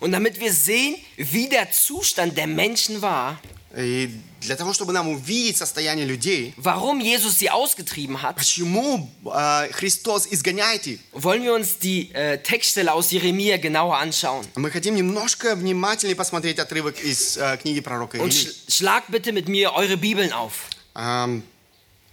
Und 0.00 0.12
damit 0.12 0.38
wir 0.40 0.52
sehen, 0.52 0.96
wie 1.16 1.48
der 1.48 1.70
Zustand 1.72 2.36
der 2.36 2.46
Menschen 2.46 3.02
war, 3.02 3.40
И 3.75 4.11
для 4.41 4.55
того, 4.55 4.71
чтобы 4.71 4.93
нам 4.93 5.07
увидеть 5.07 5.57
состояние 5.57 6.05
людей, 6.05 6.53
warum 6.57 7.01
Jesus 7.01 7.39
sie 7.39 7.49
ausgetrieben 7.49 8.21
hat, 8.21 8.35
почему 8.35 9.09
э, 9.25 9.71
Христос 9.71 10.27
изгоняет 10.27 10.85
их, 10.85 10.99
wollen 11.11 11.41
wir 11.43 11.53
uns 11.55 11.79
die 11.79 12.11
äh, 12.13 12.37
Textstelle 12.37 12.93
aus 12.93 13.09
Jeremia 13.09 13.57
genauer 13.57 13.97
anschauen. 13.97 14.45
мы 14.55 14.69
хотим 14.69 14.95
немножко 14.95 15.55
внимательнее 15.55 16.15
посмотреть 16.15 16.59
отрывок 16.59 16.99
из 16.99 17.35
э, 17.37 17.57
книги 17.57 17.79
пророка 17.79 18.17
Und 18.17 18.33
Илии. 18.35 18.51
sch 18.69 18.83
bitte 19.09 19.31
mit 19.31 19.47
mir 19.49 19.73
eure 19.73 19.97
Bibeln 19.97 20.31
auf. 20.33 20.53
Эм, 20.95 21.43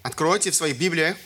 Откройте 0.02 0.50
в 0.50 0.54
своих 0.54 0.78
Библиях. 0.78 1.16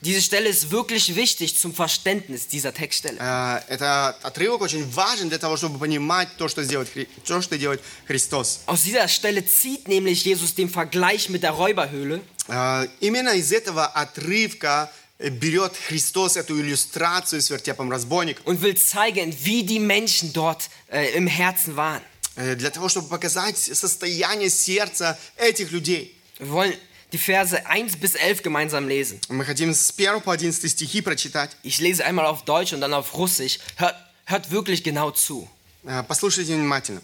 Diese 0.00 0.20
Stelle 0.20 0.50
ist 0.50 0.70
wirklich 0.70 1.14
wichtig 1.16 1.56
zum 1.56 1.72
Verständnis 1.72 2.46
dieser 2.46 2.74
Textstelle. 2.74 3.16
Э, 3.18 3.62
Это 3.68 4.10
отрывок 4.22 4.60
очень 4.60 4.84
важен 4.92 5.30
для 5.30 5.38
того, 5.38 5.56
чтобы 5.56 5.78
понимать 5.78 6.28
то, 6.36 6.46
что, 6.48 6.62
сделает, 6.62 6.88
Хри- 6.94 7.08
то, 7.26 7.40
что 7.40 7.56
делает 7.56 7.80
Христос. 8.06 8.60
Aus 8.66 8.82
dieser 8.82 9.08
Stelle 9.08 9.42
zieht 9.46 9.88
nämlich 9.88 10.22
Jesus 10.26 10.54
den 10.54 10.68
Vergleich 10.68 11.30
mit 11.30 11.42
der 11.42 11.52
Räuberhöhle 11.52 12.20
Э, 12.48 12.86
Именно 13.00 13.30
из 13.34 13.50
этого 13.52 13.86
отрывка 13.86 14.92
э, 15.18 15.30
берет 15.30 15.72
Христос 15.88 16.36
эту 16.36 16.60
иллюстрацию 16.60 17.40
с 17.40 17.48
вертепом 17.48 17.90
разбойников. 17.90 18.44
und 18.46 18.60
will 18.60 18.76
zeigen, 18.76 19.34
wie 19.42 19.62
die 19.62 19.80
Menschen 19.80 20.34
dort 20.34 20.68
äh, 20.92 21.16
im 21.16 21.26
Herzen 21.26 21.76
waren. 21.76 22.02
Э, 22.36 22.54
Для 22.56 22.68
того, 22.68 22.90
чтобы 22.90 23.08
показать 23.08 23.56
состояние 23.56 24.50
сердца 24.50 25.18
этих 25.38 25.70
людей. 25.72 26.14
Wir 26.38 26.50
wollen 26.50 26.74
die 27.12 27.18
Verse 27.18 27.66
1 27.66 27.96
bis 27.96 28.14
11 28.14 28.42
gemeinsam 28.42 28.88
lesen. 28.88 29.20
Мы 29.28 29.44
хотим 29.44 29.72
с 29.72 29.92
1 29.96 30.22
по 30.22 30.34
11 30.34 30.68
стихи 30.68 31.00
прочитать. 31.00 31.56
Ich 31.62 31.78
lese 31.80 32.04
einmal 32.04 32.26
auf 32.26 32.44
Deutsch 32.44 32.72
und 32.72 32.80
dann 32.80 32.92
auf 32.92 33.14
Russisch. 33.14 33.58
Hört, 33.76 33.96
hört 34.24 34.50
wirklich 34.50 34.82
genau 34.82 35.10
zu. 35.10 35.48
Э, 35.86 36.02
Послушайте 36.02 36.54
внимательно. 36.54 37.02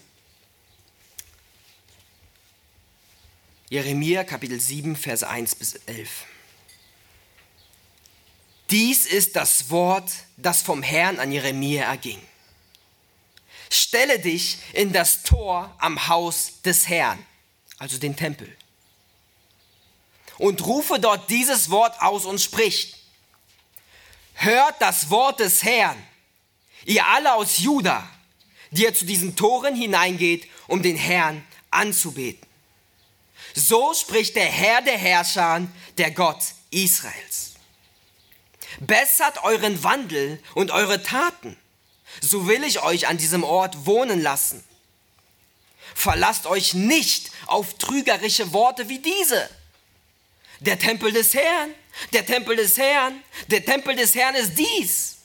Jeremia 3.71 4.25
Kapitel 4.25 4.59
7, 4.59 4.97
Verse 4.97 5.27
1 5.27 5.55
bis 5.55 5.75
11. 5.87 6.09
Dies 8.71 9.07
ist 9.07 9.37
das 9.37 9.71
Wort, 9.71 10.11
das 10.37 10.63
vom 10.63 10.83
Herrn 10.83 11.21
an 11.21 11.31
Jeremia 11.31 11.85
erging. 11.85 12.21
Stelle 13.69 14.19
dich 14.19 14.59
in 14.73 14.93
das 14.93 15.23
Tor 15.23 15.73
am 15.79 16.09
Haus 16.09 16.61
des 16.65 16.89
Herrn, 16.89 17.25
also 17.79 17.99
den 17.99 18.17
Tempel, 18.17 18.57
und 20.38 20.66
rufe 20.66 21.00
dort 21.00 21.30
dieses 21.30 21.70
Wort 21.70 22.02
aus 22.02 22.26
und 22.26 22.40
sprich. 22.40 22.96
Hört 24.34 24.76
das 24.82 25.10
Wort 25.10 25.40
des 25.40 25.64
Herrn, 25.64 25.98
ihr 26.86 27.06
alle 27.06 27.34
aus 27.36 27.60
Juda, 27.60 28.08
die 28.72 28.84
ihr 28.84 28.94
zu 28.94 29.06
diesen 29.06 29.36
Toren 29.36 29.76
hineingeht, 29.76 30.48
um 30.68 30.82
den 30.82 30.98
Herrn 30.98 31.46
anzubeten. 31.72 32.46
So 33.54 33.94
spricht 33.94 34.36
der 34.36 34.46
Herr 34.46 34.82
der 34.82 34.98
Herrscher, 34.98 35.66
der 35.98 36.12
Gott 36.12 36.44
Israels. 36.72 37.54
Bessert 38.80 39.44
euren 39.44 39.82
Wandel 39.84 40.42
und 40.54 40.72
eure 40.72 41.02
Taten, 41.02 41.58
so 42.20 42.48
will 42.48 42.64
ich 42.66 42.82
euch 42.82 43.08
an 43.08 43.18
diesem 43.18 43.46
Ort 43.46 43.86
wohnen 43.86 44.22
lassen. 44.22 44.64
Verlasst 45.94 46.46
euch 46.46 46.74
nicht 46.74 47.32
auf 47.46 47.76
trügerische 47.78 48.52
Worte 48.52 48.90
wie 48.90 49.00
diese. 49.00 49.50
Der 50.60 50.80
Tempel 50.80 51.12
des 51.12 51.34
Herrn, 51.34 51.72
der 52.14 52.26
Tempel 52.26 52.56
des 52.56 52.78
Herrn, 52.78 53.22
der 53.48 53.64
Tempel 53.64 53.96
des 53.96 54.16
Herrn 54.16 54.36
ist 54.36 54.58
dies. 54.58 55.18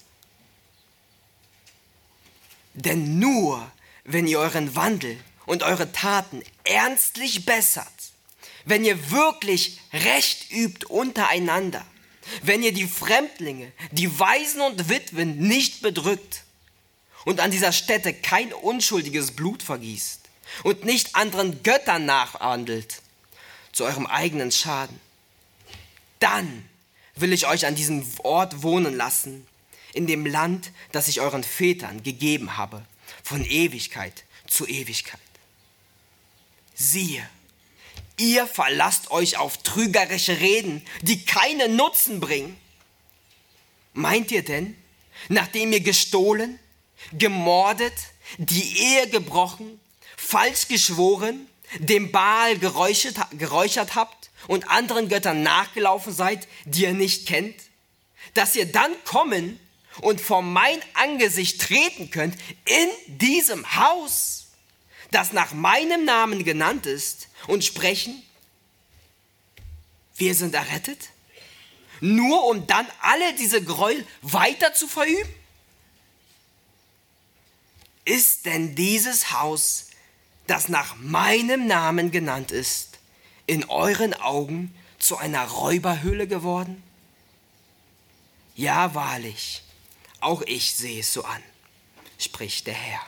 Denn 2.75 3.19
nur 3.19 3.71
wenn 4.05 4.27
ihr 4.27 4.39
euren 4.39 4.75
Wandel 4.75 5.19
und 5.47 5.63
eure 5.63 5.93
Taten 5.93 6.43
ernstlich 6.65 7.45
bessert, 7.45 7.87
wenn 8.65 8.85
ihr 8.85 9.11
wirklich 9.11 9.81
Recht 9.93 10.51
übt 10.53 10.87
untereinander, 10.87 11.85
wenn 12.43 12.63
ihr 12.63 12.73
die 12.73 12.87
Fremdlinge, 12.87 13.73
die 13.91 14.19
Waisen 14.19 14.61
und 14.61 14.89
Witwen 14.89 15.39
nicht 15.39 15.83
bedrückt 15.83 16.45
und 17.25 17.41
an 17.41 17.51
dieser 17.51 17.73
Stätte 17.73 18.15
kein 18.15 18.53
unschuldiges 18.53 19.33
Blut 19.33 19.63
vergießt 19.63 20.21
und 20.63 20.85
nicht 20.85 21.17
anderen 21.17 21.63
Göttern 21.63 22.05
nachhandelt, 22.05 23.03
zu 23.73 23.85
eurem 23.85 24.07
eigenen 24.07 24.53
Schaden, 24.53 25.01
dann 26.21 26.69
will 27.17 27.33
ich 27.33 27.47
euch 27.47 27.67
an 27.67 27.75
diesem 27.75 28.07
Ort 28.23 28.63
wohnen 28.63 28.97
lassen, 28.97 29.47
in 29.93 30.07
dem 30.07 30.25
Land, 30.25 30.71
das 30.93 31.09
ich 31.09 31.21
euren 31.21 31.43
Vätern 31.43 32.03
gegeben 32.03 32.57
habe, 32.57 32.85
von 33.25 33.45
Ewigkeit 33.45 34.25
zu 34.47 34.67
Ewigkeit. 34.67 35.21
Siehe, 36.75 37.29
ihr 38.17 38.47
verlasst 38.47 39.11
euch 39.11 39.37
auf 39.37 39.59
trügerische 39.59 40.41
Reden, 40.41 40.83
die 41.03 41.25
keinen 41.25 41.77
Nutzen 41.77 42.21
bringen. 42.21 42.57
Meint 43.93 44.31
ihr 44.31 44.45
denn, 44.45 44.77
nachdem 45.29 45.73
ihr 45.73 45.81
gestohlen, 45.81 46.59
gemordet, 47.13 47.95
die 48.39 48.79
Ehe 48.79 49.09
gebrochen, 49.09 49.81
falsch 50.17 50.69
geschworen, 50.69 51.49
dem 51.79 52.13
Baal 52.13 52.59
geräuchert, 52.59 53.17
geräuchert 53.33 53.95
habt 53.95 54.20
und 54.47 54.71
anderen 54.71 55.09
Göttern 55.09 55.43
nachgelaufen 55.43 56.13
seid, 56.13 56.47
die 56.65 56.83
ihr 56.83 56.95
nicht 56.95 57.27
kennt, 57.27 57.57
dass 58.35 58.57
ihr 58.57 58.71
dann 58.71 58.93
kommen 59.05 59.59
und 60.01 60.21
vor 60.21 60.43
mein 60.43 60.81
Angesicht 60.95 61.61
treten 61.61 62.11
könnt 62.11 62.37
in 62.65 63.19
diesem 63.19 63.77
Haus, 63.77 64.47
das 65.11 65.33
nach 65.33 65.53
meinem 65.53 66.05
Namen 66.05 66.45
genannt 66.45 66.87
ist, 66.87 67.29
und 67.47 67.65
sprechen, 67.65 68.23
wir 70.17 70.35
sind 70.35 70.55
errettet, 70.55 71.11
nur 72.01 72.45
um 72.47 72.67
dann 72.67 72.87
alle 73.01 73.35
diese 73.35 73.63
Gräuel 73.63 74.07
weiter 74.23 74.73
zu 74.75 74.89
verüben? 74.89 75.35
Ist 78.05 78.47
denn 78.47 78.75
dieses 78.75 79.33
Haus, 79.33 79.89
das 80.47 80.69
nach 80.69 80.97
meinem 80.97 81.67
Namen 81.67 82.11
genannt 82.11 82.51
ist, 82.51 82.90
in 83.51 83.65
euren 83.69 84.15
Augen 84.15 84.73
zu 85.01 85.17
einer 85.17 85.45
Räuberhöhle 85.45 86.29
geworden? 86.29 86.83
Ja, 88.55 88.95
wahrlich, 88.95 89.63
auch 90.21 90.43
ich 90.43 90.73
sehe 90.73 91.01
es 91.01 91.13
so 91.13 91.25
an, 91.25 91.43
spricht 92.17 92.69
der 92.69 92.75
Herr. 92.75 93.03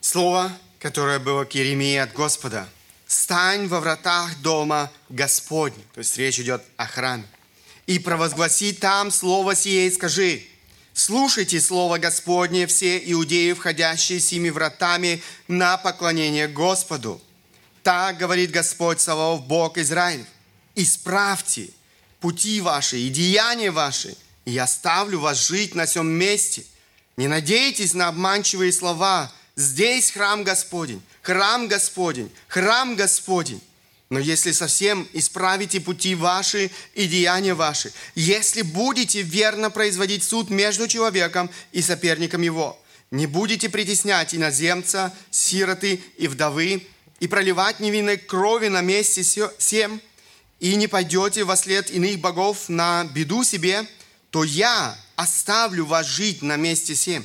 Слово, 0.00 0.56
которое 0.78 1.18
было 1.18 1.44
к 1.44 1.56
Иеремии 1.56 1.96
от 1.96 2.12
Господа. 2.12 2.68
«Стань 3.08 3.66
во 3.68 3.80
вратах 3.80 4.36
дома 4.42 4.90
Господня». 5.08 5.82
То 5.94 6.00
есть 6.00 6.16
речь 6.18 6.38
идет 6.38 6.62
о 6.76 6.86
храме. 6.86 7.24
«И 7.86 7.98
провозгласи 7.98 8.72
там 8.72 9.10
слово 9.10 9.56
сие 9.56 9.88
и 9.88 9.90
скажи, 9.92 10.42
слушайте 10.92 11.60
слово 11.60 11.98
Господне 11.98 12.66
все 12.66 12.98
иудеи, 13.12 13.52
входящие 13.52 14.20
сими 14.20 14.50
вратами 14.50 15.22
на 15.48 15.76
поклонение 15.78 16.46
Господу. 16.48 17.20
Так 17.86 18.18
говорит 18.18 18.50
Господь 18.50 19.00
Саваоф, 19.00 19.46
Бог 19.46 19.78
Израилев. 19.78 20.26
Исправьте 20.74 21.70
пути 22.18 22.60
ваши 22.60 22.98
и 22.98 23.10
деяния 23.10 23.70
ваши, 23.70 24.16
и 24.44 24.50
я 24.50 24.64
оставлю 24.64 25.20
вас 25.20 25.46
жить 25.46 25.76
на 25.76 25.86
всем 25.86 26.08
месте. 26.08 26.64
Не 27.16 27.28
надейтесь 27.28 27.94
на 27.94 28.08
обманчивые 28.08 28.72
слова. 28.72 29.32
Здесь 29.54 30.10
храм 30.10 30.42
Господень, 30.42 31.00
храм 31.22 31.68
Господень, 31.68 32.32
храм 32.48 32.96
Господень. 32.96 33.62
Но 34.10 34.18
если 34.18 34.50
совсем 34.50 35.06
исправите 35.12 35.80
пути 35.80 36.16
ваши 36.16 36.72
и 36.94 37.06
деяния 37.06 37.54
ваши, 37.54 37.92
если 38.16 38.62
будете 38.62 39.22
верно 39.22 39.70
производить 39.70 40.24
суд 40.24 40.50
между 40.50 40.88
человеком 40.88 41.48
и 41.70 41.82
соперником 41.82 42.42
его, 42.42 42.76
не 43.12 43.28
будете 43.28 43.68
притеснять 43.68 44.34
иноземца, 44.34 45.14
сироты 45.30 46.02
и 46.18 46.26
вдовы, 46.26 46.84
и 47.20 47.26
проливать 47.28 47.80
невинной 47.80 48.18
крови 48.18 48.68
на 48.68 48.82
месте 48.82 49.24
сё- 49.24 49.52
сем, 49.58 50.00
и 50.60 50.74
не 50.76 50.86
пойдете 50.86 51.44
во 51.44 51.56
след 51.56 51.90
иных 51.90 52.20
богов 52.20 52.68
на 52.68 53.04
беду 53.04 53.44
себе, 53.44 53.86
то 54.30 54.44
я 54.44 54.96
оставлю 55.16 55.86
вас 55.86 56.06
жить 56.06 56.42
на 56.42 56.56
месте 56.56 56.94
сем, 56.94 57.24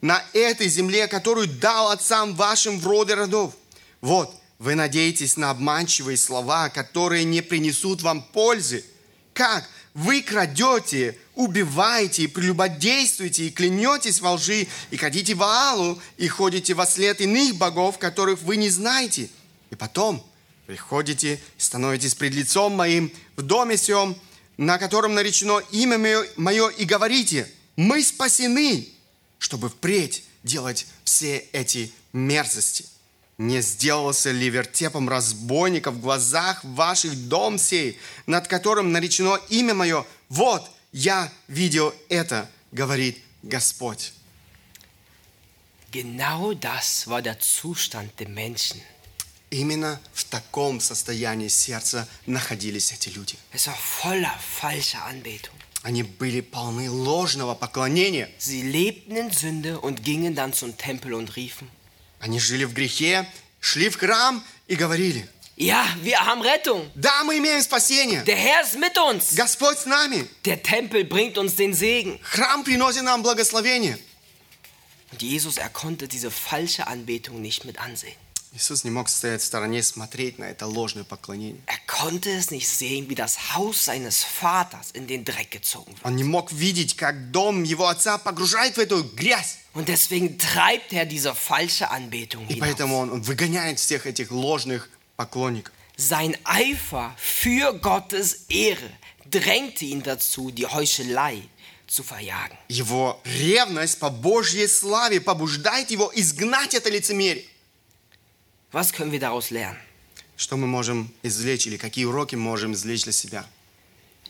на 0.00 0.22
этой 0.32 0.68
земле, 0.68 1.08
которую 1.08 1.46
дал 1.46 1.90
отцам 1.90 2.34
вашим 2.34 2.80
в 2.80 2.86
роды 2.86 3.14
родов. 3.14 3.54
Вот, 4.00 4.34
вы 4.58 4.74
надеетесь 4.74 5.36
на 5.36 5.50
обманчивые 5.50 6.16
слова, 6.16 6.68
которые 6.68 7.24
не 7.24 7.40
принесут 7.40 8.02
вам 8.02 8.22
пользы. 8.22 8.84
Как? 9.32 9.68
Вы 9.94 10.22
крадете, 10.22 11.18
убиваете, 11.34 12.28
прелюбодействуете 12.28 13.46
и 13.46 13.50
клянетесь 13.50 14.20
во 14.20 14.32
лжи, 14.32 14.68
и 14.90 14.96
ходите 14.96 15.34
в 15.34 15.42
Аалу, 15.42 16.00
и 16.16 16.28
ходите 16.28 16.74
во 16.74 16.86
след 16.86 17.20
иных 17.20 17.56
богов, 17.56 17.98
которых 17.98 18.42
вы 18.42 18.56
не 18.56 18.70
знаете. 18.70 19.30
И 19.70 19.74
потом 19.74 20.24
приходите, 20.66 21.40
становитесь 21.56 22.14
пред 22.14 22.34
лицом 22.34 22.74
моим 22.74 23.12
в 23.36 23.42
доме 23.42 23.76
сем, 23.76 24.16
на 24.56 24.78
котором 24.78 25.14
наречено 25.14 25.60
имя 25.70 25.98
мое, 25.98 26.26
мое, 26.36 26.68
и 26.68 26.84
говорите, 26.84 27.50
мы 27.76 28.02
спасены, 28.02 28.88
чтобы 29.38 29.68
впредь 29.70 30.24
делать 30.42 30.86
все 31.04 31.38
эти 31.52 31.92
мерзости. 32.12 32.86
Не 33.38 33.62
сделался 33.62 34.30
ли 34.30 34.50
вертепом 34.50 35.08
разбойника 35.08 35.90
в 35.90 36.00
глазах 36.00 36.62
ваших 36.62 37.28
дом 37.28 37.58
сей, 37.58 37.98
над 38.26 38.46
которым 38.46 38.92
наречено 38.92 39.40
имя 39.48 39.74
мое? 39.74 40.06
Вот, 40.28 40.70
я 40.92 41.32
видел 41.48 41.94
это, 42.08 42.48
говорит 42.70 43.18
Господь. 43.42 44.12
Genau 45.90 46.54
das 46.54 47.06
war 47.06 47.20
der 47.20 47.38
Zustand 47.38 48.18
der 48.18 48.28
Menschen. 48.28 48.80
Именно 49.50 50.00
в 50.14 50.24
таком 50.24 50.80
состоянии 50.80 51.48
сердца 51.48 52.08
находились 52.24 52.92
эти 52.92 53.10
люди. 53.10 53.36
Es 53.52 53.66
war 53.66 53.76
voller 53.76 54.34
falscher 54.38 55.04
Anbetung. 55.04 55.54
Они 55.82 56.02
были 56.02 56.40
полны 56.40 56.90
ложного 56.90 57.54
поклонения. 57.54 58.30
Sie 58.38 58.62
lebten 58.62 59.16
in 59.16 59.30
Sünde 59.30 59.80
und 59.80 60.02
gingen 60.02 60.34
dann 60.34 60.54
zum 60.54 60.78
Tempel 60.78 61.12
und 61.12 61.36
riefen, 61.36 61.68
Они 62.20 62.38
жили 62.38 62.64
в 62.64 62.72
грехе, 62.72 63.28
шли 63.60 63.90
в 63.90 63.96
храм 63.96 64.42
и 64.68 64.76
говорили, 64.76 65.28
ja, 65.61 65.85
wir 66.03 66.19
haben 66.25 66.41
Rettung. 66.41 66.89
да, 66.95 67.23
мы 67.23 67.37
имеем 67.37 67.61
спасение. 67.61 68.23
Der 68.23 68.35
Herr 68.35 68.61
ist 68.63 68.77
mit 68.77 68.97
uns. 68.97 69.35
Господь 69.35 69.77
с 69.79 69.85
нами. 69.85 70.27
Der 70.45 70.61
Tempel 70.61 71.03
bringt 71.05 71.37
uns 71.37 71.55
den 71.55 71.73
Segen. 71.73 72.19
Храм 72.21 72.63
приносит 72.63 73.03
нам 73.03 73.23
благословение. 73.23 73.97
Und 75.11 75.21
Jesus, 75.21 75.57
er 75.57 75.69
konnte 75.69 76.07
diese 76.07 76.29
falsche 76.31 76.85
Anbetung 76.87 77.41
nicht 77.41 77.65
mit 77.65 77.79
ansehen. 77.79 78.15
Иисус 78.53 78.83
не 78.85 78.89
мог 78.91 79.07
стоять 79.09 79.41
в 79.41 79.45
стороне, 79.45 79.83
смотреть 79.83 80.39
на 80.39 80.45
это 80.45 80.65
ложное 80.67 81.03
поклонение. 81.03 81.61
Er 81.67 81.77
konnte 81.85 82.29
es 82.31 82.49
nicht 82.49 82.67
sehen, 82.67 83.07
wie 83.09 83.13
das 83.15 83.53
Haus 83.55 83.85
seines 83.85 84.23
Vaters 84.23 84.91
in 84.93 85.05
den 85.05 85.25
Dreck 85.25 85.51
gezogen 85.51 85.91
wird. 85.91 86.03
Он 86.03 86.15
не 86.15 86.23
мог 86.23 86.51
видеть, 86.51 86.95
как 86.95 87.31
дом 87.31 87.63
его 87.63 87.87
отца 87.87 88.17
погружает 88.17 88.75
в 88.77 88.79
эту 88.79 89.03
грязь. 89.03 89.57
Und 89.73 89.87
deswegen 89.89 90.37
treibt 90.39 90.91
er 90.93 91.05
diese 91.05 91.35
falsche 91.35 91.89
Anbetung 91.91 92.45
И 92.47 92.53
hinaus. 92.55 92.59
поэтому 92.59 92.97
он, 92.97 93.11
он 93.11 93.21
выгоняет 93.21 93.79
всех 93.79 94.07
этих 94.07 94.31
ложных 94.31 94.89
поклонников. 95.22 95.72
Sein 95.96 96.36
Eifer 96.44 97.14
für 97.16 97.72
Gottes 97.74 98.46
Ehre 98.48 98.90
drängte 99.30 99.84
ihn 99.84 100.02
dazu, 100.02 100.50
die 100.50 100.66
Heuchelei 100.66 101.42
zu 101.86 102.02
verjagen. 102.02 102.56
Его 102.68 103.20
ревность 103.24 103.98
по 103.98 104.10
Божьей 104.10 104.66
славе 104.66 105.20
побуждает 105.20 105.90
его 105.90 106.10
изгнать 106.14 106.74
это 106.74 106.88
лицемерие. 106.90 107.44
Was 108.72 108.92
können 108.92 109.12
wir 109.12 109.20
daraus 109.20 109.50
lernen? 109.50 109.78
Что 110.36 110.56
мы 110.56 110.66
можем 110.66 111.12
извлечь 111.22 111.66
или 111.66 111.76
какие 111.76 112.04
уроки 112.04 112.36
можем 112.36 112.72
извлечь 112.72 113.04
для 113.04 113.12
себя? 113.12 113.44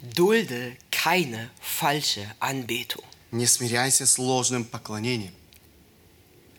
Dulde 0.03 0.77
keine 0.91 1.51
falsche 1.61 2.27
Anbetung. 2.41 3.05
Не 3.31 3.47
смиряйся 3.47 4.05
с 4.05 4.19
ложным 4.19 4.65
поклонением. 4.65 5.33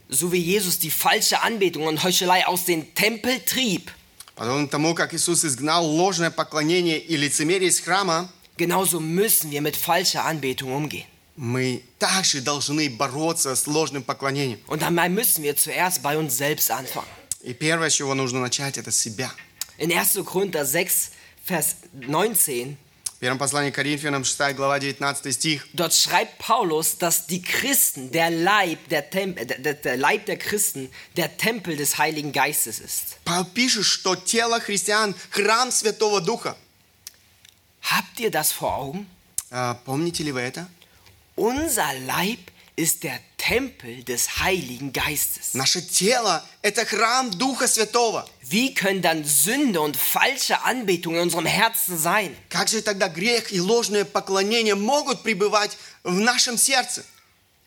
So 0.09 0.31
wie 0.31 0.39
Jesus 0.39 0.79
die 0.79 0.91
falsche 0.91 1.41
Anbetung 1.41 1.83
und 1.87 2.03
Heuchelei 2.03 2.45
aus 2.47 2.65
dem 2.65 2.93
Tempel 2.95 3.39
trieb, 3.41 3.91
Подобно 4.35 4.67
тому, 4.67 4.95
как 4.95 5.13
Иисус 5.13 5.45
изгнал 5.45 5.85
ложное 5.85 6.31
поклонение 6.31 6.99
и 6.99 7.15
лицемерие 7.17 7.69
из 7.69 7.79
храма, 7.79 8.29
genauso 8.57 8.99
müssen 8.99 9.51
wir 9.51 9.61
mit 9.61 9.75
falscher 9.75 10.25
Anbetung 10.25 10.71
umgehen. 10.73 11.05
мы 11.35 11.83
также 11.97 12.41
должны 12.41 12.89
бороться 12.89 13.55
с 13.55 13.65
ложным 13.67 14.03
поклонением. 14.03 14.59
Und 14.67 14.81
dabei 14.81 15.09
müssen 15.09 15.43
wir 15.43 15.55
zuerst 15.55 16.01
bei 16.03 16.17
uns 16.17 16.37
selbst 16.37 16.69
anfangen. 16.71 17.07
И 17.43 17.53
первое, 17.53 17.89
с 17.89 17.93
чего 17.93 18.13
нужно 18.15 18.39
начать, 18.39 18.77
это 18.77 18.91
себя. 18.91 19.31
In 19.77 19.91
1. 19.91 20.23
Korinther 20.23 20.65
6, 20.65 21.11
Vers 21.47 21.75
19, 21.93 22.77
В 22.77 22.92
первом 23.22 23.38
послании 23.38 23.70
к 23.70 23.74
Коринфянам, 23.74 24.24
6 24.24 24.54
глава, 24.54 24.78
19 24.78 25.34
стих. 25.34 25.66
dort 25.74 25.92
schreibt 25.92 26.38
Paulus, 26.38 26.98
dass 26.98 27.26
die 27.26 27.42
Christen, 27.42 28.12
der 28.12 28.30
Leib 28.30 28.78
der, 28.90 29.10
Tem 29.10 29.34
der, 29.34 29.58
der, 29.58 29.74
der 29.74 29.96
Leib 29.96 30.26
der 30.26 30.36
Christen, 30.38 30.90
der 31.16 31.36
Tempel 31.36 31.76
des 31.76 31.98
Heiligen 31.98 32.32
Geistes 32.32 32.78
ist. 32.78 33.18
Павел 33.24 33.44
пишет, 33.46 33.84
что 33.84 34.14
тело 34.14 34.60
христиан – 34.60 35.30
храм 35.30 35.72
Святого 35.72 36.20
Духа. 36.20 36.56
Habt 37.82 38.20
ihr 38.20 38.30
das 38.30 38.52
vor 38.52 38.74
Augen? 38.74 39.06
А, 39.50 39.74
помните 39.84 40.22
ли 40.22 40.30
вы 40.32 40.40
это? 40.40 40.68
Unser 41.36 41.94
Leib 42.06 42.38
ist 42.76 43.02
der 43.02 43.18
Tempel 43.45 44.05
des 44.05 44.39
Heiligen 44.39 44.93
Geistes. 44.93 45.53
Наше 45.53 45.81
тело– 45.81 46.45
это 46.61 46.85
храм 46.85 47.29
Духа 47.29 47.67
Святого. 47.67 48.25
Wie 48.41 48.73
können 48.73 49.01
dann 49.01 49.25
Sünde 49.25 49.81
und 49.81 49.97
falsche 49.97 50.61
Anbetung 50.63 51.15
in 51.15 51.23
unserem 51.23 51.45
Herzen 51.45 51.97
sein? 51.97 52.33
Как 52.49 52.69
же 52.69 52.81
тогда 52.81 53.09
грех 53.09 53.51
и 53.51 53.59
ложное 53.59 54.05
поклонение 54.05 54.75
могут 54.75 55.23
пребывать 55.23 55.77
в 56.03 56.19
нашем 56.19 56.57
сердце? 56.57 57.03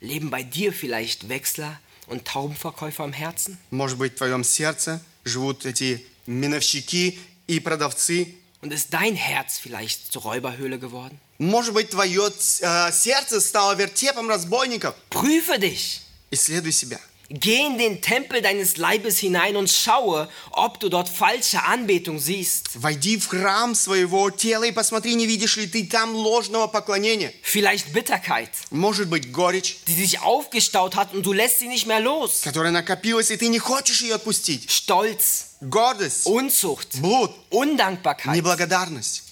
Leben 0.01 0.31
bei 0.31 0.43
dir 0.43 0.73
vielleicht 0.73 1.29
Wechsler 1.29 1.79
und 2.07 2.25
Taubenverkäufer 2.25 3.05
im 3.05 3.13
Herzen? 3.13 3.59
Может 3.71 3.99
быть, 3.99 4.15
в 4.15 4.17
твоем 4.17 4.45
сердце 4.45 5.03
живут 5.25 5.67
эти 5.67 6.07
миновщики 6.27 7.19
и 7.49 7.61
продавцы. 7.61 8.35
Und 8.66 8.72
ist 8.72 8.94
dein 8.94 9.16
Herz 9.16 9.58
vielleicht 9.58 10.12
zur 10.12 10.22
Räuberhöhle 10.22 10.78
geworden? 10.78 11.20
Может 11.40 11.74
быть, 11.74 11.90
твое 11.90 12.30
э, 12.30 12.92
сердце 12.92 13.42
стало 13.42 13.76
вертепом 13.76 14.30
разбойников. 14.30 14.94
Prüfe 15.10 15.58
dich. 15.58 16.02
Исследуй 16.30 16.72
себя. 16.72 17.00
Geh 17.34 17.66
in 17.66 17.78
den 17.78 18.02
Tempel 18.02 18.42
deines 18.42 18.76
Leibes 18.76 19.18
hinein 19.18 19.56
und 19.56 19.70
schaue, 19.72 20.28
ob 20.52 20.82
du 20.82 20.90
dort 20.90 21.08
falsche 21.08 21.64
Anbetung 21.64 22.20
siehst. 22.20 22.72
Войди 22.76 23.18
в 23.18 23.28
храм 23.28 23.74
своего 23.74 24.30
тела 24.32 24.66
и 24.66 24.74
посмотри, 24.74 25.16
не 25.16 25.26
видишь 25.26 25.56
ли 25.56 25.66
ты 25.66 25.86
там 25.88 26.14
ложного 26.14 26.68
поклонения. 26.68 27.32
Vielleicht 27.42 27.94
Bitterkeit, 27.94 28.50
Может 28.70 29.08
быть, 29.08 29.32
горечь, 29.32 29.78
die 29.88 29.96
sich 29.96 30.20
aufgestaut 30.20 30.96
hat 30.98 31.14
und 31.14 31.26
du 31.26 31.32
lässt 31.32 31.60
sie 31.60 31.70
nicht 31.70 31.88
mehr 31.88 32.02
los. 32.02 32.42
которая 32.44 32.72
накопилась, 32.72 33.32
и 33.32 33.38
ты 33.38 33.48
не 33.48 33.60
хочешь 33.60 34.02
ее 34.02 34.16
отпустить. 34.16 34.70
Stolz, 34.70 35.52
Гордость, 35.62 36.26
Unzucht, 36.26 37.00
блуд, 37.02 37.32
Undankbarkeit. 37.50 38.36
неблагодарность. 38.36 39.24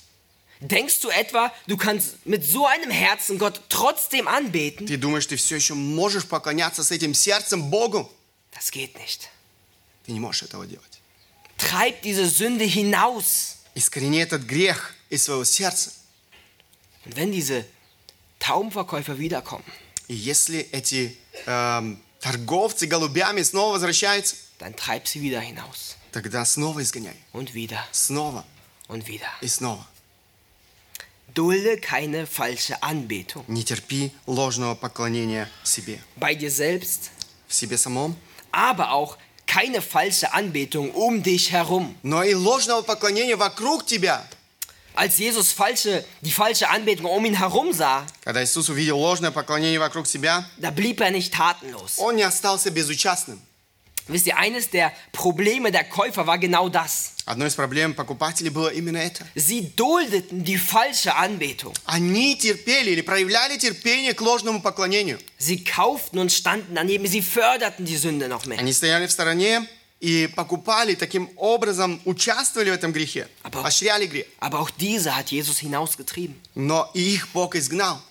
Denkst 0.60 1.00
du 1.00 1.10
etwa, 1.10 1.52
du 1.66 1.76
kannst 1.76 2.24
mit 2.26 2.44
so 2.44 2.66
einem 2.66 2.90
Herzen 2.90 3.38
Gott 3.38 3.60
trotzdem 3.68 4.28
anbeten? 4.28 4.86
Ты 4.86 4.96
думаешь, 4.96 5.26
ты 5.26 5.36
все 5.36 5.56
еще 5.56 5.74
можешь 5.74 6.26
поклоняться 6.26 6.82
с 6.84 6.90
этим 6.90 7.12
сердцем 7.14 7.70
Богу? 7.70 8.10
Das 8.52 8.70
geht 8.70 8.96
nicht. 8.98 9.28
Ты 10.06 10.12
не 10.12 10.20
можешь 10.20 10.42
этого 10.44 10.66
делать. 10.66 11.00
Treib 11.58 12.02
diese 12.02 12.28
Sünde 12.28 12.64
hinaus. 12.64 13.56
Искорени 13.74 14.20
этот 14.22 14.42
грех 14.44 14.94
из 15.10 15.24
своего 15.24 15.44
сердца. 15.44 15.90
Und 17.04 17.16
wenn 17.16 17.32
diese 17.32 17.64
Taubenverkäufer 18.38 19.18
wiederkommen, 19.18 19.64
И 20.08 20.14
если 20.14 20.60
эти 20.72 21.16
эм, 21.46 22.00
торговцы 22.20 22.86
голубями 22.86 23.42
снова 23.42 23.72
возвращаются, 23.74 24.36
dann 24.58 24.76
treib 24.76 25.06
sie 25.08 25.20
wieder 25.20 25.40
hinaus. 25.40 25.96
тогда 26.12 26.44
снова 26.44 26.80
изгоняй. 26.82 27.16
Und 27.32 27.54
wieder 27.54 27.82
Снова 27.92 28.44
und 28.88 29.06
wieder. 29.08 29.28
и 29.40 29.48
снова. 29.48 29.84
Dulde 31.33 31.77
keine 31.77 32.25
falsche 32.25 32.81
Anbetung. 32.81 33.43
Не 33.47 33.63
терпи 33.63 34.11
ложного 34.25 34.75
поклонения 34.75 35.47
себе. 35.63 35.99
Bei 36.15 36.33
dir 36.35 36.49
selbst, 36.51 37.11
В 37.47 37.53
себе 37.53 37.77
самом, 37.77 38.15
aber 38.51 38.91
auch 38.91 39.17
keine 39.45 39.81
falsche 39.81 40.33
Anbetung 40.33 40.91
um 40.91 41.21
dich 41.23 41.51
herum. 41.51 41.95
но 42.03 42.23
и 42.23 42.33
ложного 42.33 42.81
поклонения 42.81 43.37
вокруг 43.37 43.85
тебя. 43.85 44.25
Als 44.95 45.17
Jesus 45.19 45.51
falsche, 45.53 46.03
die 46.21 46.31
falsche 46.31 46.67
Anbetung 46.69 47.05
um 47.05 47.23
ihn 47.25 47.35
herum 47.37 47.71
sah, 47.73 48.05
Когда 48.23 48.43
Иисус 48.43 48.67
увидел 48.69 48.97
ложное 48.99 49.31
поклонение 49.31 49.79
вокруг 49.79 50.07
себя, 50.07 50.45
da 50.57 50.71
blieb 50.71 50.99
er 50.99 51.11
nicht 51.11 51.31
tatenlos. 51.33 51.99
Он 51.99 52.15
не 52.15 52.23
остался 52.23 52.69
безучастным. 52.71 53.39
Wisst 54.07 54.25
ihr, 54.25 54.37
eines 54.37 54.71
der 54.71 54.91
Probleme 55.11 55.71
der 55.71 55.83
Käufer 55.83 56.25
war 56.25 56.39
genau 56.39 56.67
das. 56.67 57.11
Одной 57.25 57.47
из 57.49 57.53
проблем 57.53 57.93
покупателей 57.93 58.49
было 58.49 58.69
именно 58.69 58.97
это. 58.97 59.23
Sie 59.35 59.71
duldeten 59.75 60.43
die 60.43 60.57
falsche 60.57 61.15
Anbetung. 61.15 61.73
Они 61.85 62.35
терпели 62.35 62.89
или 62.89 63.01
проявляли 63.01 63.57
терпение 63.57 64.15
к 64.15 64.21
ложному 64.21 64.61
поклонению. 64.63 65.19
Sie 65.37 65.63
kauften 65.63 66.17
und 66.17 66.31
standen 66.31 66.73
daneben, 66.73 67.05
sie 67.05 67.21
förderten 67.21 67.85
die 67.85 67.97
Sünde 67.97 68.27
noch 68.27 68.47
mehr. 68.47 68.57
Они 68.57 68.73
стояли 68.73 69.05
в 69.05 69.11
стороне 69.11 69.67
и 69.99 70.27
покупали, 70.35 70.95
таким 70.95 71.29
образом 71.35 72.01
участвовали 72.05 72.71
в 72.71 72.73
этом 72.73 72.91
грехе, 72.91 73.27
Aber- 73.43 73.61
поощряли 73.61 74.07
грех. 74.07 74.25
Aber 74.39 74.59
auch 74.59 74.71
diese 74.71 75.15
hat 75.15 75.29
Jesus 75.29 75.59
hinausgetrieben. 75.59 76.35
Но 76.55 76.89
и 76.95 77.13
их 77.13 77.27
Бог 77.33 77.53
изгнал. 77.53 78.01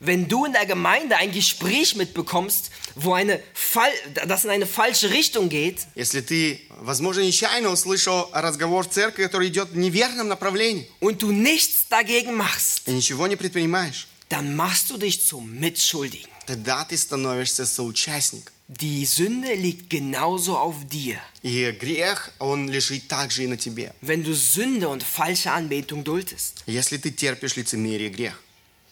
Wenn 0.00 0.28
du 0.28 0.44
in 0.44 0.52
der 0.52 0.66
Gemeinde 0.66 1.16
ein 1.16 1.30
Gespräch 1.30 1.94
mitbekommst, 1.94 2.70
wo 2.96 3.14
eine 3.14 3.40
Fall, 3.54 3.90
das 4.26 4.44
in 4.44 4.50
eine 4.50 4.66
falsche 4.66 5.10
Richtung 5.10 5.48
geht, 5.48 5.86
Если 5.94 6.20
ты, 6.20 6.62
возможно, 6.80 7.20
нечаянно 7.20 7.70
услышал 7.70 8.28
разговор 8.32 8.84
в 8.86 8.90
церкви, 8.90 9.22
который 9.24 9.48
идет 9.48 9.70
в 9.70 9.76
неверном 9.76 10.28
направлении, 10.28 10.88
und 11.00 11.22
du 11.22 11.30
nichts 11.30 11.88
dagegen 11.88 12.34
machst, 12.36 12.82
и 12.86 12.92
ничего 12.92 13.26
не 13.28 13.36
предпринимаешь, 13.36 14.08
dann 14.28 14.56
machst 14.56 14.90
du 14.90 14.98
dich 14.98 15.24
zum 15.24 15.58
Mitschuldigen. 15.60 16.28
тогда 16.46 16.84
ты 16.84 16.96
становишься 16.96 17.64
соучастником. 17.64 18.52
Die 18.66 19.04
Sünde 19.04 19.54
liegt 19.54 19.90
genauso 19.90 20.56
auf 20.58 20.74
dir. 20.90 21.18
И 21.42 21.70
грех, 21.70 22.30
он 22.38 22.68
лежит 22.68 23.06
также 23.08 23.44
и 23.44 23.46
на 23.46 23.56
тебе. 23.56 23.94
Wenn 24.02 24.24
du 24.24 24.34
Sünde 24.34 24.88
und 24.88 25.02
falsche 25.04 25.52
Anbetung 25.52 26.02
duldest, 26.02 26.62
Если 26.66 26.96
ты 26.98 27.10
терпишь 27.10 27.56
лицемерие 27.56 28.08
и 28.08 28.12
грех, 28.12 28.40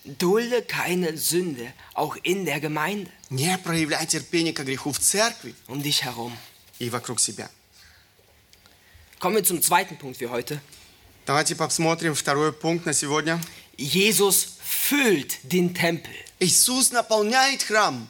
dulde 0.07 0.62
keine 0.62 1.16
Sünde, 1.16 1.73
auch 1.95 2.16
in 2.23 2.45
der 2.45 2.61
Gemeinde, 2.61 3.11
не 3.31 3.57
проявляй 3.59 4.07
терпение 4.07 4.53
к 4.53 4.62
греху 4.64 4.92
в 4.92 4.99
церкви 4.99 5.55
um 5.68 5.83
dich 5.83 6.03
herum. 6.05 6.33
и 6.79 6.90
вокруг 6.90 7.21
себя. 7.21 7.49
Kommen 9.18 9.37
wir 9.37 9.45
zum 9.45 9.62
zweiten 9.62 9.97
Punkt 9.99 10.16
für 10.18 10.31
heute. 10.31 10.61
Давайте 11.27 11.55
посмотрим 11.55 12.14
второй 12.14 12.53
пункт 12.53 12.87
на 12.87 12.92
сегодня. 12.92 13.40
Jesus 13.77 14.57
füllt 14.61 15.38
den 15.45 15.75
Tempel. 15.75 16.12
Иисус 16.40 16.90
наполняет 16.90 17.62
храм. 17.62 18.09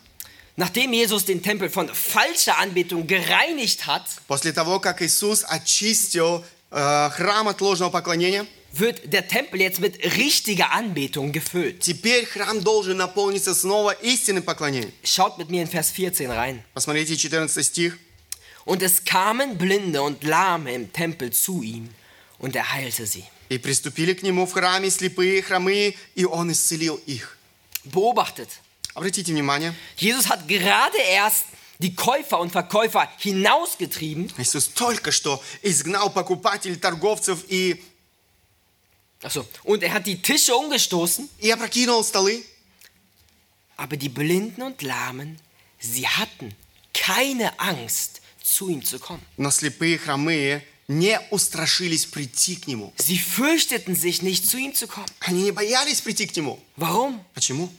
Nachdem 0.56 0.92
Jesus 0.92 1.24
den 1.26 1.42
Tempel 1.42 1.68
von 1.70 1.88
falscher 1.94 2.58
Anbetung 2.58 3.06
gereinigt 3.06 3.86
hat, 3.86 4.04
После 4.26 4.52
того, 4.52 4.80
как 4.80 5.02
Иисус 5.02 5.44
очистил 5.46 6.44
э, 6.70 7.10
храм 7.10 7.48
от 7.48 7.60
ложного 7.60 7.90
поклонения, 7.90 8.46
wird 8.72 9.12
der 9.12 9.28
Tempel 9.28 9.60
jetzt 9.60 9.80
mit 9.80 10.02
richtiger 10.16 10.72
Anbetung 10.72 11.32
gefüllt. 11.32 11.80
теперь 11.80 12.24
храм 12.26 12.62
должен 12.62 12.96
наполниться 12.96 13.54
снова 13.54 13.90
истинным 13.90 14.42
поклонением. 14.42 14.92
Schaut 15.04 15.38
mit 15.38 15.50
mir 15.50 15.62
in 15.62 15.68
Vers 15.68 15.90
14 15.90 16.30
rein. 16.30 16.64
Посмотрите 16.74 17.16
14 17.16 17.62
стих. 17.62 17.98
Und 18.64 18.82
es 18.82 19.04
kamen 19.04 19.58
Blinde 19.58 20.02
und 20.02 20.22
Lahme 20.24 20.72
im 20.72 20.92
Tempel 20.92 21.32
zu 21.32 21.62
ihm, 21.62 21.88
und 22.38 22.56
er 22.56 22.72
heilte 22.72 23.06
sie. 23.06 23.24
«И 23.48 23.58
приступили 23.58 24.14
к 24.14 24.22
нему 24.22 24.46
в 24.46 24.52
храме 24.52 24.90
слепые, 24.90 25.42
хромые, 25.42 25.94
и 26.14 26.24
он 26.24 26.50
исцелил 26.52 27.00
их». 27.06 27.36
Beobachtet, 27.84 28.48
Обратите 28.94 29.32
внимание, 29.32 29.74
Jesus 29.96 30.28
hat 30.28 30.46
gerade 30.46 30.98
erst 30.98 31.44
die 31.78 31.94
Käufer 31.94 32.38
und 32.38 32.52
Verkäufer 32.52 33.08
hinausgetrieben. 33.18 34.30
Иисус 34.38 34.68
только 34.68 35.10
что 35.12 35.42
изгнал 35.62 36.10
покупателей, 36.10 36.76
торговцев 36.76 37.44
и, 37.48 37.82
Achso, 39.22 39.46
und 39.64 39.82
er 39.82 39.92
hat 39.92 40.06
die 40.06 40.20
Tische 40.20 40.54
umgestoßen. 40.54 41.28
и 41.40 41.50
опрокинул 41.50 42.02
столы. 42.04 42.42
Aber 43.76 43.96
die 43.96 44.08
Blinden 44.08 44.62
und 44.62 44.82
Lahmen, 44.82 45.38
sie 45.78 46.06
hatten 46.06 46.54
keine 46.92 47.58
Angst, 47.58 48.20
zu 48.42 48.68
ihm 48.68 48.84
zu 48.84 48.98
kommen. 48.98 49.22
Но 49.36 49.50
слепые 49.50 49.94
и 49.94 49.98
хромые 49.98 50.64
не 50.88 51.18
устрашились 51.30 52.06
прийти 52.06 52.56
к 52.56 52.66
Нему. 52.66 52.92
Sie 52.98 53.18
fürchteten 53.18 53.94
sich 53.94 54.22
nicht, 54.22 54.48
zu 54.48 54.58
ihm 54.58 54.74
zu 54.74 54.86
kommen. 54.86 55.08
Они 55.20 55.44
не 55.44 55.52
боялись 55.52 56.00
прийти 56.00 56.26
к 56.26 56.36
Нему. 56.36 56.58
Warum? 56.76 57.24
Почему? 57.34 57.72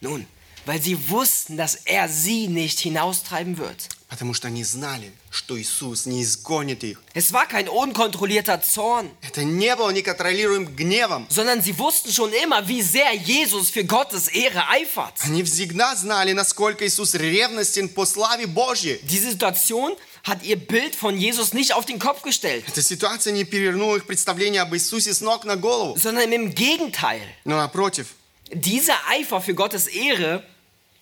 Nun, 0.00 0.26
weil 0.66 0.80
sie 0.80 1.08
wussten, 1.10 1.56
dass 1.56 1.74
er 1.84 2.08
sie 2.08 2.46
nicht 2.48 2.78
hinaustreiben 2.80 3.58
wird. 3.58 3.88
Потому 4.08 4.34
что 4.34 4.48
они 4.48 4.62
знали, 4.62 5.10
что 5.30 5.56
Иисус 5.58 6.04
не 6.04 6.22
изгонит 6.22 6.84
их. 6.84 7.00
Es 7.14 7.32
war 7.32 7.46
kein 7.48 7.66
unkontrollierter 7.66 8.60
Zorn, 8.60 9.10
Это 9.22 9.42
не 9.42 9.74
было 9.74 9.90
неконтролируемым 9.90 10.76
гневом. 10.76 11.26
sondern 11.30 11.62
sie 11.62 11.78
wussten 11.78 12.12
schon 12.12 12.30
immer, 12.34 12.68
wie 12.68 12.82
sehr 12.82 13.14
Jesus 13.14 13.70
für 13.70 13.84
Gottes 13.84 14.28
Ehre 14.28 14.68
eifert. 14.68 15.14
Они 15.24 15.42
всегда 15.44 15.96
знали, 15.96 16.32
насколько 16.34 16.86
Иисус 16.86 17.14
ревностен 17.14 17.88
по 17.88 18.04
славе 18.04 18.46
Божьей. 18.46 19.00
Diese 19.04 19.30
Situation 19.30 19.96
hat 20.24 20.42
ihr 20.44 20.56
Bild 20.56 20.94
von 20.94 21.16
Jesus 21.18 21.54
nicht 21.54 21.72
auf 21.72 21.86
den 21.86 21.98
Kopf 21.98 22.20
gestellt, 22.22 22.64
Эта 22.68 22.82
ситуация 22.82 23.32
не 23.32 23.44
перевернула 23.44 23.96
их 23.96 24.06
представление 24.06 24.60
об 24.60 24.74
Иисусе 24.74 25.14
с 25.14 25.22
ног 25.22 25.44
на 25.46 25.56
голову. 25.56 25.96
sondern 25.98 26.30
im 26.32 26.54
Gegenteil. 26.54 27.22
Но 27.46 27.56
напротив, 27.56 28.08
Dieser 28.54 28.98
Eifer 29.08 29.40
für 29.40 29.54
Gottes 29.54 29.86
Ehre, 29.86 30.44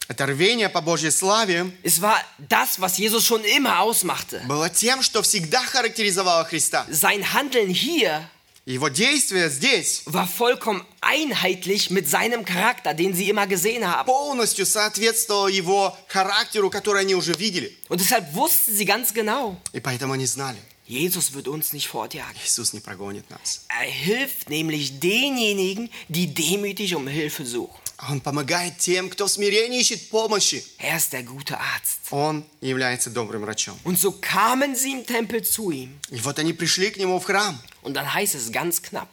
это 0.09 0.27
рвение 0.27 0.69
по 0.69 0.81
Божьей 0.81 1.11
славе 1.13 1.71
es 1.85 2.01
war 2.01 2.17
das, 2.39 2.81
was 2.81 2.99
Jesus 2.99 3.25
schon 3.25 3.45
immer 3.45 3.81
ausmachte. 3.81 4.43
было 4.47 4.69
тем, 4.69 5.03
что 5.03 5.23
всегда 5.23 5.63
характеризовало 5.65 6.45
Христа. 6.45 6.87
Sein 6.91 7.33
Handeln 7.33 7.71
hier 7.71 8.29
Его 8.67 8.89
действие 8.89 9.49
здесь 9.49 10.03
war 10.07 10.29
vollkommen 10.29 10.85
einheitlich 11.01 11.91
mit 11.91 12.09
seinem 12.09 12.45
Charakter, 12.45 12.93
den 12.93 13.15
sie 13.15 13.29
immer 13.29 13.47
gesehen 13.47 13.87
haben. 13.87 14.07
полностью 14.07 14.67
соответствовало 14.67 15.49
его 15.49 15.97
характеру, 16.09 16.71
который 16.71 17.03
они 17.03 17.15
уже 17.15 17.33
видели. 17.35 17.77
Und 17.89 18.01
deshalb 18.01 18.35
wussten 18.35 18.75
sie 18.77 18.85
ganz 18.85 19.15
genau, 19.15 19.57
И 19.73 19.81
поэтому 19.81 20.13
они 20.13 20.27
знали, 20.27 20.59
Jesus 20.87 21.33
wird 21.35 21.47
uns 21.47 21.73
nicht 21.73 21.87
fortjagen. 21.89 22.37
Иисус 22.45 22.73
не 22.73 22.81
прогонит 22.81 23.31
нас. 23.31 23.65
Er 23.69 23.89
hilft 23.89 24.51
nämlich 24.51 24.99
denjenigen, 24.99 25.89
die 26.09 26.35
demütig 26.35 26.95
um 26.97 27.07
Hilfe 27.07 27.47
suchen. 27.47 27.79
Он 28.09 28.21
помогает 28.21 28.79
тем, 28.79 29.11
кто 29.11 29.27
в 29.27 29.31
смирении 29.31 29.81
ищет 29.81 30.09
помощи. 30.09 30.65
Er 30.79 30.97
ist 30.97 31.13
der 31.13 31.23
gute 31.23 31.59
Arzt. 31.59 32.01
Он 32.11 32.45
является 32.61 33.11
добрым 33.11 33.43
врачом. 33.43 33.79
Und 33.85 33.99
so 33.99 34.13
kamen 34.13 34.75
sie 34.75 34.93
im 34.93 35.07
Tempel 35.07 35.43
zu 35.43 35.71
ihm. 35.71 35.99
И 36.11 36.19
вот 36.21 36.39
они 36.39 36.53
пришли 36.53 36.91
к 36.91 36.97
нему 36.97 37.21
в 37.21 37.25
храм. 37.25 37.61
Und 37.83 37.95
dann 37.95 38.13
heißt 38.13 38.35
es 38.35 38.51
ganz 38.51 38.81
knapp. 38.81 39.09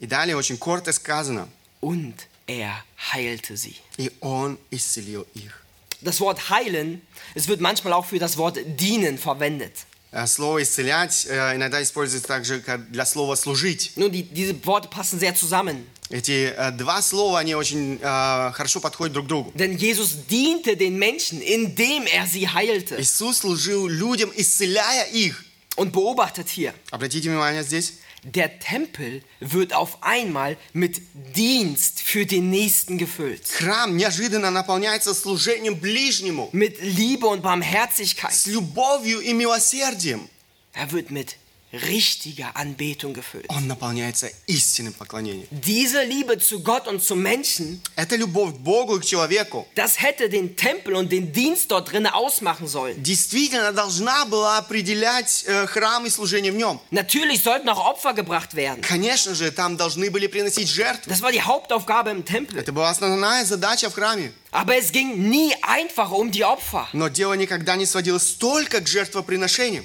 И 0.00 0.06
далее 0.06 0.36
очень 0.36 0.56
коротко 0.56 0.92
сказано. 0.92 1.46
Und 1.80 2.14
er 2.46 2.82
heilte 3.12 3.56
sie. 3.56 3.76
И 3.98 4.10
он 4.20 4.58
исцелил 4.70 5.26
их. 5.34 5.62
Das 6.00 6.18
Wort 6.20 6.50
heilen, 6.50 7.02
es 7.34 7.48
wird 7.48 7.60
manchmal 7.60 7.92
auch 7.92 8.06
für 8.06 8.18
das 8.18 8.36
Wort 8.36 8.58
dienen 8.64 9.18
verwendet. 9.18 9.86
Э, 10.10 10.26
Слово 10.26 10.62
«исцелять» 10.62 11.26
э, 11.26 11.56
иногда 11.56 11.82
используется 11.82 12.28
также 12.28 12.60
как 12.60 12.90
для 12.90 13.06
слова 13.06 13.34
«служить». 13.34 13.92
Nun, 13.96 14.12
die, 14.12 14.22
diese 14.24 14.54
Worte 14.66 14.88
passen 14.88 15.18
sehr 15.18 15.34
zusammen. 15.34 15.86
Эти 16.10 16.52
э, 16.54 16.70
два 16.72 17.00
слова, 17.02 17.38
они 17.38 17.54
очень 17.54 17.98
э, 18.00 18.52
хорошо 18.52 18.80
подходят 18.80 19.12
друг 19.14 19.26
к 19.26 19.28
другу. 19.28 19.52
Denn 19.54 19.76
Jesus 19.76 20.26
diente 20.28 20.76
den 20.76 20.98
Menschen, 20.98 21.40
indem 21.40 22.06
er 22.06 22.26
sie 22.26 22.48
heilte. 22.48 23.00
Иисус 23.00 23.38
служил 23.38 23.86
людям, 23.88 24.30
исцеляя 24.36 25.04
их. 25.04 25.44
Und 25.76 25.92
beobachtet 25.92 26.48
hier, 26.50 26.74
Обратите 26.90 27.30
внимание 27.30 27.62
здесь. 27.62 27.94
der 28.24 28.58
Tempel 28.60 29.22
wird 29.40 29.72
auf 29.72 30.02
einmal 30.02 30.56
mit 30.74 31.00
Dienst 31.34 32.00
für 32.02 32.24
den 32.26 32.50
Nächsten 32.50 32.98
gefüllt. 32.98 33.48
Храм 33.48 33.96
неожиданно 33.96 34.50
наполняется 34.50 35.14
служением 35.14 35.76
ближнему, 35.80 36.50
Mit 36.52 36.76
Liebe 36.82 37.26
und 37.26 37.40
Barmherzigkeit. 37.42 38.32
с 38.34 38.46
любовью 38.46 39.20
и 39.20 39.32
милосердием. 39.32 40.28
Er 40.74 40.92
wird 40.92 41.10
mit 41.10 41.36
richtiger 41.73 42.55
Anbetung 42.55 43.13
gefüllt. 43.13 43.45
Он 43.49 43.67
наполняется 43.67 44.29
истинным 44.45 44.93
поклонением. 44.93 45.47
Diese 45.51 46.03
Liebe 46.03 46.37
zu 46.39 46.61
Gott 46.61 46.87
und 46.87 47.03
zum 47.03 47.21
Menschen, 47.21 47.81
Это 47.95 48.15
любовь 48.15 48.53
к 48.53 48.57
Богу 48.57 48.97
и 48.97 48.99
к 49.01 49.05
человеку 49.05 49.67
das 49.75 49.99
hätte 50.01 50.29
den 50.29 50.55
Tempel 50.55 50.95
und 50.95 51.11
den 51.11 51.33
Dienst 51.33 51.69
dort 51.71 51.91
drinnen 51.91 52.07
ausmachen 52.07 52.67
sollen. 52.67 53.01
действительно 53.03 53.73
должна 53.73 54.25
была 54.25 54.57
определять 54.59 55.43
э, 55.45 55.67
храм 55.67 56.05
и 56.05 56.09
служение 56.09 56.51
в 56.51 56.55
нем. 56.55 56.79
Natürlich 56.91 57.43
sollten 57.43 57.67
auch 57.69 57.79
Opfer 57.85 58.13
gebracht 58.13 58.55
werden. 58.55 58.81
Конечно 58.81 59.35
же, 59.35 59.51
там 59.51 59.75
должны 59.75 60.09
были 60.09 60.27
приносить 60.27 60.69
жертвы. 60.69 61.11
Das 61.11 61.21
war 61.21 61.31
die 61.31 61.41
Hauptaufgabe 61.41 62.11
im 62.11 62.23
Tempel. 62.23 62.57
Это 62.59 62.71
была 62.71 62.89
основная 62.89 63.43
задача 63.43 63.89
в 63.89 63.93
храме. 63.93 64.31
Aber 64.51 64.77
es 64.77 64.91
ging 64.93 65.29
nie 65.29 65.53
einfach 65.61 66.11
um 66.11 66.31
die 66.31 66.45
Opfer. 66.45 66.87
Но 66.93 67.09
дело 67.09 67.33
никогда 67.33 67.75
не 67.75 67.85
сводилось 67.85 68.35
только 68.35 68.79
к 68.79 68.87
жертвоприношениям. 68.87 69.83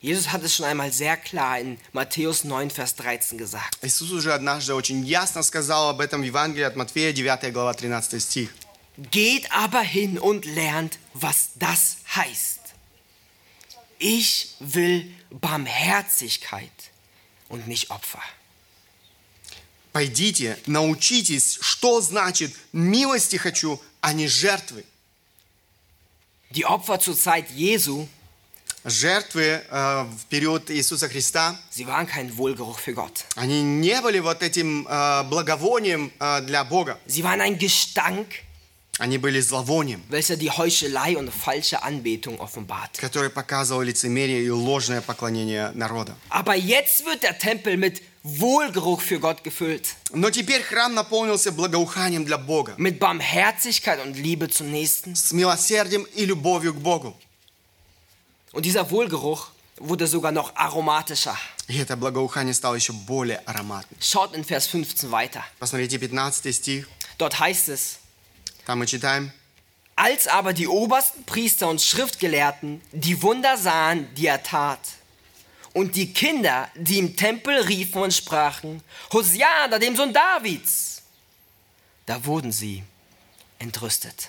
Jesus 0.00 0.32
hat 0.32 0.42
es 0.42 0.56
schon 0.56 0.66
einmal 0.66 0.92
sehr 0.92 1.16
klar 1.16 1.60
in 1.60 1.78
Matthäus 1.92 2.42
9, 2.42 2.70
Vers 2.70 2.96
13 2.96 3.38
gesagt. 3.38 3.78
Иисус 3.82 4.10
уже 4.10 4.34
однажды 4.34 4.74
очень 4.74 5.04
ясно 5.04 5.44
сказал 5.44 5.90
об 5.90 6.00
этом 6.00 6.22
в 6.22 6.24
Евангелии 6.24 6.64
от 6.64 6.74
Матфея, 6.74 7.12
9 7.12 7.52
глава, 7.52 7.72
13 7.72 8.20
стих. 8.20 8.50
Geht 8.98 9.50
aber 9.52 9.80
hin 9.80 10.18
und 10.18 10.44
lernt, 10.44 10.98
was 11.14 11.50
das 11.54 11.98
heißt. 12.14 12.60
Ich 13.98 14.56
will 14.58 15.08
Barmherzigkeit 15.30 16.70
und 17.48 17.68
nicht 17.68 17.90
Opfer. 17.90 18.22
Пойдите, 19.92 20.58
научитесь, 20.66 21.58
что 21.60 22.00
значит 22.00 22.52
«милости 22.72 23.36
хочу, 23.36 23.80
а 24.00 24.12
не 24.12 24.26
жертвы». 24.26 24.84
Die 26.50 26.64
Opfer 26.66 26.98
zur 26.98 27.16
Zeit 27.16 27.50
Jesu, 27.50 28.08
Жертвы 28.87 29.61
э, 29.69 30.03
в 30.03 30.25
период 30.29 30.71
Иисуса 30.71 31.09
Христа, 31.09 31.59
они 33.35 33.61
не 33.61 34.01
были 34.01 34.19
вот 34.19 34.41
этим 34.41 34.87
э, 34.87 35.23
благовонием 35.23 36.09
э, 36.17 36.41
для 36.41 36.63
Бога. 36.63 36.97
Gestank, 37.05 38.27
Они 38.97 39.17
были 39.17 39.41
зловонием, 39.41 40.01
который 42.97 43.29
показывал 43.29 43.81
лицемерие 43.81 44.43
и 44.45 44.49
ложное 44.49 45.01
поклонение 45.01 45.71
народа. 45.73 46.15
Aber 46.29 46.55
jetzt 46.55 47.03
wird 47.05 47.23
der 47.23 47.37
Tempel 47.37 47.75
mit 47.75 48.01
Wohlgeruch 48.23 49.01
für 49.01 49.19
Gott 49.19 49.43
gefüllt, 49.43 49.95
Но 50.13 50.29
теперь 50.31 50.61
храм 50.61 50.93
наполнился 50.93 51.51
благоуханием 51.51 52.23
для 52.25 52.37
Бога, 52.37 52.73
mit 52.77 52.99
Barmherzigkeit 52.99 53.99
und 53.99 54.15
Liebe 54.17 54.49
zum 54.49 54.71
Nächsten. 54.71 55.13
с 55.13 55.31
милосердием 55.33 56.03
и 56.15 56.25
любовью 56.25 56.73
к 56.73 56.77
Богу. 56.77 57.17
Und 58.56 58.64
dieser 58.66 58.90
Wohlgeruch 58.90 59.48
wurde 59.78 60.06
sogar 60.06 60.32
noch 60.32 60.54
aromatischer. 60.56 61.36
И 61.68 61.78
это 61.78 61.96
благоухание 61.96 62.52
стало 62.54 62.74
еще 62.74 62.92
более 62.92 63.38
ароматным. 63.46 63.98
Schaut 64.00 64.34
in 64.34 64.44
Vers 64.44 64.66
15 64.66 65.10
weiter. 65.10 65.42
Посмотрите 65.58 65.98
15 65.98 66.52
стих. 66.52 66.88
Dort 67.18 67.38
heißt 67.38 67.68
es, 67.68 67.98
Там 68.66 68.78
мы 68.80 68.86
читаем. 68.86 69.32
als 69.96 70.26
aber 70.26 70.52
die 70.52 70.66
obersten 70.68 71.24
Priester 71.24 71.68
und 71.68 71.80
Schriftgelehrten 71.80 72.80
die 72.92 73.20
Wunder 73.22 73.56
sahen, 73.56 74.12
die 74.14 74.26
er 74.26 74.42
tat, 74.42 74.80
und 75.74 75.94
die 75.96 76.12
Kinder, 76.12 76.68
die 76.74 76.98
im 76.98 77.16
Tempel 77.16 77.58
riefen 77.62 78.02
und 78.02 78.12
sprachen, 78.12 78.82
Hosiana, 79.12 79.78
dem 79.78 79.96
Sohn 79.96 80.12
Davids, 80.12 81.02
da 82.06 82.22
wurden 82.24 82.52
sie 82.52 82.82
entrüstet. 83.58 84.28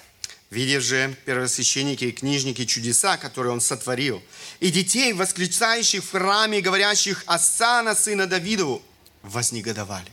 Видя 0.50 0.80
же 0.80 1.14
первосвященники 1.26 2.04
и 2.04 2.12
книжники 2.12 2.64
чудеса, 2.64 3.18
которые 3.18 3.52
он 3.52 3.60
сотворил, 3.60 4.22
и 4.60 4.70
детей, 4.70 5.12
восклицающих 5.12 6.02
в 6.02 6.10
храме, 6.10 6.62
говорящих 6.62 7.22
«Асана, 7.26 7.94
сына 7.94 8.26
Давидову», 8.26 8.82
вознегодовали. 9.22 10.10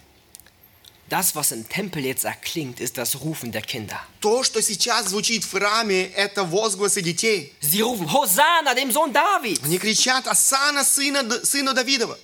Das, 1.07 1.35
was 1.35 1.51
im 1.51 1.69
Tempel 1.69 2.03
jetzt 2.03 2.25
erklingt, 2.25 2.79
ist 2.79 2.97
das 2.97 3.21
Rufen 3.21 3.51
der 3.51 3.61
Kinder. 3.61 3.99
То, 4.19 4.43
что 4.43 4.59
сейчас 4.61 5.09
звучит 5.09 5.43
в 5.43 5.51
храме, 5.51 6.07
это 6.07 6.43
возгласы 6.43 7.01
детей. 7.01 7.53
Sie 7.61 7.81
rufen, 7.81 8.11
Hosanna, 8.11 8.73
dem 8.73 8.91
Sohn 8.91 9.13
Davids. 9.13 9.63
Они 9.63 9.77
кричат 9.77 10.27
«Асана, 10.27 10.83
сына, 10.83 11.45
сыну 11.45 11.73
Давидова». 11.73 12.17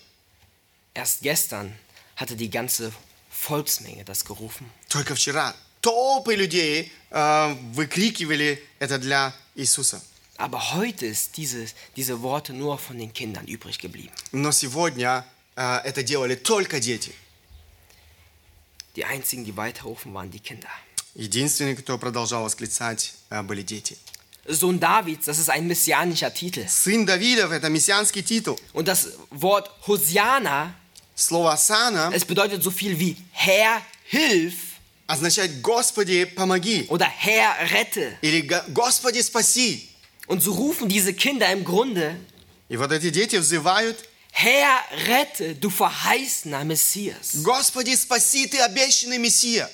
Erst 0.95 1.22
gestern 1.22 1.74
hatte 2.16 2.36
die 2.36 2.49
ganze 2.49 2.91
Volksmenge 3.30 4.03
das 4.03 4.26
gerufen. 4.26 4.70
Только 4.89 5.14
вчера 5.14 5.55
толпы 5.82 6.36
людей 6.36 6.92
э, 7.10 7.56
выкрикивали 7.74 8.64
это 8.80 8.98
для 8.98 9.34
Иисуса. 9.56 10.02
Aber 10.38 10.74
heute 10.74 11.06
ist 11.06 11.38
diese, 11.38 11.68
diese 11.96 12.22
Worte 12.24 12.54
nur 12.54 12.80
von 12.80 12.98
den 12.98 13.14
Kindern 13.14 13.46
übrig 13.46 13.80
geblieben. 13.80 14.14
Но 14.32 14.52
сегодня 14.52 15.26
э, 15.56 15.78
это 15.84 16.04
делали 16.04 16.36
только 16.36 16.80
дети. 16.80 17.12
Die 18.96 19.06
einzigen, 19.06 19.46
die 19.46 19.56
weiterrufen, 19.56 20.14
waren 20.14 20.32
die 20.32 20.40
Kinder. 20.40 20.70
Единственные, 21.16 21.76
кто 21.76 21.98
продолжал 21.98 22.44
восклицать, 22.44 23.14
э, 23.30 23.42
были 23.44 23.62
дети. 23.62 23.98
Sohn 24.48 24.80
Davids, 24.80 25.26
das 25.26 25.38
ist 25.38 25.50
ein 25.50 25.68
messianischer 25.68 26.34
Titel. 26.34 26.68
Сын 26.68 27.06
Давидов– 27.06 27.52
это 27.52 27.70
мессианский 27.70 28.24
титул. 28.24 28.60
Und 28.74 28.88
das 28.88 29.10
Wort 29.30 29.70
Hosiana, 29.86 30.74
Слово 31.16 31.54
«Асана» 31.54 32.10
es 32.12 32.26
bedeutet 32.26 32.64
so 32.64 32.72
viel 32.72 32.98
wie 32.98 33.16
Herr, 33.32 33.82
hilf 34.06 34.71
означает 35.11 35.61
«Господи, 35.62 36.25
помоги» 36.25 36.87
oder 36.89 37.07
Herr, 37.09 37.55
rette. 37.71 38.17
или 38.23 38.41
«Го- 38.43 38.64
«Господи, 38.69 39.21
спаси». 39.23 39.89
Und 40.27 40.43
so 40.43 40.53
rufen 40.53 40.89
diese 40.89 41.12
Kinder 41.14 41.51
im 41.53 41.64
Grunde, 41.64 42.17
И 42.69 42.77
вот 42.77 42.91
эти 42.91 43.11
дети 43.11 43.37
взывают 43.37 43.97
Herr, 44.33 44.81
rette, 45.07 45.55
du 45.55 45.71
verheißener 45.71 46.64
Messias. 46.64 47.43
«Господи, 47.45 47.95
спаси, 47.95 48.47
Ты 48.49 48.59
обещанный 48.61 49.19
Мессия». 49.19 49.71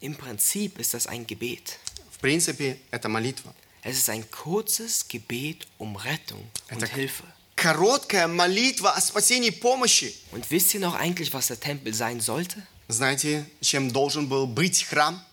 Im 0.00 0.14
Prinzip 0.14 0.78
ist 0.78 0.94
das 0.94 1.06
ein 1.06 1.26
Gebet. 1.26 1.78
В 2.10 2.18
принципе, 2.20 2.78
это 2.90 3.08
молитва. 3.08 3.54
Es 3.82 3.96
ist 3.96 4.10
ein 4.10 4.28
kurzes 4.30 5.06
Gebet 5.08 5.66
um 5.78 5.96
Rettung 5.96 6.44
und 6.70 6.82
Это 6.82 6.86
Hilfe. 6.86 7.24
короткая 7.56 8.26
молитва 8.28 8.92
о 8.92 9.00
спасении 9.00 9.48
и 9.48 9.52
помощи. 9.52 10.14
Und 10.32 10.50
wisst 10.50 10.74
ihr 10.74 10.80
noch 10.80 10.94
eigentlich, 10.94 11.32
was 11.32 11.46
der 11.48 11.58
Tempel 11.60 11.94
sein 11.94 12.20
sollte? 12.20 12.62
Знаете, 12.87 13.45
чем 13.61 13.89
должен 13.91 14.27
был 14.27 14.45
быть 14.47 14.83
храм? 14.83 15.23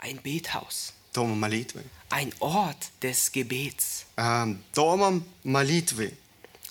Ein 0.00 0.20
Bethaus. 0.22 0.92
Домом 1.12 1.38
молитвы. 1.38 1.84
Ein 2.10 2.32
Ort 2.40 2.90
des 3.00 3.30
Gebets. 3.32 4.04
А, 4.16 4.48
домом 4.74 5.24
молитвы. 5.44 6.12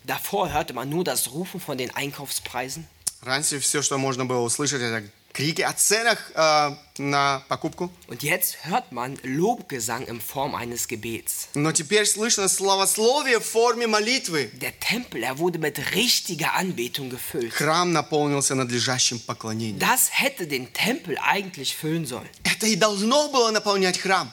Davor 0.04 0.51
hörte 0.51 0.74
man 0.74 0.89
nur 0.89 1.04
das 1.04 1.32
Rufen 1.32 1.60
von 1.60 1.78
den 1.78 1.89
Einkaufspreisen. 1.95 2.86
Раньше 3.22 3.60
все, 3.60 3.82
что 3.82 3.97
можно 3.97 4.26
было 4.26 4.41
услышать, 4.41 4.82
это 4.82 5.10
крики 5.34 5.62
о 5.62 5.74
ценах 5.74 6.32
а, 6.36 6.78
на 6.98 7.44
покупку. 7.50 7.92
Und 8.08 8.22
jetzt 8.22 8.66
hört 8.66 8.92
man 8.92 9.18
Lobgesang 9.24 10.06
in 10.08 10.22
Form 10.22 10.54
eines 10.56 10.88
Gebets. 10.88 11.50
Но 11.56 11.72
теперь 11.72 12.06
слышно 12.06 12.48
словословие 12.48 13.40
в 13.40 13.46
форме 13.46 13.88
молитвы. 13.88 14.52
Der 14.54 14.80
Tempel, 14.80 15.24
er 15.24 15.40
wurde 15.40 15.58
mit 15.58 15.94
richtiger 15.96 16.54
Anbetung 16.54 17.10
gefüllt. 17.10 17.52
Храм 17.52 17.92
наполнился 17.92 18.54
надлежащим 18.56 19.20
поклонением. 19.20 19.80
Das 19.80 20.12
hätte 20.12 20.46
den 20.46 20.72
Tempel 20.72 21.18
eigentlich 21.18 21.76
füllen 21.76 22.06
sollen. 22.06 22.30
Это 22.44 22.68
и 22.68 22.76
должно 22.76 23.30
было 23.30 23.50
наполнять 23.50 23.98
храм. 23.98 24.32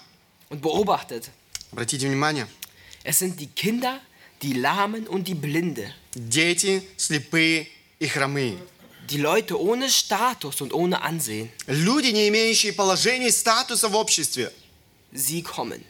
Und 0.50 0.60
beobachtet, 0.60 1.30
Обратите 1.72 2.08
внимание, 2.08 2.46
es 3.04 3.20
sind 3.20 3.40
die 3.40 3.46
Kinder, 3.46 4.00
die 4.42 4.52
Lahmen 4.52 5.06
und 5.06 5.28
die 5.28 5.34
Blinde. 5.34 5.94
дети, 6.14 6.82
слепые 6.98 7.68
и 8.00 8.06
хромые. 8.06 8.58
Die 9.10 9.18
Leute 9.18 9.60
ohne 9.60 9.88
Status 9.90 10.60
und 10.60 10.72
ohne 10.72 11.02
Ansehen. 11.02 11.50
Люди, 11.66 12.08
не 12.08 12.28
имеющие 12.28 12.72
положения 12.72 13.28
и 13.28 13.32
статуса 13.32 13.88
в 13.88 13.96
обществе. 13.96 14.52
Sie 15.12 15.42
kommen. 15.42 15.82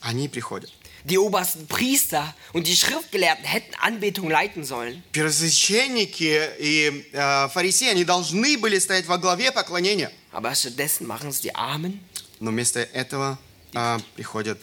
Они 0.00 0.28
приходят. 0.28 0.70
Die 1.04 1.16
obersten 1.16 1.66
Priester 1.66 2.34
und 2.52 2.66
die 2.66 2.76
Schriftgelehrten 2.76 3.44
hätten 3.46 3.74
Anbetung 3.80 4.28
leiten 4.28 4.64
sollen. 4.64 5.02
Первосвященники 5.12 6.50
и 6.58 7.08
э, 7.12 7.48
фарисеи, 7.48 7.88
они 7.88 8.04
должны 8.04 8.58
были 8.58 8.78
стоять 8.78 9.06
во 9.06 9.16
главе 9.16 9.50
поклонения. 9.52 10.12
Aber 10.32 10.54
stattdessen 10.54 11.06
machen 11.06 11.30
es 11.30 11.40
die 11.40 11.54
Armen 11.54 12.00
Но 12.40 12.50
вместо 12.50 12.80
этого 12.80 13.38
э, 13.74 13.98
приходят 14.14 14.58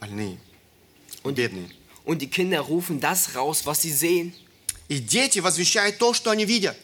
больные, 0.00 0.38
бедные. 1.24 1.70
und 2.04 2.18
die 2.22 2.28
Kinder 2.28 2.60
rufen 2.60 2.98
das 3.00 3.36
raus, 3.36 3.64
was 3.64 3.82
sie 3.82 3.92
sehen. 3.92 4.34
И 4.88 4.98
дети 4.98 5.38
возвещают 5.38 5.98
то, 5.98 6.12
что 6.14 6.30
они 6.30 6.44
видят. 6.44 6.76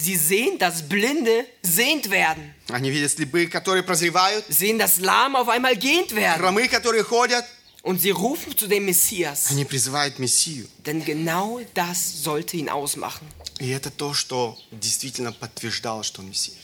Sie 0.00 0.16
sehen, 0.16 0.58
dass 0.58 0.82
Blinde 0.88 1.46
sehend 1.62 2.10
werden. 2.10 2.54
Они 2.68 2.90
видят 2.90 3.10
слепые, 3.12 3.48
которые 3.48 3.82
прозревают, 3.82 4.44
Sehen, 4.48 4.78
dass 4.78 4.98
Lahme 4.98 5.38
auf 5.38 5.48
einmal 5.48 5.74
gehend 5.76 6.14
werden. 6.14 6.38
хромые, 6.40 6.68
которые 6.68 7.02
ходят. 7.02 7.44
Und 7.82 8.00
sie 8.00 8.10
rufen 8.10 8.54
zu 8.56 8.66
dem 8.66 8.84
Messias. 8.84 9.46
Они 9.50 9.64
призывают 9.64 10.18
Мессию. 10.18 10.66
Denn 10.84 11.04
genau 11.04 11.60
das 11.74 12.22
sollte 12.24 12.56
ihn 12.56 12.68
ausmachen. 12.68 13.26
И 13.58 13.70
это 13.70 13.90
то, 13.90 14.12
что 14.12 14.58
действительно 14.70 15.32
подтверждало, 15.32 16.02
что 16.04 16.20
он 16.20 16.28
Мессия. 16.28 16.54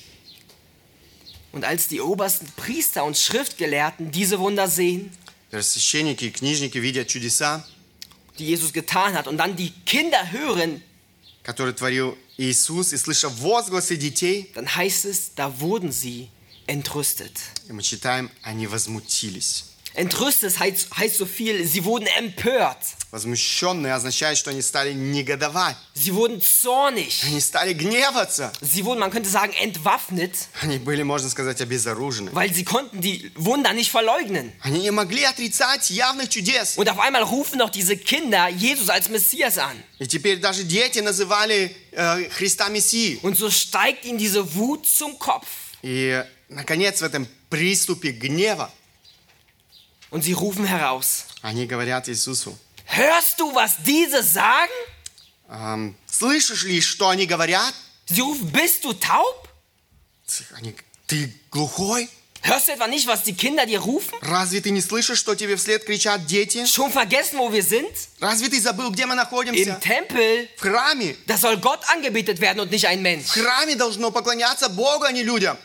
Und 1.53 1.65
als 1.65 1.87
die 1.89 2.01
obersten 2.01 2.49
Priester 2.57 3.05
und 3.05 3.17
Schriftgelehrten 3.17 4.11
diese 4.11 4.39
Wunder 4.41 4.69
sehen, 4.69 5.11
Священники 5.53 6.25
и 6.25 6.31
книжники 6.31 6.79
видят 6.79 7.09
чудеса, 7.09 7.65
die 8.39 8.47
Jesus 8.47 8.73
getan 8.73 9.13
hat, 9.15 9.27
und 9.29 9.37
dann 9.37 9.55
die 9.55 9.71
Kinder 9.85 10.33
hören, 10.33 10.83
которые 11.48 11.74
творил 11.74 12.18
Иисус, 12.38 12.92
и 12.92 12.98
слыша 12.98 13.30
возгласы 13.30 13.96
детей, 13.96 14.52
dann 14.54 14.68
heißt 14.68 15.06
es, 15.06 15.32
da 15.34 15.62
wurden 15.62 15.94
sie 15.94 16.28
entrüstet. 16.68 17.32
и 17.70 17.72
мы 17.72 17.82
читаем, 17.82 18.30
они 18.44 18.68
возмутились. 18.68 19.64
Entrüstet 19.97 20.59
heißt, 20.59 20.89
heißt 20.97 21.17
so 21.19 21.27
viel, 21.27 21.67
sie 21.67 21.85
wurden 21.85 22.07
empört, 22.19 22.79
Возмущенные 23.11 23.93
означает, 23.93 24.39
что 24.39 24.49
они 24.49 24.63
стали 24.63 24.95
негодовать. 24.95 25.77
sie 25.95 26.15
wurden 26.15 26.41
zornig, 26.41 27.23
Они 27.27 27.41
стали 27.43 27.75
гневаться. 27.75 28.51
sie 28.63 28.87
wurden, 28.87 29.01
man 29.01 29.11
könnte 29.11 29.29
sagen, 29.29 29.53
entwaffnet, 29.53 30.33
Они 30.63 30.79
были, 30.79 31.03
можно 31.03 31.29
сказать, 31.29 31.61
обезоружены. 31.61 32.31
weil 32.33 32.55
sie 32.55 32.65
konnten 32.65 33.03
die 33.03 33.31
Wunder 33.35 33.75
nicht 33.75 33.91
verleugnen. 33.91 34.53
Они 34.63 34.81
не 34.81 34.91
могли 34.91 35.25
отрицать 35.25 35.91
явных 35.91 36.31
чудес. 36.31 36.79
Und 36.79 36.89
auf 36.89 36.99
einmal 36.99 37.23
rufen 37.25 37.59
doch 37.59 37.69
diese 37.69 37.95
Kinder 37.99 38.49
Jesus 38.49 38.89
als 38.89 39.11
Messias 39.11 39.59
an. 39.59 39.77
И 39.99 40.07
теперь 40.07 40.39
даже 40.39 40.65
дети 40.65 41.01
называли 41.01 41.77
э, 41.91 42.31
Христа 42.31 42.71
Мессией. 42.71 43.19
Und 43.21 43.37
so 43.37 43.51
steigt 43.51 44.07
ihnen 44.07 44.17
diese 44.17 44.55
Wut 44.55 44.87
zum 44.87 45.19
Kopf. 45.19 45.49
И, 45.83 46.25
наконец, 46.49 47.03
в 47.03 47.05
этом 47.05 47.29
приступе 47.51 48.13
гнева 48.13 48.73
Und 50.18 50.24
sie 50.24 50.34
rufen 50.34 50.66
heraus, 50.66 51.26
они 51.44 51.68
говорят 51.68 52.10
Иисусу, 52.10 52.58
hörst 52.88 53.40
du, 53.40 53.54
was 53.54 53.74
diese 53.86 54.24
sagen? 54.24 54.74
«Ам, 55.48 55.96
слышишь 56.10 56.64
ли, 56.64 56.82
что 56.82 57.10
они 57.10 57.28
говорят? 57.28 57.72
Sie 58.10 58.22
rufen, 58.22 58.52
bist 58.52 58.84
du 58.84 58.94
taub? 58.94 59.48
Они, 60.56 60.76
ты 61.06 61.32
глухой? 61.52 62.10
Hörst 62.42 62.68
du 62.68 62.72
etwa 62.72 62.88
nicht, 62.88 63.06
was 63.06 63.22
die 63.24 63.34
Kinder 63.36 63.68
dir 63.68 63.80
rufen? 63.80 64.18
Разве 64.22 64.60
ты 64.60 64.72
не 64.72 64.82
слышишь, 64.82 65.20
что 65.20 65.36
тебе 65.36 65.56
вслед 65.56 65.84
кричат 65.86 66.26
дети? 66.26 66.66
Schon 66.66 66.92
vergessen, 66.92 67.38
wo 67.38 67.52
wir 67.54 67.62
sind? 67.62 67.92
Разве 68.20 68.50
ты 68.50 68.60
забыл, 68.60 68.90
где 68.90 69.06
мы 69.06 69.14
Im 69.14 69.18
находимся? 69.18 69.80
Tempel. 69.80 70.48
В 70.58 70.62
храме. 70.62 71.16
Da 71.28 71.38
soll 71.38 71.58
Gott 71.58 71.82
angebetet 71.94 72.40
werden 72.42 72.60
und 72.62 72.72
nicht 72.72 72.88
ein 72.88 73.00
В 73.00 73.04
Mensch. 73.04 73.28
храме 73.30 73.76
должно 73.76 74.10
поклоняться 74.10 74.68
Богу, 74.70 75.04
а 75.04 75.12
не 75.12 75.22
людям. 75.22 75.58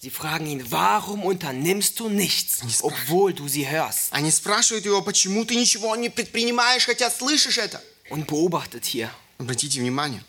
Sie 0.00 0.10
fragen 0.10 0.46
ihn, 0.46 0.70
warum 0.70 1.22
unternimmst 1.24 1.98
du 1.98 2.10
nichts, 2.10 2.58
obwohl 2.82 3.32
du 3.32 3.48
sie 3.48 3.66
hörst? 3.66 4.08
Они 4.12 4.30
спрашивают 4.30 4.84
его, 4.84 5.00
почему 5.02 5.44
ты 5.46 5.54
ничего 5.56 5.96
не 5.96 6.10
предпринимаешь, 6.10 6.84
хотя 6.84 7.10
слышишь 7.10 7.56
это. 7.58 7.80
Und 8.10 8.26
beobachtet 8.26 8.84
hier, 8.84 9.10
Обратите 9.38 9.80
внимание, 9.80 10.22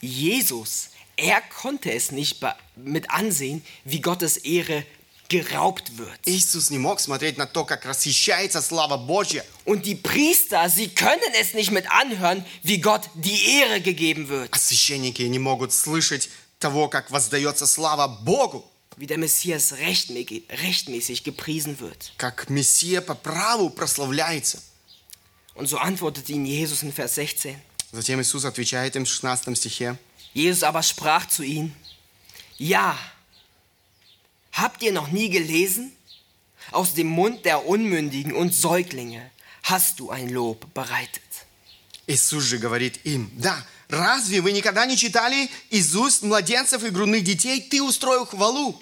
Jesus, 0.00 0.90
er 1.16 1.40
konnte 1.42 1.92
es 1.92 2.12
nicht 2.12 2.40
be- 2.40 2.54
mit 2.76 3.10
ansehen, 3.10 3.62
wie 3.84 4.00
Gottes 4.00 4.36
Ehre 4.38 4.84
geraubt 5.28 5.98
wird. 5.98 6.18
Иисус 6.24 6.70
не 6.70 6.78
мог 6.78 7.00
смотреть 7.00 7.36
на 7.36 7.46
то, 7.46 7.64
как 7.64 7.84
расхищается 7.84 8.62
слава 8.62 8.96
Божья. 8.96 9.44
Und 9.64 9.84
die 9.84 9.96
Priester, 9.96 10.70
sie 10.70 10.88
können 10.88 11.34
es 11.38 11.52
nicht 11.54 11.70
mit 11.72 11.90
anhören, 11.90 12.44
wie 12.62 12.78
Gott 12.80 13.10
die 13.14 13.58
Ehre 13.58 13.80
gegeben 13.80 14.28
wird. 14.28 14.48
А 14.52 14.58
священники 14.58 15.22
не 15.22 15.38
могут 15.40 15.72
слышать 15.72 16.30
того, 16.60 16.88
как 16.88 17.10
воздается 17.10 17.66
слава 17.66 18.06
Богу, 18.08 18.64
Wie 18.96 19.06
der 19.06 19.18
Messias 19.18 19.74
rechtmäßig, 19.74 20.44
rechtmäßig 20.50 21.22
gepriesen 21.24 21.78
wird. 21.80 22.12
как 22.18 22.50
Мессия 22.50 23.00
по 23.00 23.14
праву 23.14 23.70
прославляется. 23.70 24.60
Und 25.54 25.68
so 25.68 25.78
antwortete 25.78 26.32
ihn 26.32 26.44
Jesus 26.46 26.82
in 26.82 26.92
Vers 26.92 27.14
16. 27.14 27.56
Затем 27.92 28.20
Иисус 28.20 28.44
отвечает 28.44 28.96
им 28.96 29.04
в 29.04 29.08
16 29.08 29.56
стихе. 29.56 29.96
Jesus 30.34 30.62
aber 30.62 30.82
sprach 30.82 31.26
zu 31.28 31.42
ihnen, 31.42 31.74
ja, 32.58 32.98
habt 34.52 34.82
ihr 34.82 34.92
noch 34.92 35.08
nie 35.08 35.30
gelesen? 35.30 35.92
Aus 36.70 36.92
dem 36.94 37.06
Mund 37.06 37.44
der 37.44 37.66
Unmündigen 37.66 38.32
und 38.34 38.52
Säuglinge 38.52 39.30
hast 39.62 40.00
du 40.00 40.10
ein 40.10 40.28
Lob 40.28 40.72
bereitet. 40.74 41.22
Иисус 42.06 42.44
же 42.44 42.58
говорит 42.58 43.04
им, 43.04 43.30
да, 43.36 43.64
разве 43.93 44.41
вы 44.41 44.51
никогда 44.51 44.85
не 44.85 44.97
читали 44.97 45.49
из 45.69 45.95
уст 45.95 46.23
младенцев 46.23 46.83
и 46.83 46.89
грудных 46.89 47.23
детей, 47.23 47.61
ты 47.61 47.81
устроил 47.81 48.25
хвалу? 48.25 48.81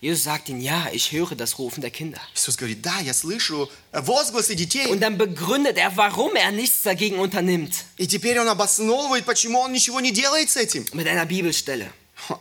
Jesus 0.00 0.22
sagt 0.22 0.48
ihnen, 0.48 0.60
ja, 0.60 0.88
ich 0.92 1.10
höre 1.10 1.34
das 1.34 1.58
Rufen 1.58 1.80
der 1.80 1.90
Kinder. 1.90 2.20
Иисус 2.36 2.56
говорит, 2.56 2.82
да, 2.82 3.00
я 3.00 3.12
слышу 3.12 3.68
возгласы 3.90 4.54
детей. 4.54 4.86
Und 4.86 5.00
dann 5.00 5.18
begründet 5.18 5.76
er, 5.76 5.96
warum 5.96 6.36
er 6.36 6.52
nichts 6.52 6.82
dagegen 6.82 7.18
unternimmt. 7.18 7.72
И 7.96 8.06
теперь 8.06 8.38
он 8.38 8.48
обосновывает, 8.48 9.24
почему 9.24 9.58
он 9.58 9.72
ничего 9.72 9.98
не 10.00 10.12
делает 10.12 10.50
с 10.50 10.56
этим. 10.56 10.84
Mit 10.92 11.08
einer 11.08 11.26
Bibelstelle. 11.26 11.90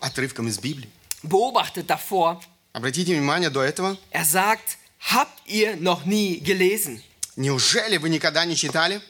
Отрывком 0.01 0.47
из 0.47 0.59
Библии. 0.59 0.89
Beobachtet 1.23 1.87
davor, 1.87 2.39
Обратите 2.73 3.15
внимание 3.15 3.49
до 3.49 3.63
этого. 3.63 3.97
er 4.11 4.23
sagt, 4.25 4.77
habt 4.99 5.33
ihr 5.47 5.77
noch 5.77 6.05
nie 6.05 6.39
gelesen? 6.39 7.01
Неужели 7.37 7.97
вы 7.97 8.09
никогда 8.09 8.45
не 8.45 8.55
читали? 8.55 9.01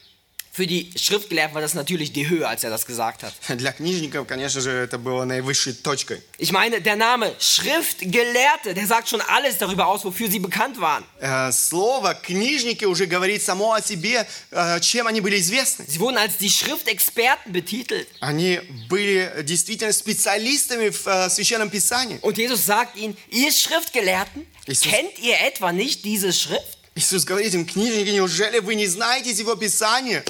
Für 0.56 0.66
die 0.66 0.90
Schriftgelehrten 0.96 1.54
war 1.54 1.62
das 1.62 1.72
natürlich 1.72 2.12
die 2.12 2.28
Höhe, 2.28 2.46
als 2.46 2.62
er 2.62 2.68
das 2.68 2.84
gesagt 2.84 3.22
hat. 3.22 3.32
Для 3.48 3.72
книжников, 3.72 4.26
конечно 4.26 4.60
же, 4.60 4.70
это 4.70 4.98
было 4.98 5.24
наивысшей 5.24 5.72
точкой. 5.72 6.20
Ich 6.36 6.52
meine, 6.52 6.82
der 6.82 6.94
Name 6.94 7.34
Schriftgelehrte, 7.40 8.74
der 8.74 8.86
sagt 8.86 9.08
schon 9.08 9.22
alles 9.22 9.56
darüber 9.56 9.86
aus, 9.86 10.04
wofür 10.04 10.30
sie 10.30 10.38
bekannt 10.40 10.78
waren. 10.80 11.04
Э, 11.20 11.50
Слово 11.52 12.12
«книжники» 12.14 12.84
уже 12.84 13.06
говорит 13.06 13.42
само 13.42 13.72
о 13.72 13.80
себе, 13.80 14.26
э, 14.50 14.80
чем 14.80 15.06
они 15.06 15.22
были 15.22 15.40
известны. 15.40 15.86
Sie 15.88 15.98
wurden 15.98 16.18
als 16.18 16.36
die 16.38 16.50
Schriftexperten 16.50 17.50
betitelt. 17.52 18.08
Они 18.20 18.60
были 18.90 19.42
действительно 19.44 19.92
специалистами 19.94 20.90
в 20.90 21.06
э, 21.06 21.30
Священном 21.30 21.70
Писании. 21.70 22.18
Und 22.20 22.36
Jesus 22.36 22.66
sagt 22.66 22.96
ihnen, 22.98 23.16
ihr 23.30 23.50
Schriftgelehrten, 23.52 24.46
Jesus- 24.66 24.82
kennt 24.82 25.18
ihr 25.18 25.40
etwa 25.40 25.72
nicht 25.72 26.04
diese 26.04 26.32
Schrift? 26.32 26.78
Иисус 26.94 27.24
говорит 27.24 27.54
им, 27.54 27.64
книжники, 27.64 28.10
неужели 28.10 28.58
вы 28.58 28.74
не 28.74 28.86
знаете 28.86 29.30
Его 29.30 29.54
Писания? 29.56 30.22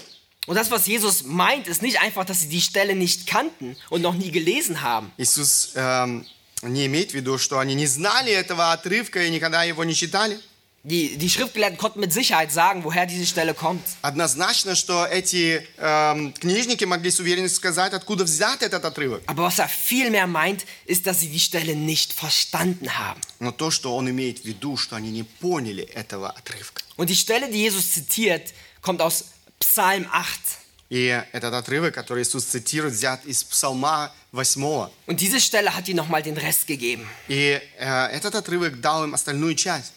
Und 0.46 0.56
das, 0.56 0.70
was 0.72 0.86
Jesus 0.86 1.22
meint, 1.24 1.68
ist 1.68 1.82
nicht 1.82 2.00
einfach, 2.00 2.24
dass 2.24 2.40
sie 2.40 2.48
die 2.48 2.60
Stelle 2.60 2.96
nicht 2.96 3.26
kannten 3.28 3.76
und 3.90 4.02
noch 4.02 4.14
nie 4.14 4.32
gelesen 4.32 4.82
haben. 4.82 5.12
Иисус 5.16 5.72
эм, 5.76 6.26
не 6.62 6.86
имеет 6.86 7.12
в 7.12 7.14
виду, 7.14 7.38
что 7.38 7.60
они 7.60 7.74
не 7.74 7.86
знали 7.86 8.32
этого 8.32 8.72
отрывка 8.72 9.22
и 9.24 9.30
никогда 9.30 9.62
его 9.62 9.84
не 9.84 9.94
читали. 9.94 10.38
Die, 10.84 11.16
die 11.16 11.30
Schriftgelehrten 11.30 11.78
konnten 11.78 12.00
mit 12.00 12.12
Sicherheit 12.12 12.50
sagen, 12.50 12.82
woher 12.82 13.06
diese 13.06 13.24
Stelle 13.24 13.54
kommt. 13.54 13.86
Однозначно, 14.02 14.74
что 14.74 15.06
эти 15.06 15.64
эм, 15.78 16.32
книжники 16.32 16.84
могли 16.84 17.12
с 17.12 17.20
уверенностью 17.20 17.58
сказать, 17.58 17.92
откуда 17.92 18.24
взят 18.24 18.64
этот 18.64 18.84
отрывок. 18.84 19.22
Aber 19.28 19.44
was 19.44 19.60
er 19.60 19.68
vielmehr 19.68 20.26
meint, 20.26 20.64
ist, 20.86 21.06
dass 21.06 21.20
sie 21.20 21.28
die 21.28 21.38
Stelle 21.38 21.76
nicht 21.76 22.12
verstanden 22.12 22.98
haben. 22.98 23.20
Но 23.38 23.52
то, 23.52 23.70
что 23.70 23.94
он 23.96 24.10
имеет 24.10 24.40
в 24.40 24.44
виду, 24.44 24.76
что 24.76 24.96
они 24.96 25.12
не 25.12 25.22
поняли 25.22 25.84
этого 25.84 26.30
отрывка. 26.30 26.82
Und 26.96 27.10
die 27.10 27.14
Stelle, 27.14 27.48
die 27.48 27.58
Jesus 27.58 27.92
zitiert, 27.92 28.52
kommt 28.80 29.00
aus 29.00 29.26
Psalm 29.59 30.05
8. 30.11 30.57
И 30.89 31.21
этот 31.33 31.53
отрывок, 31.53 31.93
который 31.93 32.23
Иисус 32.23 32.45
цитирует, 32.45 32.93
взят 32.93 33.25
из 33.25 33.43
Псалма 33.43 34.11
8. 34.31 34.89
Und 35.07 35.19
diese 35.19 35.39
Stelle 35.41 35.75
hat 35.75 35.87
ihnen 35.89 35.97
nochmal 35.97 36.21
den 36.23 36.37
Rest 36.37 36.65
gegeben, 36.67 37.07
И 37.27 37.59
э, 37.77 38.05
этот 38.07 38.35
отрывок 38.35 38.79
дал 38.79 39.03
им 39.03 39.13
остальную 39.13 39.55
часть. 39.55 39.93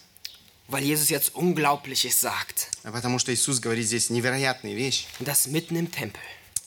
weil 0.67 0.83
Jesus 0.83 1.09
jetzt 1.09 1.35
Unglaubliches 1.35 2.19
sagt. 2.19 2.69
Потому 2.83 3.19
что 3.19 3.33
Иисус 3.33 3.59
говорит 3.59 3.85
здесь 3.85 4.09
невероятные 4.09 4.73
вещи. 4.75 5.05
Das 5.19 5.47
mitten 5.47 5.75
im 5.77 5.89
Tempel. 5.91 6.19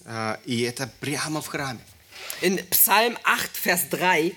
Э, 0.06 0.36
И 0.46 0.62
это 0.62 0.88
прямо 1.00 1.40
в 1.42 1.46
храме. 1.48 1.80
In 2.42 2.58
Psalm 2.70 3.18
8, 3.24 3.50
Vers 3.62 3.88
3, 3.90 4.34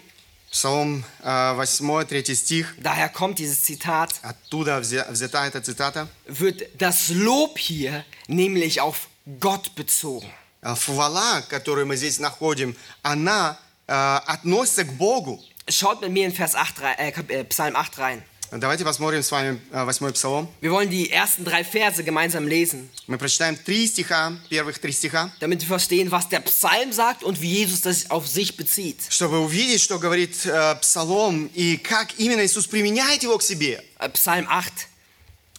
Псалом 0.50 1.04
э, 1.22 1.54
8, 1.56 2.04
3 2.04 2.34
стих. 2.34 2.74
daher 2.82 3.08
kommt 3.08 3.38
dieses 3.38 3.62
Zitat, 3.64 4.20
Оттуда 4.22 4.80
взя- 4.80 5.10
взята 5.10 5.46
эта 5.46 5.60
цитата. 5.62 6.08
wird 6.26 6.62
das 6.78 7.08
Lob 7.08 7.58
hier 7.58 8.04
nämlich 8.28 8.80
auf 8.80 9.08
Gott 9.40 9.74
bezogen. 9.74 10.28
Э, 10.62 10.74
Хвала, 10.76 11.42
которую 11.48 11.86
мы 11.86 11.96
здесь 11.96 12.18
находим, 12.18 12.76
она 13.02 13.56
э, 13.88 13.92
относится 14.26 14.84
к 14.84 14.92
Богу. 14.92 15.42
Schaut 15.68 16.00
mit 16.02 16.10
mir 16.12 16.26
in 16.26 16.32
Vers 16.32 16.54
8, 16.54 16.78
rei- 16.80 16.94
äh, 16.98 17.12
Kap- 17.12 17.30
äh, 17.30 17.44
Psalm 17.44 17.74
8 17.76 17.96
rein. 17.98 18.22
Давайте 18.50 18.84
посмотрим 18.84 19.22
с 19.22 19.30
вами 19.30 19.58
э, 19.70 19.84
восьмой 19.84 20.12
псалом. 20.12 20.46
Wir 20.60 20.70
wollen 20.72 20.90
die 20.90 21.10
ersten 21.10 21.42
drei 21.42 21.64
Verse 21.64 22.04
gemeinsam 22.04 22.46
lesen, 22.46 22.90
Мы 23.06 23.16
прочитаем 23.16 23.56
три 23.56 23.86
стиха, 23.86 24.34
первых 24.50 24.78
три 24.78 24.92
стиха, 24.92 25.32
damit 25.40 25.62
wir 25.62 25.68
verstehen, 25.68 26.10
was 26.10 26.28
der 26.28 26.40
Psalm 26.40 26.92
sagt 26.92 27.22
und 27.22 27.40
wie 27.40 27.50
Jesus 27.50 27.80
das 27.80 28.10
auf 28.10 28.28
sich 28.28 28.56
bezieht. 28.58 28.98
чтобы 29.08 29.38
увидеть, 29.40 29.80
что 29.80 29.98
говорит 29.98 30.44
э, 30.44 30.74
псалом 30.82 31.46
и 31.54 31.78
как 31.78 32.18
именно 32.18 32.44
Иисус 32.44 32.66
применяет 32.66 33.22
его 33.22 33.38
к 33.38 33.42
себе. 33.42 33.82
Äh, 33.98 34.08
Psalm 34.10 34.46
8, 34.46 34.70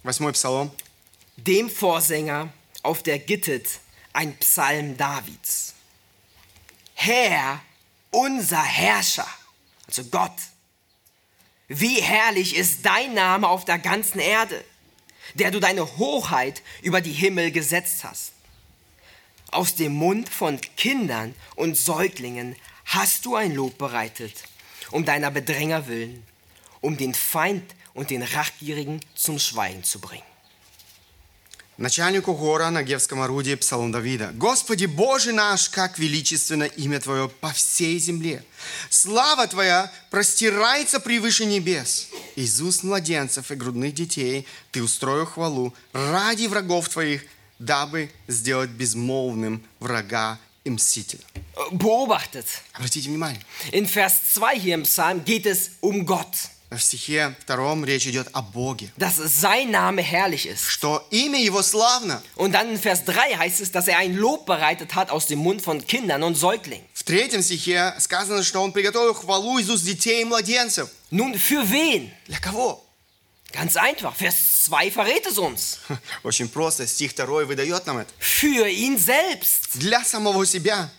Восьмой 0.03 0.31
псалом. 0.33 0.71
dem 1.37 1.71
Vorsänger 1.71 2.49
auf 2.83 3.01
der 3.01 3.17
Gittet 3.17 3.65
ein 4.13 4.37
Psalm 4.37 4.95
Davids. 4.97 5.73
Herr, 6.93 7.59
unser 8.11 8.61
Herrscher, 8.61 9.25
also 9.87 10.03
Gott, 10.11 10.31
wie 11.68 12.00
herrlich 12.00 12.56
ist 12.56 12.84
dein 12.84 13.14
Name 13.14 13.48
auf 13.48 13.64
der 13.64 13.78
ganzen 13.78 14.18
Erde, 14.18 14.64
der 15.34 15.50
du 15.50 15.60
deine 15.60 15.98
Hoheit 15.98 16.62
über 16.82 17.00
die 17.00 17.12
Himmel 17.12 17.52
gesetzt 17.52 18.04
hast. 18.04 18.32
Aus 19.50 19.74
dem 19.74 19.92
Mund 19.92 20.28
von 20.28 20.60
Kindern 20.76 21.34
und 21.54 21.76
Säuglingen 21.76 22.56
hast 22.86 23.24
du 23.24 23.36
ein 23.36 23.54
Lob 23.54 23.78
bereitet, 23.78 24.44
um 24.90 25.04
deiner 25.04 25.30
Bedränger 25.30 25.86
willen, 25.86 26.26
um 26.80 26.96
den 26.96 27.14
Feind 27.14 27.74
und 27.94 28.10
den 28.10 28.22
Rachgierigen 28.22 29.00
zum 29.14 29.38
Schweigen 29.38 29.84
zu 29.84 30.00
bringen. 30.00 30.27
Начальнику 31.78 32.34
хора 32.34 32.70
на 32.70 32.82
Гевском 32.82 33.20
орудии 33.20 33.54
Псалом 33.54 33.92
Давида. 33.92 34.32
«Господи 34.34 34.86
Боже 34.86 35.30
наш, 35.30 35.68
как 35.68 35.96
величественно 35.96 36.64
имя 36.64 36.98
Твое 36.98 37.28
по 37.28 37.52
всей 37.52 38.00
земле! 38.00 38.44
Слава 38.90 39.46
Твоя 39.46 39.88
простирается 40.10 40.98
превыше 40.98 41.44
небес! 41.44 42.08
Из 42.34 42.60
уст 42.60 42.82
младенцев 42.82 43.52
и 43.52 43.54
грудных 43.54 43.94
детей 43.94 44.44
Ты 44.72 44.82
устроил 44.82 45.24
хвалу 45.24 45.72
ради 45.92 46.46
врагов 46.46 46.88
Твоих, 46.88 47.22
дабы 47.60 48.10
сделать 48.26 48.70
безмолвным 48.70 49.62
врага 49.78 50.40
и 50.64 50.70
мстителя». 50.70 51.22
Beobachtet, 51.70 52.46
Обратите 52.72 53.08
внимание, 53.08 53.40
in 53.70 53.86
Vers 53.86 54.14
2 54.34 54.56
hier 54.56 54.74
im 54.74 54.82
Psalm 54.82 55.24
geht 55.24 55.46
es 55.46 55.70
um 55.80 56.04
Gott, 56.04 56.50
в 56.69 56.79
стихе 56.79 57.35
втором 57.39 57.85
речь 57.85 58.07
идет 58.07 58.27
о 58.33 58.41
Боге, 58.41 58.91
dass 58.97 59.17
sein 59.17 59.69
Name 59.71 60.01
herrlich 60.01 60.47
ist. 60.47 60.65
что 60.67 61.05
имя 61.11 61.39
Его 61.39 61.61
славно. 61.61 62.21
Und 62.35 62.53
dann 62.53 62.69
in 62.69 62.79
Vers 62.79 63.05
3 63.05 63.37
heißt 63.37 63.61
es, 63.61 63.71
dass 63.71 63.87
er 63.87 63.97
ein 63.97 64.15
Lob 64.15 64.45
bereitet 64.45 64.95
hat 64.95 65.11
aus 65.11 65.27
dem 65.27 65.39
Mund 65.39 65.61
von 65.61 65.85
Kindern 65.85 66.23
und 66.23 66.35
Säuglingen. 66.35 66.85
В 66.93 67.03
третьем 67.03 67.43
стихе 67.43 67.93
сказано, 67.99 68.43
что 68.43 68.61
Он 68.61 68.71
приготовил 68.71 69.13
хвалу 69.13 69.59
из 69.59 69.69
уст 69.69 69.85
детей 69.85 70.21
и 70.21 70.25
младенцев. 70.25 70.89
Nun, 71.11 71.37
für 71.37 71.69
wen? 71.69 72.11
Для 72.27 72.39
кого? 72.39 72.83
Ganz 73.51 73.77
einfach, 73.77 74.15
Vers 74.15 74.63
2 74.65 74.89
verrät 74.89 75.27
es 75.27 75.37
uns. 75.37 75.77
Очень 76.23 76.49
просто, 76.49 76.87
стих 76.87 77.13
2 77.13 77.45
выдает 77.45 77.85
нам 77.85 77.99
это. 77.99 78.11
Für 78.17 78.67
ihn 78.67 78.97
selbst. 78.97 79.75
Для 79.75 80.03
самого 80.03 80.43
себя. 80.47 80.89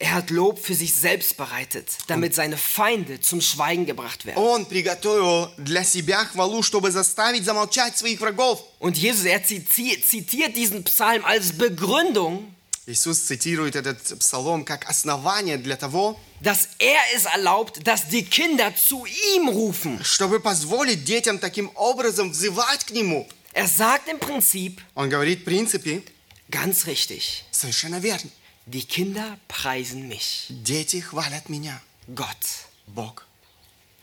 Er 0.00 0.12
hat 0.12 0.28
Lob 0.28 0.58
für 0.62 0.74
sich 0.74 0.94
selbst 0.94 1.38
bereitet, 1.38 1.86
damit 2.06 2.34
seine 2.34 2.58
Feinde 2.58 3.18
zum 3.22 3.40
Schweigen 3.40 3.86
gebracht 3.86 4.26
werden. 4.26 4.36
Он 4.36 4.66
приготовил 4.66 5.50
для 5.56 5.84
себя 5.84 6.26
хвалу, 6.26 6.62
чтобы 6.62 6.90
заставить 6.90 7.44
замолчать 7.46 7.96
своих 7.96 8.20
врагов. 8.20 8.62
Und 8.78 8.98
Jesus, 8.98 9.24
er 9.24 9.42
ziti- 9.42 10.02
zitiert 10.02 10.54
diesen 10.54 10.84
Psalm 10.84 11.24
als 11.24 11.52
Begründung, 11.56 12.52
Иисус 12.88 13.20
цитирует 13.22 13.74
этот 13.74 14.00
псалом 14.20 14.64
как 14.64 14.88
основание 14.88 15.56
для 15.56 15.76
того, 15.76 16.16
dass 16.42 16.68
er 16.78 17.00
es 17.14 17.24
erlaubt, 17.24 17.84
dass 17.86 18.06
die 18.08 18.22
Kinder 18.22 18.72
zu 18.76 19.06
ihm 19.34 19.48
rufen. 19.48 19.98
чтобы 20.04 20.40
позволить 20.40 21.04
детям 21.04 21.38
таким 21.38 21.70
образом 21.74 22.30
взывать 22.32 22.84
к 22.84 22.90
Нему. 22.90 23.26
Er 23.54 23.66
sagt 23.66 24.08
im 24.08 24.18
Prinzip, 24.20 24.82
Он 24.94 25.08
говорит, 25.08 25.40
в 25.40 25.44
принципе, 25.44 26.02
ganz 26.50 26.86
richtig, 26.86 27.44
совершенно 27.50 27.98
верно. 27.98 28.30
die 28.66 28.84
Kinder 28.84 29.38
preisen 29.48 30.08
mich, 30.08 30.46
Дети 30.48 31.00
хвалят 31.00 31.48
меня, 31.48 31.80
Gott. 32.14 32.66
Бог. 32.86 33.24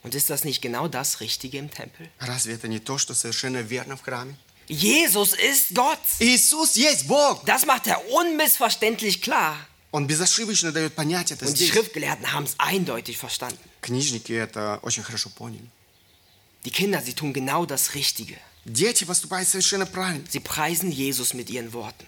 Und 0.04 0.16
ist 0.16 0.30
das 0.30 0.44
nicht 0.44 0.62
genau 0.62 0.88
das 0.88 1.20
Richtige 1.22 1.58
im 1.58 1.72
Tempel? 1.72 2.10
Разве 2.20 2.54
это 2.56 2.68
не 2.68 2.80
то, 2.80 2.98
что 2.98 3.14
совершенно 3.14 3.62
верно 3.62 3.96
в 3.98 4.02
храме? 4.02 4.36
Jesus 4.68 5.34
ist 5.34 5.74
Gott. 5.74 6.00
Иисус 6.20 6.76
есть 6.76 7.08
Бог. 7.08 7.44
Das 7.46 7.66
macht 7.66 7.88
er 7.88 8.00
unmissverständlich 8.12 9.22
klar. 9.22 9.56
Он 9.92 10.08
безошибочно 10.08 10.72
дает 10.72 10.96
понять 10.96 11.32
это 11.32 11.46
Und 11.46 11.54
die 11.54 11.66
здесь. 11.66 11.70
Schriftgelehrten 11.72 12.34
haben 12.34 12.46
es 12.46 12.56
eindeutig 12.58 13.18
verstanden. 13.18 13.60
Книжники 13.82 14.34
это 14.34 14.80
очень 14.82 15.04
хорошо 15.04 15.30
поняли. 15.30 15.70
Die 16.66 16.72
Kinder, 16.72 17.02
sie 17.02 17.14
tun 17.14 17.34
genau 17.34 17.66
das 17.66 17.94
Richtige. 17.94 18.38
Дети 18.66 19.04
поступают 19.04 19.48
совершенно 19.50 19.86
правильно. 19.86 20.26
Sie 20.32 20.40
preisen 20.40 20.92
Jesus 20.92 21.34
mit 21.34 21.50
ihren 21.50 21.74
Worten. 21.74 22.08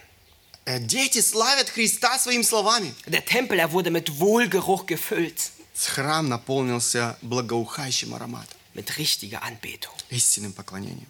Э, 0.71 0.79
Дети 0.79 1.21
славят 1.21 1.69
Христа 1.69 2.19
своими 2.19 2.43
словами. 2.43 2.95
Der 3.07 3.25
Tempel, 3.25 3.59
er 3.59 3.73
wurde 3.73 3.91
mit 3.91 4.21
Wohlgeruch 4.21 4.87
gefüllt, 4.87 5.51
Храм 5.75 6.29
наполнился 6.29 7.17
благоухающим 7.23 8.15
ароматом, 8.15 8.57
mit 8.75 8.99
richtiger 8.99 9.43
Anbetung. 9.43 9.95
истинным 10.11 10.53
поклонением. 10.53 11.09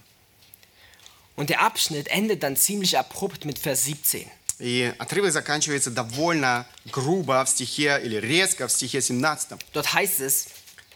Und 1.36 1.50
der 1.50 1.60
Abschnitt 1.62 2.08
endet 2.08 2.42
dann 2.42 2.56
ziemlich 2.56 2.96
abrupt 2.96 3.44
mit 3.44 3.58
Vers 3.58 3.84
17. 3.84 4.26
И 4.60 4.92
отрывок 4.98 5.32
заканчивается 5.32 5.90
довольно 5.90 6.66
грубо 6.92 7.42
в 7.44 7.48
стихе, 7.48 7.98
или 8.02 8.16
резко 8.16 8.68
в 8.68 8.72
стихе 8.72 9.00
17, 9.00 9.58
Dort 9.72 9.92
heißt 9.92 10.20
es, 10.20 10.46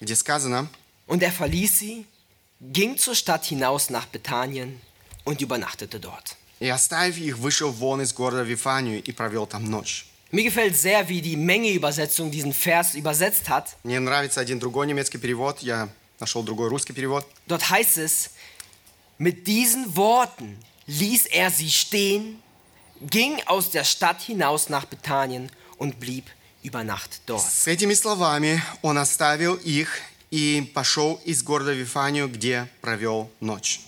где 0.01 0.15
сказано, 0.17 0.69
und 1.07 1.23
er 1.23 1.33
verließ 1.33 1.79
sie, 1.79 2.07
ging 2.61 2.97
zur 2.97 3.15
Stadt 3.15 3.45
hinaus 3.45 3.91
nach 3.91 4.07
Bethanien 4.07 4.81
und 5.25 5.41
übernachtete 5.43 5.99
dort. 6.01 6.37
«И 6.65 6.69
оставив 6.71 7.19
их, 7.19 7.37
вышел 7.37 7.71
вон 7.71 8.01
из 8.01 8.15
города 8.15 8.43
Вифанию 8.43 9.03
и 9.03 9.13
провел 9.13 9.47
там 9.47 9.65
ночь». 9.65 10.07
Mir 10.33 10.45
gefällt 10.45 10.77
sehr, 10.77 11.07
wie 11.11 11.21
die 11.21 11.37
Menge-Übersetzung 11.37 12.31
diesen 12.31 12.55
Vers 12.55 12.95
übersetzt 12.95 13.51
hat. 13.51 13.77
Мне 13.85 14.01
нравится 14.01 14.41
один 14.41 14.59
другой 14.59 14.87
немецкий 14.87 15.19
перевод, 15.19 15.59
я 15.61 15.91
нашел 16.19 16.43
другой 16.43 16.71
русский 16.71 16.95
перевод. 16.95 17.27
Dort 17.47 17.69
heißt 17.69 17.99
es, 17.99 18.31
mit 19.19 19.47
diesen 19.47 19.95
Worten 19.95 20.57
ließ 20.87 21.27
er 21.27 21.51
sie 21.51 21.71
stehen, 21.71 22.43
ging 23.03 23.43
aus 23.45 23.69
der 23.71 23.85
Stadt 23.85 24.23
hinaus 24.23 24.71
nach 24.71 24.87
Bethanien 24.87 25.51
und 25.77 26.01
blieb 26.01 26.25
über 26.63 26.83
Nacht 26.83 27.21
dort. 27.27 27.43
С 27.43 27.67
этими 27.67 27.93
словами 27.93 28.63
он 28.81 28.97
оставил 28.97 29.57
их 29.57 30.01
и 30.31 30.73
пошел 30.73 31.21
из 31.27 31.43
города 31.43 31.75
Вифанию, 31.75 32.27
где 32.29 32.69
провел 32.81 33.31
ночь. 33.41 33.81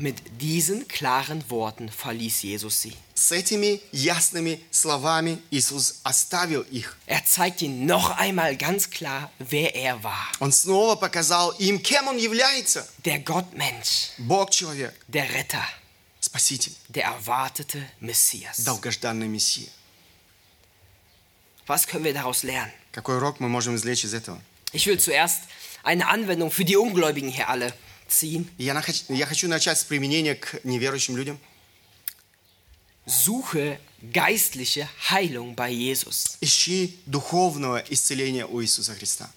Mit 0.00 0.22
diesen 0.40 0.86
klaren 0.86 1.42
Worten 1.50 1.88
verließ 1.90 2.42
Jesus 2.42 2.82
sie. 2.82 2.94
С 3.16 3.32
этими 3.32 3.80
ясными 3.90 4.60
словами 4.70 5.38
Иисус 5.50 5.96
оставил 6.04 6.62
их. 6.70 6.96
Er 7.06 7.24
zeigt 7.24 7.62
ihnen 7.62 7.84
noch 7.84 8.10
einmal 8.10 8.56
ganz 8.56 8.90
klar, 8.90 9.32
wer 9.40 9.74
er 9.74 10.00
war. 10.04 10.28
Он 10.38 10.52
снова 10.52 10.94
показал 10.94 11.50
им, 11.58 11.80
кем 11.82 12.06
он 12.06 12.16
является. 12.16 12.86
Der 13.04 13.18
Gottmensch, 13.18 14.10
Бог-человек, 14.18 14.94
der 15.08 15.28
Retter, 15.34 15.64
Спаситель, 16.20 16.74
der 16.88 17.06
erwartete 17.06 17.84
Messias. 17.98 18.58
долгожданный 18.64 19.26
Мессия. 19.26 19.68
Was 21.66 21.88
können 21.88 22.04
wir 22.04 22.14
daraus 22.14 22.44
lernen? 22.44 22.72
Какой 22.92 23.16
урок 23.16 23.40
мы 23.40 23.48
можем 23.48 23.74
извлечь 23.74 24.04
из 24.04 24.14
этого? 24.14 24.40
Ich 24.72 24.86
will 24.86 24.98
zuerst 25.00 25.40
eine 25.82 26.06
Anwendung 26.06 26.52
für 26.52 26.64
die 26.64 26.76
Ungläubigen 26.76 27.28
hier 27.30 27.48
alle 27.48 27.72
ziehen. 28.13 28.47
Я, 28.57 28.81
я 29.09 29.25
хочу 29.25 29.47
начать 29.47 29.79
с 29.79 29.83
применения 29.83 30.35
к 30.35 30.59
неверующим 30.63 31.17
людям. 31.17 31.39
Suche 33.05 33.79
geistliche 34.01 34.87
Heilung 35.09 35.55
bei 35.55 35.71
Jesus. 35.71 36.37
Ищи 36.41 36.97
духовного 37.05 37.83
исцеления 37.89 38.45
у 38.45 38.61
Иисуса 38.61 38.95
Христа. 38.95 39.29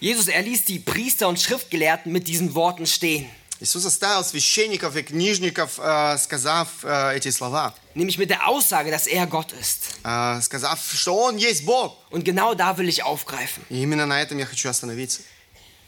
Jesus, 0.00 0.28
er 0.28 0.42
ließ 0.42 0.64
die 0.66 0.78
Priester 0.78 1.28
und 1.28 1.40
Schriftgelehrten 1.40 2.12
mit 2.12 2.28
diesen 2.28 2.54
Worten 2.54 2.86
stehen. 2.86 3.26
Иисус 3.58 3.86
оставил 3.86 4.22
священников 4.22 4.96
и 4.96 5.02
книжников, 5.02 5.78
э, 5.78 6.18
сказав 6.18 6.68
э, 6.82 7.16
эти 7.16 7.30
слова, 7.30 7.72
Nämlich 7.94 8.18
mit 8.18 8.28
der 8.28 8.46
Aussage, 8.46 8.90
dass 8.90 9.06
er 9.06 9.26
Gott 9.26 9.52
ist. 9.52 9.96
э, 10.04 10.42
сказав, 10.42 10.78
что 10.92 11.16
Он 11.16 11.38
есть 11.38 11.64
Бог. 11.64 11.96
Und 12.10 12.24
genau 12.24 12.54
da 12.54 12.76
will 12.76 12.86
ich 12.86 13.02
aufgreifen. 13.02 13.64
И 13.70 13.80
именно 13.82 14.04
на 14.04 14.20
этом 14.20 14.36
я 14.36 14.44
хочу 14.44 14.68
остановиться. 14.68 15.22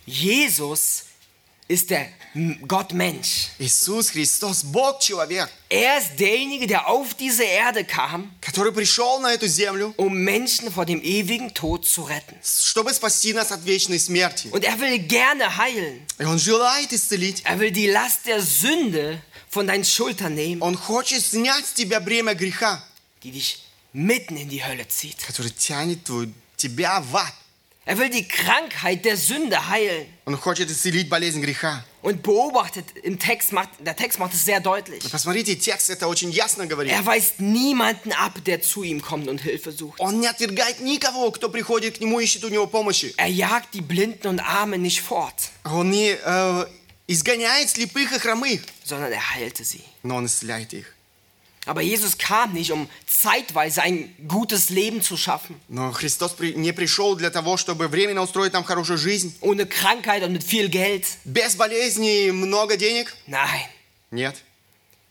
Jesus 0.06 1.04
ist 1.67 1.89
der 1.89 2.07
M- 2.35 2.59
Gott-Mensch. 2.67 3.49
Иисус 3.59 4.09
Христос, 4.11 4.63
Бог-человек, 4.63 5.49
Er 5.69 5.97
ist 5.99 6.19
derjenige, 6.19 6.67
der 6.67 6.87
auf 6.87 7.13
diese 7.13 7.43
Erde 7.43 7.83
kam, 7.85 8.31
который 8.41 8.71
пришел 8.71 9.19
на 9.19 9.33
эту 9.33 9.47
землю, 9.47 9.93
um 9.97 10.13
Menschen 10.13 10.71
vor 10.71 10.85
dem 10.85 11.01
ewigen 11.01 11.53
Tod 11.53 11.85
zu 11.85 12.03
retten. 12.03 12.35
чтобы 12.43 12.93
спасти 12.93 13.33
нас 13.33 13.51
от 13.51 13.63
вечной 13.63 13.99
смерти. 13.99 14.49
Und 14.49 14.63
er 14.65 14.77
will 14.79 14.99
gerne 15.07 15.57
heilen. 15.57 16.01
И 16.19 16.25
Он 16.25 16.37
желает 16.37 16.91
исцелить. 16.91 17.43
Er 17.45 17.59
will 17.59 17.71
die 17.71 17.87
Last 17.87 18.25
der 18.25 18.41
Sünde 18.41 19.21
von 19.49 19.65
deinen 19.67 19.85
Schultern 19.85 20.35
nehmen, 20.35 20.61
Он 20.61 20.75
хочет 20.75 21.23
снять 21.23 21.65
с 21.65 21.73
тебя 21.73 21.99
бремя 21.99 22.33
греха, 22.33 22.83
die 23.23 23.31
dich 23.31 23.59
mitten 23.93 24.35
in 24.37 24.49
die 24.49 24.63
Hölle 24.63 24.87
zieht. 24.89 25.17
который 25.27 25.51
tянет 25.51 26.03
твою, 26.03 26.31
тебя 26.57 26.99
в 27.01 27.15
ад. 27.15 27.33
Er 27.87 27.97
will 27.97 28.09
die 28.09 28.25
Krankheit 28.25 29.03
der 29.03 29.17
Sünde 29.17 29.67
heilen. 29.69 30.07
Он 30.25 30.37
хочет 30.37 30.71
исцелить 30.71 31.09
болезнь 31.09 31.41
греха. 31.41 31.83
Und 32.01 32.23
beobachtet 32.23 32.85
im 33.03 33.19
Text, 33.19 33.51
macht, 33.51 33.69
der 33.79 33.95
Text 33.95 34.19
macht 34.19 34.33
es 34.33 34.45
sehr 34.45 34.61
deutlich. 34.61 35.03
Посмотрите, 35.11 35.55
текст 35.57 35.89
это 35.89 36.07
очень 36.07 36.31
ясно 36.31 36.65
говорит. 36.65 36.93
Er 36.93 37.05
weist 37.05 37.41
niemanden 37.41 38.13
ab, 38.13 38.41
der 38.45 38.61
zu 38.61 38.83
ihm 38.83 39.01
kommt 39.01 39.27
und 39.27 39.41
Hilfe 39.41 39.73
sucht. 39.73 39.99
Он 39.99 40.21
не 40.21 40.27
отвергает 40.27 40.79
никого, 40.79 41.31
кто 41.31 41.49
приходит 41.49 41.97
к 41.97 42.01
нему, 42.01 42.19
ищет 42.21 42.45
у 42.45 42.49
него 42.49 42.67
помощи. 42.67 43.13
Er 43.17 43.27
jagt 43.27 43.73
die 43.73 43.81
Blinden 43.81 44.27
und 44.27 44.39
Armen 44.39 44.81
nicht 44.81 45.01
fort, 45.01 45.35
Он 45.65 45.89
не 45.91 46.17
э, 46.23 46.65
изгоняет 47.07 47.69
слепых 47.69 48.13
и 48.13 48.19
хромых, 48.19 48.61
sondern 48.85 49.11
er 49.11 49.35
heilte 49.35 49.65
sie. 49.65 49.83
но 50.03 50.15
он 50.15 50.25
исцеляет 50.27 50.73
их. 50.73 50.93
Aber 51.68 51.82
Jesus 51.82 52.16
kam 52.16 52.54
nicht, 52.54 52.72
um 52.72 52.88
zeitweise 53.06 53.82
ein 53.82 54.14
gutes 54.26 54.70
Leben 54.70 55.02
zu 55.02 55.16
schaffen, 55.16 55.60
Но 55.68 55.92
Христос 55.92 56.34
не 56.40 56.72
пришел 56.72 57.14
для 57.14 57.30
того, 57.30 57.56
чтобы 57.58 57.88
временно 57.88 58.22
устроить 58.22 58.54
нам 58.54 58.64
хорошую 58.64 58.98
жизнь. 58.98 59.36
ohne 59.42 59.66
Krankheit 59.66 60.22
und 60.24 60.32
mit 60.32 60.42
viel 60.42 60.68
Geld. 60.70 61.04
Без 61.24 61.54
болезней 61.56 62.28
и 62.28 62.32
много 62.32 62.76
денег? 62.76 63.14
Nein, 63.26 63.68
Нет. 64.10 64.34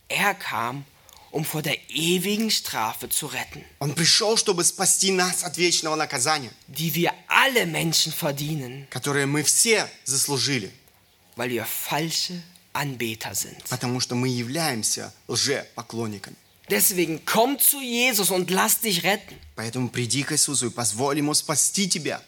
er 0.09 0.33
kam, 0.33 0.83
um 1.31 1.45
vor 1.45 1.61
der 1.61 1.77
ewigen 1.89 2.49
Strafe 2.49 3.07
zu 3.09 3.27
retten, 3.27 3.63
Он 3.79 3.93
пришел, 3.93 4.35
чтобы 4.37 4.63
спасти 4.63 5.11
нас 5.11 5.43
от 5.43 5.57
вечного 5.57 5.95
наказания, 5.95 6.51
die 6.67 6.95
wir 6.95 7.13
alle 7.27 7.65
Menschen 7.67 8.11
verdienen, 8.11 8.87
которое 8.89 9.27
мы 9.27 9.43
все 9.43 9.87
заслужили, 10.05 10.71
weil 11.35 11.51
wir 11.51 11.65
falsche 11.65 12.41
Anbeter 12.73 13.35
sind. 13.35 13.57
потому 13.69 13.99
что 13.99 14.15
мы 14.15 14.27
являемся 14.29 15.13
лжепоклонниками. 15.27 16.35
Deswegen 16.70 17.24
komm 17.24 17.58
zu 17.58 17.80
Jesus 17.80 18.30
und 18.30 18.50
lass 18.50 18.80
dich 18.80 19.02
retten. 19.02 19.36
Поэтому 19.56 19.88
приди 19.90 20.22
к 20.22 20.32
Иисусу 20.32 20.66
и 20.66 20.70
позволь 20.70 21.18
Ему 21.18 21.34
спасти 21.34 21.88
тебя. 21.88 22.22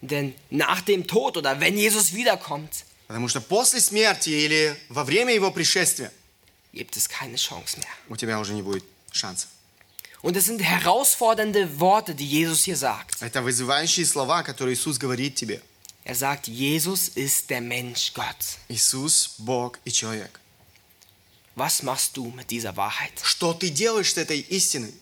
Denn 0.00 0.34
nach 0.50 0.80
dem 0.82 1.06
Tod 1.06 1.36
oder 1.36 1.58
wenn 1.60 1.76
Jesus 1.76 2.12
wiederkommt, 2.12 2.84
Потому 3.08 3.28
что 3.28 3.40
после 3.40 3.80
смерти 3.80 4.30
или 4.30 4.76
во 4.88 5.04
время 5.04 5.34
Его 5.34 5.50
пришествия 5.50 6.10
gibt 6.72 6.96
es 6.96 7.08
keine 7.08 7.36
Chance 7.36 7.76
mehr. 7.78 7.88
у 8.08 8.16
тебя 8.16 8.38
уже 8.40 8.54
не 8.54 8.62
будет 8.62 8.84
шансов. 9.12 9.48
Und 10.22 10.36
es 10.38 10.46
sind 10.46 10.60
herausfordernde 10.62 11.78
Worte, 11.80 12.14
die 12.14 12.26
Jesus 12.26 12.64
hier 12.64 12.76
sagt. 12.76 13.20
Это 13.20 13.42
вызывающие 13.42 14.06
слова, 14.06 14.42
которые 14.42 14.74
Иисус 14.74 14.96
говорит 14.98 15.34
тебе. 15.34 15.60
Er 16.06 16.14
sagt, 16.14 16.48
Jesus 16.48 17.08
ist 17.08 17.50
der 17.50 17.60
Mensch 17.60 18.12
Gott. 18.14 18.58
Иисус – 18.68 19.38
Бог 19.38 19.78
и 19.84 19.90
человек. 19.90 20.40
Was 21.56 21.82
machst 21.82 22.16
du 22.16 22.30
mit 22.30 22.50
dieser 22.50 22.76
Wahrheit? 22.76 23.12
Что 23.22 23.54
ты 23.54 23.70
делаешь 23.70 24.12
с 24.12 24.16
этой 24.16 24.40
истиной? 24.40 24.92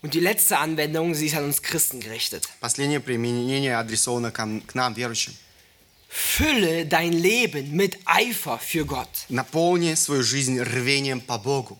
Und 0.00 0.14
die 0.14 0.20
letzte 0.20 0.58
Anwendung, 0.58 1.14
sie 1.14 1.26
ist 1.26 1.34
an 1.34 1.44
uns 1.44 1.60
Christen 1.60 2.00
gerichtet. 2.00 2.48
Последнее 2.60 3.00
применение 3.00 3.76
адресовано 3.76 4.30
к 4.30 4.38
нам- 4.38 4.60
к 4.60 4.74
нам, 4.74 4.94
верующим. 4.94 5.34
Fülle 6.08 6.86
dein 6.86 7.12
Leben 7.12 7.72
mit 7.72 7.98
Eifer 8.06 8.58
für 8.60 8.84
Gott. 8.84 9.26
Наполни 9.28 9.94
свою 9.94 10.22
жизнь 10.22 10.60
рвением 10.60 11.20
по 11.20 11.36
Богу. 11.38 11.78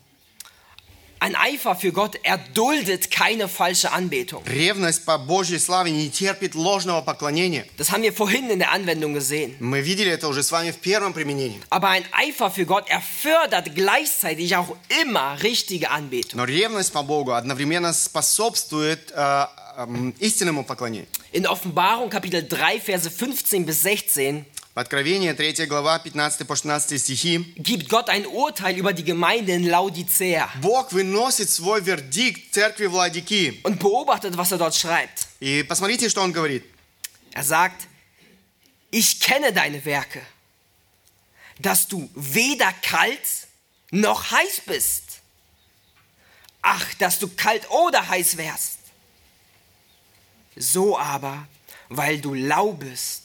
Ein 1.23 1.35
Eifer 1.35 1.75
für 1.75 1.91
Gott 1.91 2.17
erduldet 2.23 3.11
keine 3.11 3.49
falsche 3.49 3.91
Anbetung. 3.91 4.41
Ревность 4.45 5.03
по 5.05 5.17
Божьей 5.17 5.59
славе 5.59 5.91
не 5.91 6.09
терпит 6.09 6.55
ложного 6.55 7.01
поклонения. 7.01 7.65
Das 7.77 7.91
haben 7.91 8.03
wir 8.03 8.13
vorhin 8.13 8.49
in 8.49 8.59
der 8.59 8.71
Anwendung 8.71 9.13
gesehen. 9.13 9.53
Мы 9.59 9.81
видели 9.81 10.11
это 10.11 10.29
уже 10.29 10.43
с 10.43 10.51
вами 10.51 10.71
в 10.71 10.77
первом 10.77 11.11
применении. 11.13 11.59
Aber 11.69 11.89
ein 11.89 12.05
Eifer 12.13 12.49
für 12.49 12.65
Gott, 12.65 12.85
er 12.89 13.01
fördert 13.01 13.75
gleichzeitig 13.75 14.55
auch 14.55 14.77
immer 15.01 15.35
richtige 15.43 15.91
Anbetung. 15.91 16.37
Но 16.37 16.45
ревность 16.45 16.93
по 16.93 17.03
Богу 17.03 17.33
одновременно 17.33 17.91
способствует 17.91 19.11
э, 19.13 19.45
эм, 19.75 20.15
истинному 20.19 20.63
поклонению. 20.63 21.07
In 21.33 21.45
Offenbarung 21.45 22.09
Kapitel 22.09 22.47
3, 22.47 22.79
Verse 22.79 23.11
15 23.11 23.65
bis 23.65 23.81
16 23.83 24.45
В 24.75 24.79
Откровении 24.79 25.31
3 25.33 25.65
глава 25.65 25.99
15 25.99 26.47
по 26.47 26.55
16 26.55 27.01
стихи 27.01 27.37
gibt 27.57 27.89
Gott 27.89 28.07
ein 28.09 28.25
Urteil 28.25 28.77
über 28.77 28.93
die 28.93 29.03
Gemeinde 29.03 29.51
in 29.53 29.67
Laodicea 29.67 30.47
Бог 30.61 30.91
выносит 30.91 31.49
свой 31.49 31.81
вердикт 31.81 32.53
церкви 32.53 32.85
Владики. 32.85 33.59
und 33.63 33.79
beobachtet, 33.79 34.37
was 34.37 34.51
er 34.51 34.57
dort 34.57 34.75
schreibt. 34.75 35.27
И 35.41 35.63
посмотрите, 35.63 36.07
что 36.07 36.21
он 36.21 36.31
говорит. 36.31 36.63
Er 37.33 37.43
sagt, 37.43 37.87
ich 38.91 39.19
kenne 39.19 39.51
deine 39.53 39.83
Werke, 39.85 40.21
dass 41.59 41.87
du 41.87 42.09
weder 42.15 42.71
kalt 42.81 43.19
noch 43.91 44.31
heiß 44.31 44.61
bist. 44.65 45.19
Ach, 46.61 46.93
dass 46.95 47.19
du 47.19 47.27
kalt 47.27 47.69
oder 47.69 48.07
heiß 48.07 48.37
wärst. 48.37 48.79
So 50.55 50.97
aber, 50.97 51.47
weil 51.89 52.19
du 52.19 52.33
lau 52.33 52.73
bist 52.73 53.22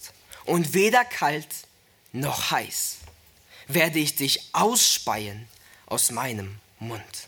und 0.50 0.74
weder 0.74 1.06
kalt 1.06 1.48
noch 2.12 2.52
heiß, 2.52 2.98
werde 3.68 4.00
ich 4.00 4.16
dich 4.16 4.50
ausspeien 4.52 5.48
aus 5.86 6.12
meinem 6.12 6.60
Mund. 6.80 7.28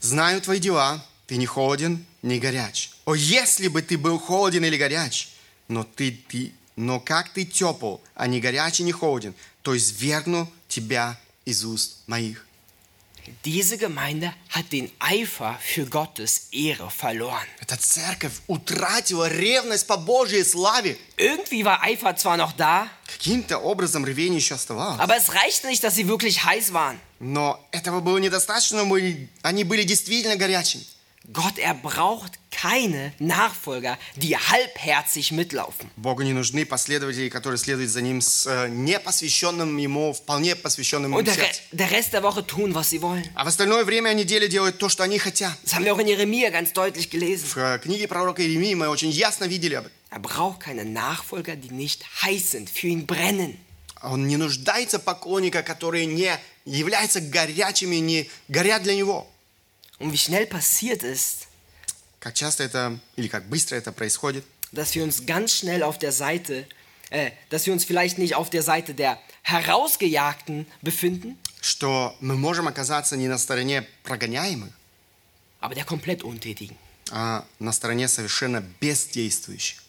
Знаю 0.00 0.40
твои 0.40 0.60
дела, 0.60 1.04
ты 1.26 1.36
не 1.36 1.46
холоден, 1.46 2.06
не 2.22 2.38
горяч. 2.38 2.90
О, 3.04 3.14
если 3.14 3.66
бы 3.66 3.82
ты 3.82 3.98
был 3.98 4.18
холоден 4.18 4.64
или 4.64 4.76
горяч, 4.76 5.30
но 5.66 5.82
ты, 5.82 6.12
ты, 6.28 6.52
но 6.76 7.00
как 7.00 7.30
ты 7.30 7.44
тепл, 7.44 7.96
а 8.14 8.28
не 8.28 8.40
горяч 8.40 8.78
не 8.80 8.92
холоден, 8.92 9.34
то 9.62 9.76
извергну 9.76 10.48
тебя 10.68 11.18
из 11.44 11.64
уст 11.64 12.06
моих. 12.06 12.45
Diese 13.44 13.76
Gemeinde 13.78 14.32
hat 14.50 14.72
den 14.72 14.90
Eifer 14.98 15.58
für 15.60 15.86
Gottes 15.86 16.48
Ehre 16.52 16.90
verloren. 16.90 17.46
Эта 17.60 17.76
церковь 17.76 18.32
утратила 18.46 19.28
ревность 19.28 19.86
по 19.86 19.96
Божьей 19.96 20.44
славе. 20.44 20.96
Irgendwie 21.16 21.64
war 21.64 21.82
Eifer 21.82 22.16
zwar 22.16 22.36
noch 22.36 22.52
da, 22.52 22.88
Каким-то 23.06 23.58
образом 23.58 24.04
ревение 24.04 24.38
еще 24.38 24.54
оставалось. 24.54 25.00
aber 25.00 25.16
es 25.16 25.32
reichte 25.34 25.66
nicht, 25.68 25.82
dass 25.84 25.94
sie 25.94 26.06
wirklich 26.08 26.44
heiß 26.44 26.72
waren. 26.72 26.98
Но 27.18 27.58
этого 27.72 28.00
было 28.00 28.18
недостаточно, 28.18 28.84
мы- 28.84 29.28
они 29.42 29.64
были 29.64 29.84
действительно 29.84 30.36
горячими. 30.36 30.84
Gott, 31.32 31.58
er 31.58 31.74
braucht 31.74 32.38
keine 32.50 33.12
Nachfolger, 33.18 33.98
die 34.16 34.36
halbherzig 34.36 35.32
mitlaufen. 35.32 35.90
Богу 35.96 36.22
не 36.22 36.32
нужны 36.32 36.64
последователи, 36.64 37.28
которые 37.28 37.58
следуют 37.58 37.90
за 37.90 38.00
Ним 38.00 38.20
с 38.20 38.46
э, 38.46 38.68
непосвященным 38.68 39.76
Ему, 39.76 40.12
вполне 40.12 40.54
посвященным 40.56 41.10
Ему 41.12 41.18
Und 41.18 41.26
der, 41.26 41.36
Re 41.36 41.42
сердцем. 41.42 41.64
der 41.72 41.90
Rest 41.90 42.12
der 42.12 42.22
Woche 42.22 42.46
tun, 42.46 42.74
was 42.74 42.90
sie 42.90 43.02
wollen. 43.02 43.24
А 43.34 43.44
в 43.44 43.48
остальное 43.48 43.84
время 43.84 44.12
недели 44.12 44.46
делают 44.46 44.78
то, 44.78 44.88
что 44.88 45.02
они 45.02 45.18
хотят. 45.18 45.52
Das 45.64 45.74
haben 45.74 45.84
wir 45.84 45.92
auch 45.94 45.98
in 45.98 46.06
Jeremia 46.08 46.50
ganz 46.50 46.72
deutlich 46.72 47.10
gelesen. 47.10 47.46
В 47.48 47.56
э, 47.56 47.78
книге 47.78 48.08
пророка 48.08 48.42
Иеремии 48.42 48.74
мы 48.74 48.88
очень 48.88 49.10
ясно 49.10 49.44
видели 49.44 49.74
об 49.74 49.86
этом. 49.86 49.96
Er 50.10 50.20
braucht 50.20 50.60
keine 50.60 50.84
Nachfolger, 50.84 51.56
die 51.56 51.70
nicht 51.70 52.04
heiß 52.22 52.52
sind, 52.52 52.70
für 52.70 52.86
ihn 52.86 53.06
brennen. 53.06 53.58
Он 54.02 54.26
не 54.28 54.36
нуждается 54.36 54.98
поклонника, 54.98 55.62
которые 55.62 56.06
не 56.06 56.30
являются 56.64 57.20
горячими, 57.20 57.96
не 57.96 58.30
горят 58.48 58.82
для 58.82 58.94
Него. 58.94 59.26
Und 59.99 60.11
wie 60.11 60.17
schnell 60.17 60.45
passiert 60.47 61.03
ist, 61.03 61.47
Как 62.19 62.35
часто 62.35 62.63
это, 62.63 62.99
или 63.15 63.27
как 63.27 63.45
быстро 63.49 63.75
это 63.75 63.91
происходит, 63.91 64.43
dass 64.71 64.93
wir 64.95 65.03
uns 65.03 65.25
ganz 65.25 65.53
schnell 65.53 65.81
auf 65.83 65.97
der 65.97 66.11
Seite, 66.11 66.67
äh, 67.09 67.31
dass 67.49 67.65
wir 67.65 67.73
uns 67.73 67.83
vielleicht 67.83 68.17
nicht 68.19 68.35
auf 68.35 68.49
der 68.49 68.61
Seite 68.63 68.93
der 68.93 69.19
Herausgejagten 69.43 70.65
befinden, 70.81 71.37
что 71.61 72.15
мы 72.21 72.35
можем 72.37 72.67
оказаться 72.67 73.15
не 73.17 73.27
на 73.27 73.37
стороне 73.37 73.87
прогоняемых, 74.03 74.71
aber 75.61 75.75
der 75.75 75.85
komplett 75.85 76.23
Untätigen. 76.23 76.75
а 77.11 77.45
на 77.59 77.71
стороне 77.71 78.07
совершенно 78.07 78.61
бездействующих. 78.79 79.81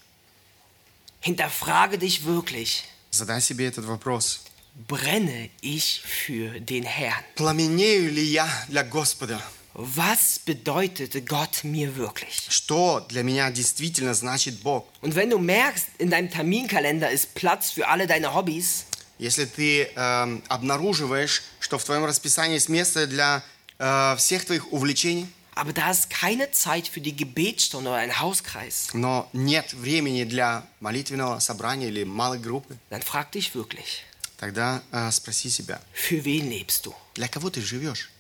Hinterfrage 1.20 1.98
dich 1.98 2.24
wirklich, 2.24 2.84
Задай 3.10 3.40
себе 3.42 3.66
этот 3.66 3.84
вопрос. 3.84 4.40
brenne 4.88 5.50
ich 5.60 6.00
für 6.04 6.58
den 6.60 6.82
Herrn? 6.84 7.22
Пламенею 7.36 8.10
ли 8.10 8.24
я 8.24 8.48
для 8.68 8.82
Господа? 8.84 9.40
Was 9.76 10.38
bedeutet 10.38 11.26
Gott 11.26 11.64
mir 11.64 11.96
wirklich? 11.96 12.46
Что 12.48 13.00
для 13.08 13.22
меня 13.22 13.50
действительно 13.50 14.12
значит 14.14 14.60
Бог? 14.62 14.86
Und 15.00 15.14
wenn 15.14 15.30
du 15.30 15.38
merkst, 15.38 15.86
in 15.98 16.10
deinem 16.10 16.30
Terminkalender 16.30 17.10
ist 17.10 17.34
Platz 17.34 17.70
für 17.70 17.88
alle 17.88 18.06
deine 18.06 18.34
Hobbys, 18.34 18.84
Если 19.18 19.44
ты 19.44 19.84
эм, 19.94 20.42
обнаруживаешь, 20.48 21.42
что 21.60 21.78
в 21.78 21.84
твоем 21.84 22.04
расписании 22.04 22.54
есть 22.54 22.68
место 22.68 23.06
для 23.06 23.42
э, 23.78 24.16
всех 24.16 24.44
твоих 24.44 24.72
увлечений, 24.72 25.28
aber 25.54 25.72
da 25.72 25.90
ist 25.90 26.08
keine 26.10 26.50
Zeit 26.50 26.88
für 26.88 27.00
die 27.00 27.14
Gebetsstunde 27.14 27.90
oder 27.90 27.98
ein 27.98 28.18
Hauskreis, 28.20 28.88
но 28.94 29.28
нет 29.32 29.72
времени 29.74 30.24
для 30.24 30.66
молитвенного 30.80 31.38
собрания 31.38 31.88
или 31.88 32.04
малой 32.04 32.38
группы, 32.38 32.76
dann 32.90 33.02
frag 33.02 33.30
dich 33.32 33.54
wirklich, 33.54 34.04
тогда 34.38 34.82
э, 34.92 35.10
спроси 35.12 35.50
себя, 35.50 35.80
für 35.94 36.24
wen 36.24 36.50
lebst 36.50 36.86
du? 36.86 36.94
для 37.14 37.28
кого 37.28 37.48
ты 37.50 37.60
живешь? 37.60 38.10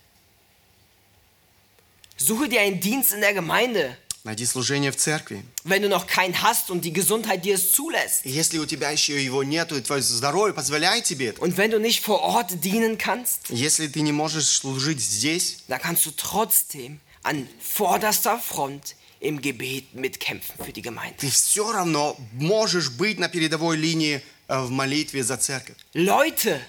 Suche 2.16 2.48
dir 2.48 2.60
einen 2.60 2.80
Dienst 2.80 3.12
in 3.12 3.20
der 3.20 3.34
Gemeinde, 3.34 3.96
Найди 4.24 4.44
служение 4.46 4.92
в 4.92 4.96
церкви. 4.96 5.42
wenn 5.64 5.82
du 5.82 5.88
noch 5.88 6.06
keinen 6.06 6.40
hast 6.42 6.70
und 6.70 6.84
die 6.84 6.92
Gesundheit 6.92 7.44
dir 7.44 7.56
es 7.56 7.72
zulässt. 7.72 8.24
И 8.24 8.30
если 8.30 8.58
у 8.58 8.66
тебя 8.66 8.90
еще 8.90 9.20
его 9.22 9.42
нету, 9.42 9.76
и 9.76 9.80
твое 9.80 10.00
здоровье 10.00 10.54
позволяет 10.54 11.04
тебе 11.04 11.30
это, 11.30 11.40
Und 11.40 11.56
wenn 11.56 11.70
du 11.72 11.80
nicht 11.80 12.00
vor 12.04 12.20
Ort 12.20 12.62
dienen 12.62 12.98
kannst, 12.98 13.48
если 13.50 13.88
ты 13.88 14.00
не 14.02 14.12
можешь 14.12 14.46
служить 14.48 15.00
здесь, 15.00 15.58
dann 15.68 15.80
kannst 15.80 16.06
du 16.06 16.12
trotzdem 16.12 17.00
an 17.24 17.48
vorderster 17.60 18.38
Front 18.38 18.94
im 19.18 19.40
Gebet 19.40 19.92
mitkämpfen 19.94 20.54
für 20.64 20.72
die 20.72 20.82
Gemeinde. 20.82 21.16
ты 21.18 21.28
все 21.28 21.72
равно 21.72 22.16
можешь 22.34 22.90
быть 22.90 23.18
на 23.18 23.28
передовой 23.28 23.76
линии 23.76 24.22
э, 24.46 24.60
в 24.60 24.70
молитве 24.70 25.24
за 25.24 25.36
церковь. 25.36 25.76
Leute, 25.94 26.60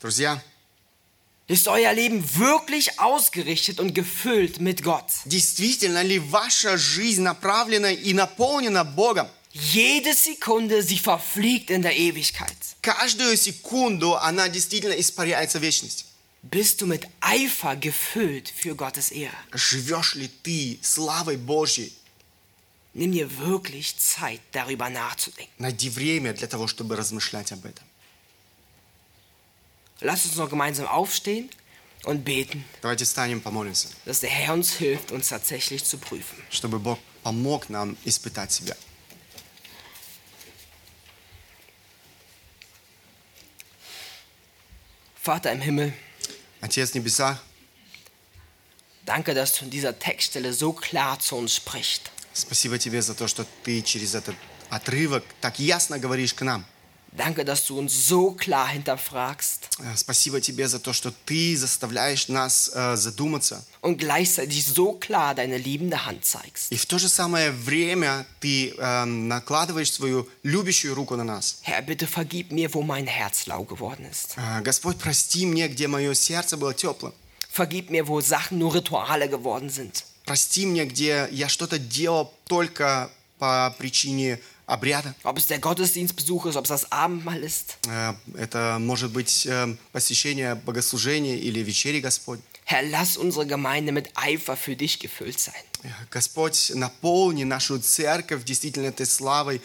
Друзья, 0.00 0.40
ist 1.48 1.66
euer 1.66 1.92
Leben 1.94 2.22
wirklich 2.36 3.00
ausgerichtet 3.00 3.80
und 3.80 3.94
gefüllt 3.94 4.60
mit 4.60 4.82
Gott? 4.82 5.06
действительно 5.24 6.02
ли 6.02 6.18
ваша 6.18 6.76
жизнь 6.76 7.22
направлена 7.22 7.90
и 7.90 8.12
наполнена 8.12 8.84
Богом? 8.84 9.28
Jede 9.54 10.14
Sekunde, 10.14 10.82
sie 10.82 10.98
verfliegt 10.98 11.70
in 11.70 11.82
der 11.82 11.96
Ewigkeit. 11.96 12.56
Каждую 12.82 13.36
секунду 13.36 14.14
она 14.16 14.48
действительно 14.48 14.92
испаряется 14.92 15.58
в 15.58 15.62
вечность. 15.62 16.04
Bist 16.42 16.80
du 16.80 16.86
mit 16.86 17.08
Eifer 17.20 17.74
gefüllt 17.76 18.52
für 18.54 18.76
Gottes 18.76 19.10
Ehre? 19.10 19.34
Живешь 19.52 20.14
ли 20.14 20.28
ты 20.28 20.78
славой 20.82 21.36
Божьей? 21.36 21.92
Nimm 22.94 23.12
dir 23.12 23.38
wirklich 23.38 23.96
Zeit, 23.96 24.40
darüber 24.52 24.90
nachzudenken. 24.90 25.52
Найди 25.58 25.88
время 25.88 26.34
для 26.34 26.46
того, 26.46 26.66
чтобы 26.68 26.94
размышлять 26.96 27.50
об 27.52 27.64
этом. 27.64 27.84
Lass 30.02 30.24
uns 30.26 30.36
noch 30.36 30.48
gemeinsam 30.48 30.86
aufstehen 30.86 31.50
und 32.04 32.24
beten, 32.24 32.64
Давайте 32.82 33.04
встанем, 33.04 33.40
помолимся, 33.42 33.88
dass 34.04 34.20
der 34.20 34.30
Herr 34.30 34.54
uns 34.54 34.74
hilft, 34.74 35.10
uns 35.12 35.28
tatsächlich 35.28 35.84
zu 35.84 35.98
prüfen. 35.98 36.36
чтобы 36.50 36.78
Бог 36.78 36.98
помог 37.22 37.68
нам 37.68 37.96
испытать 38.04 38.52
себя. 38.52 38.76
Vater 45.20 45.52
im 45.52 45.60
Himmel, 45.60 45.92
Отец 46.60 46.90
в 46.90 46.94
небесах, 46.94 47.38
danke, 49.04 49.34
dass 49.34 49.52
du 49.52 49.64
in 49.64 49.70
dieser 49.70 49.98
Textstelle 49.98 50.52
so 50.52 50.72
klar 50.72 51.18
zu 51.20 51.36
uns 51.36 51.54
sprichst. 51.56 52.10
спасибо 52.34 52.78
Тебе 52.78 53.02
за 53.02 53.14
то, 53.14 53.26
что 53.28 53.44
Ты 53.64 53.82
через 53.82 54.14
этот 54.14 54.36
отрывок 54.70 55.24
так 55.40 55.58
ясно 55.58 55.98
говоришь 55.98 56.34
к 56.34 56.42
нам. 56.42 56.64
Danke, 57.16 57.44
dass 57.44 57.64
du 57.66 57.78
uns 57.78 58.06
so 58.08 58.32
klar 58.32 58.68
hinterfragst 58.68 59.70
Э, 59.80 59.96
Спасибо 59.96 60.40
Тебе 60.40 60.68
за 60.68 60.78
то, 60.78 60.92
что 60.92 61.10
Ты 61.24 61.56
заставляешь 61.56 62.28
нас 62.28 62.70
э, 62.74 62.96
задуматься. 62.96 63.64
und 63.80 63.96
gleichzeitig 63.98 64.64
so 64.66 64.92
klar 65.00 65.34
deine 65.34 65.56
liebende 65.56 66.04
Hand 66.06 66.24
zeigst. 66.24 66.70
И 66.70 66.76
в 66.76 66.86
то 66.86 66.98
же 66.98 67.08
самое 67.08 67.50
время 67.50 68.26
Ты 68.40 68.74
э, 68.76 69.04
накладываешь 69.04 69.90
свою 69.92 70.28
любящую 70.42 70.94
руку 70.94 71.16
на 71.16 71.24
нас. 71.24 71.60
Herr, 71.62 71.82
bitte 71.82 72.06
vergib 72.06 72.52
mir, 72.52 72.72
wo 72.74 72.82
mein 72.82 73.06
Herz 73.06 73.46
lau 73.46 73.64
geworden 73.64 74.04
ist. 74.10 74.34
Э, 74.36 74.60
Господь, 74.62 74.98
прости 74.98 75.46
мне, 75.46 75.66
где 75.68 75.88
мое 75.88 76.14
сердце 76.14 76.56
было 76.56 76.74
теплым. 76.74 77.12
Vergib 77.50 77.90
mir, 77.90 78.06
wo 78.06 78.20
Sachen 78.20 78.58
nur 78.58 78.74
Rituale 78.74 79.28
geworden 79.28 79.70
sind. 79.70 80.04
Прости 80.26 80.66
мне, 80.66 80.84
где 80.84 81.26
я 81.32 81.48
что-то 81.48 81.78
делал 81.78 82.32
только 82.46 83.10
по 83.38 83.74
причине 83.78 84.38
обряда. 84.65 85.13
Ob 85.23 85.37
es 85.37 85.47
der 85.47 85.59
Gottesdienstbesuch 85.59 86.45
ist, 86.47 86.55
ob 86.55 86.65
es 86.65 86.69
das 86.69 86.91
Abendmahl 86.91 87.43
ist. 87.43 87.77
Э, 87.87 88.13
Это 88.37 88.77
может 88.79 89.11
быть 89.11 89.45
э, 89.45 89.75
посещение 89.91 90.55
богослужения 90.55 91.35
или 91.35 91.59
вечери 91.59 91.99
Господь. 91.99 92.39
Herr, 92.65 92.81
lass 92.89 93.17
unsere 93.17 93.45
Gemeinde 93.45 93.91
mit 93.91 94.09
Eifer 94.15 94.55
für 94.55 94.75
dich 94.75 94.99
gefüllt 94.99 95.39
sein. 95.39 95.53
Э, 95.83 95.89
Господь, 96.11 96.71
наполни 96.75 97.43
нашу 97.43 97.79
церковь 97.79 98.43
действительно 98.45 98.87
этой 98.87 99.05
славой, 99.05 99.61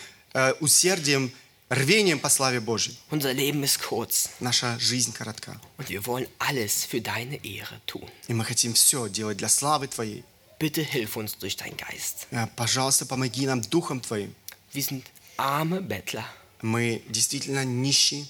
усердием, 0.61 1.33
рвением 1.71 2.19
по 2.19 2.29
славе 2.29 2.61
Божьей. 2.61 2.97
Unser 3.11 3.33
Leben 3.33 3.63
ist 3.63 3.81
kurz 3.81 4.31
Наша 4.41 4.79
жизнь 4.79 5.13
коротка. 5.13 5.61
und 5.79 5.89
wir 5.89 6.05
wollen 6.07 6.27
alles 6.39 6.85
für 6.85 7.01
deine 7.01 7.37
Ehre 7.45 7.81
tun. 7.87 8.09
И 8.29 8.35
мы 8.35 8.45
хотим 8.45 8.75
все 8.75 9.09
делать 9.09 9.37
для 9.37 9.49
славы 9.49 9.87
Твоей. 9.89 10.25
Bitte 10.59 10.83
hilf 10.83 11.17
uns 11.17 11.37
durch 11.39 11.57
deinen 11.57 11.77
Geist. 11.77 12.27
Пожалуйста, 12.57 13.07
помоги 13.07 13.47
нам 13.47 13.61
Духом 13.63 14.01
Твоим. 14.01 14.35
Wir 14.74 14.84
sind 14.84 15.06
arme 15.38 15.82
Bettler 15.82 16.26
Мы 16.62 17.02
действительно 17.10 17.66
нищие 17.66 18.26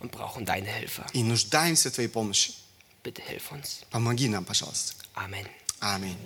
und 0.00 0.10
brauchen 0.12 0.44
deine 0.44 0.66
Hilfe. 0.70 1.04
и 1.12 1.22
нуждаемся 1.22 1.90
в 1.90 1.94
Твоей 1.94 2.08
помощи. 2.08 2.52
Bitte 3.02 3.22
hilf 3.22 3.50
uns. 3.52 3.84
Помоги 3.90 4.28
нам, 4.28 4.44
пожалуйста. 4.44 4.94
Amen. 5.14 5.46
Аминь. 5.80 6.16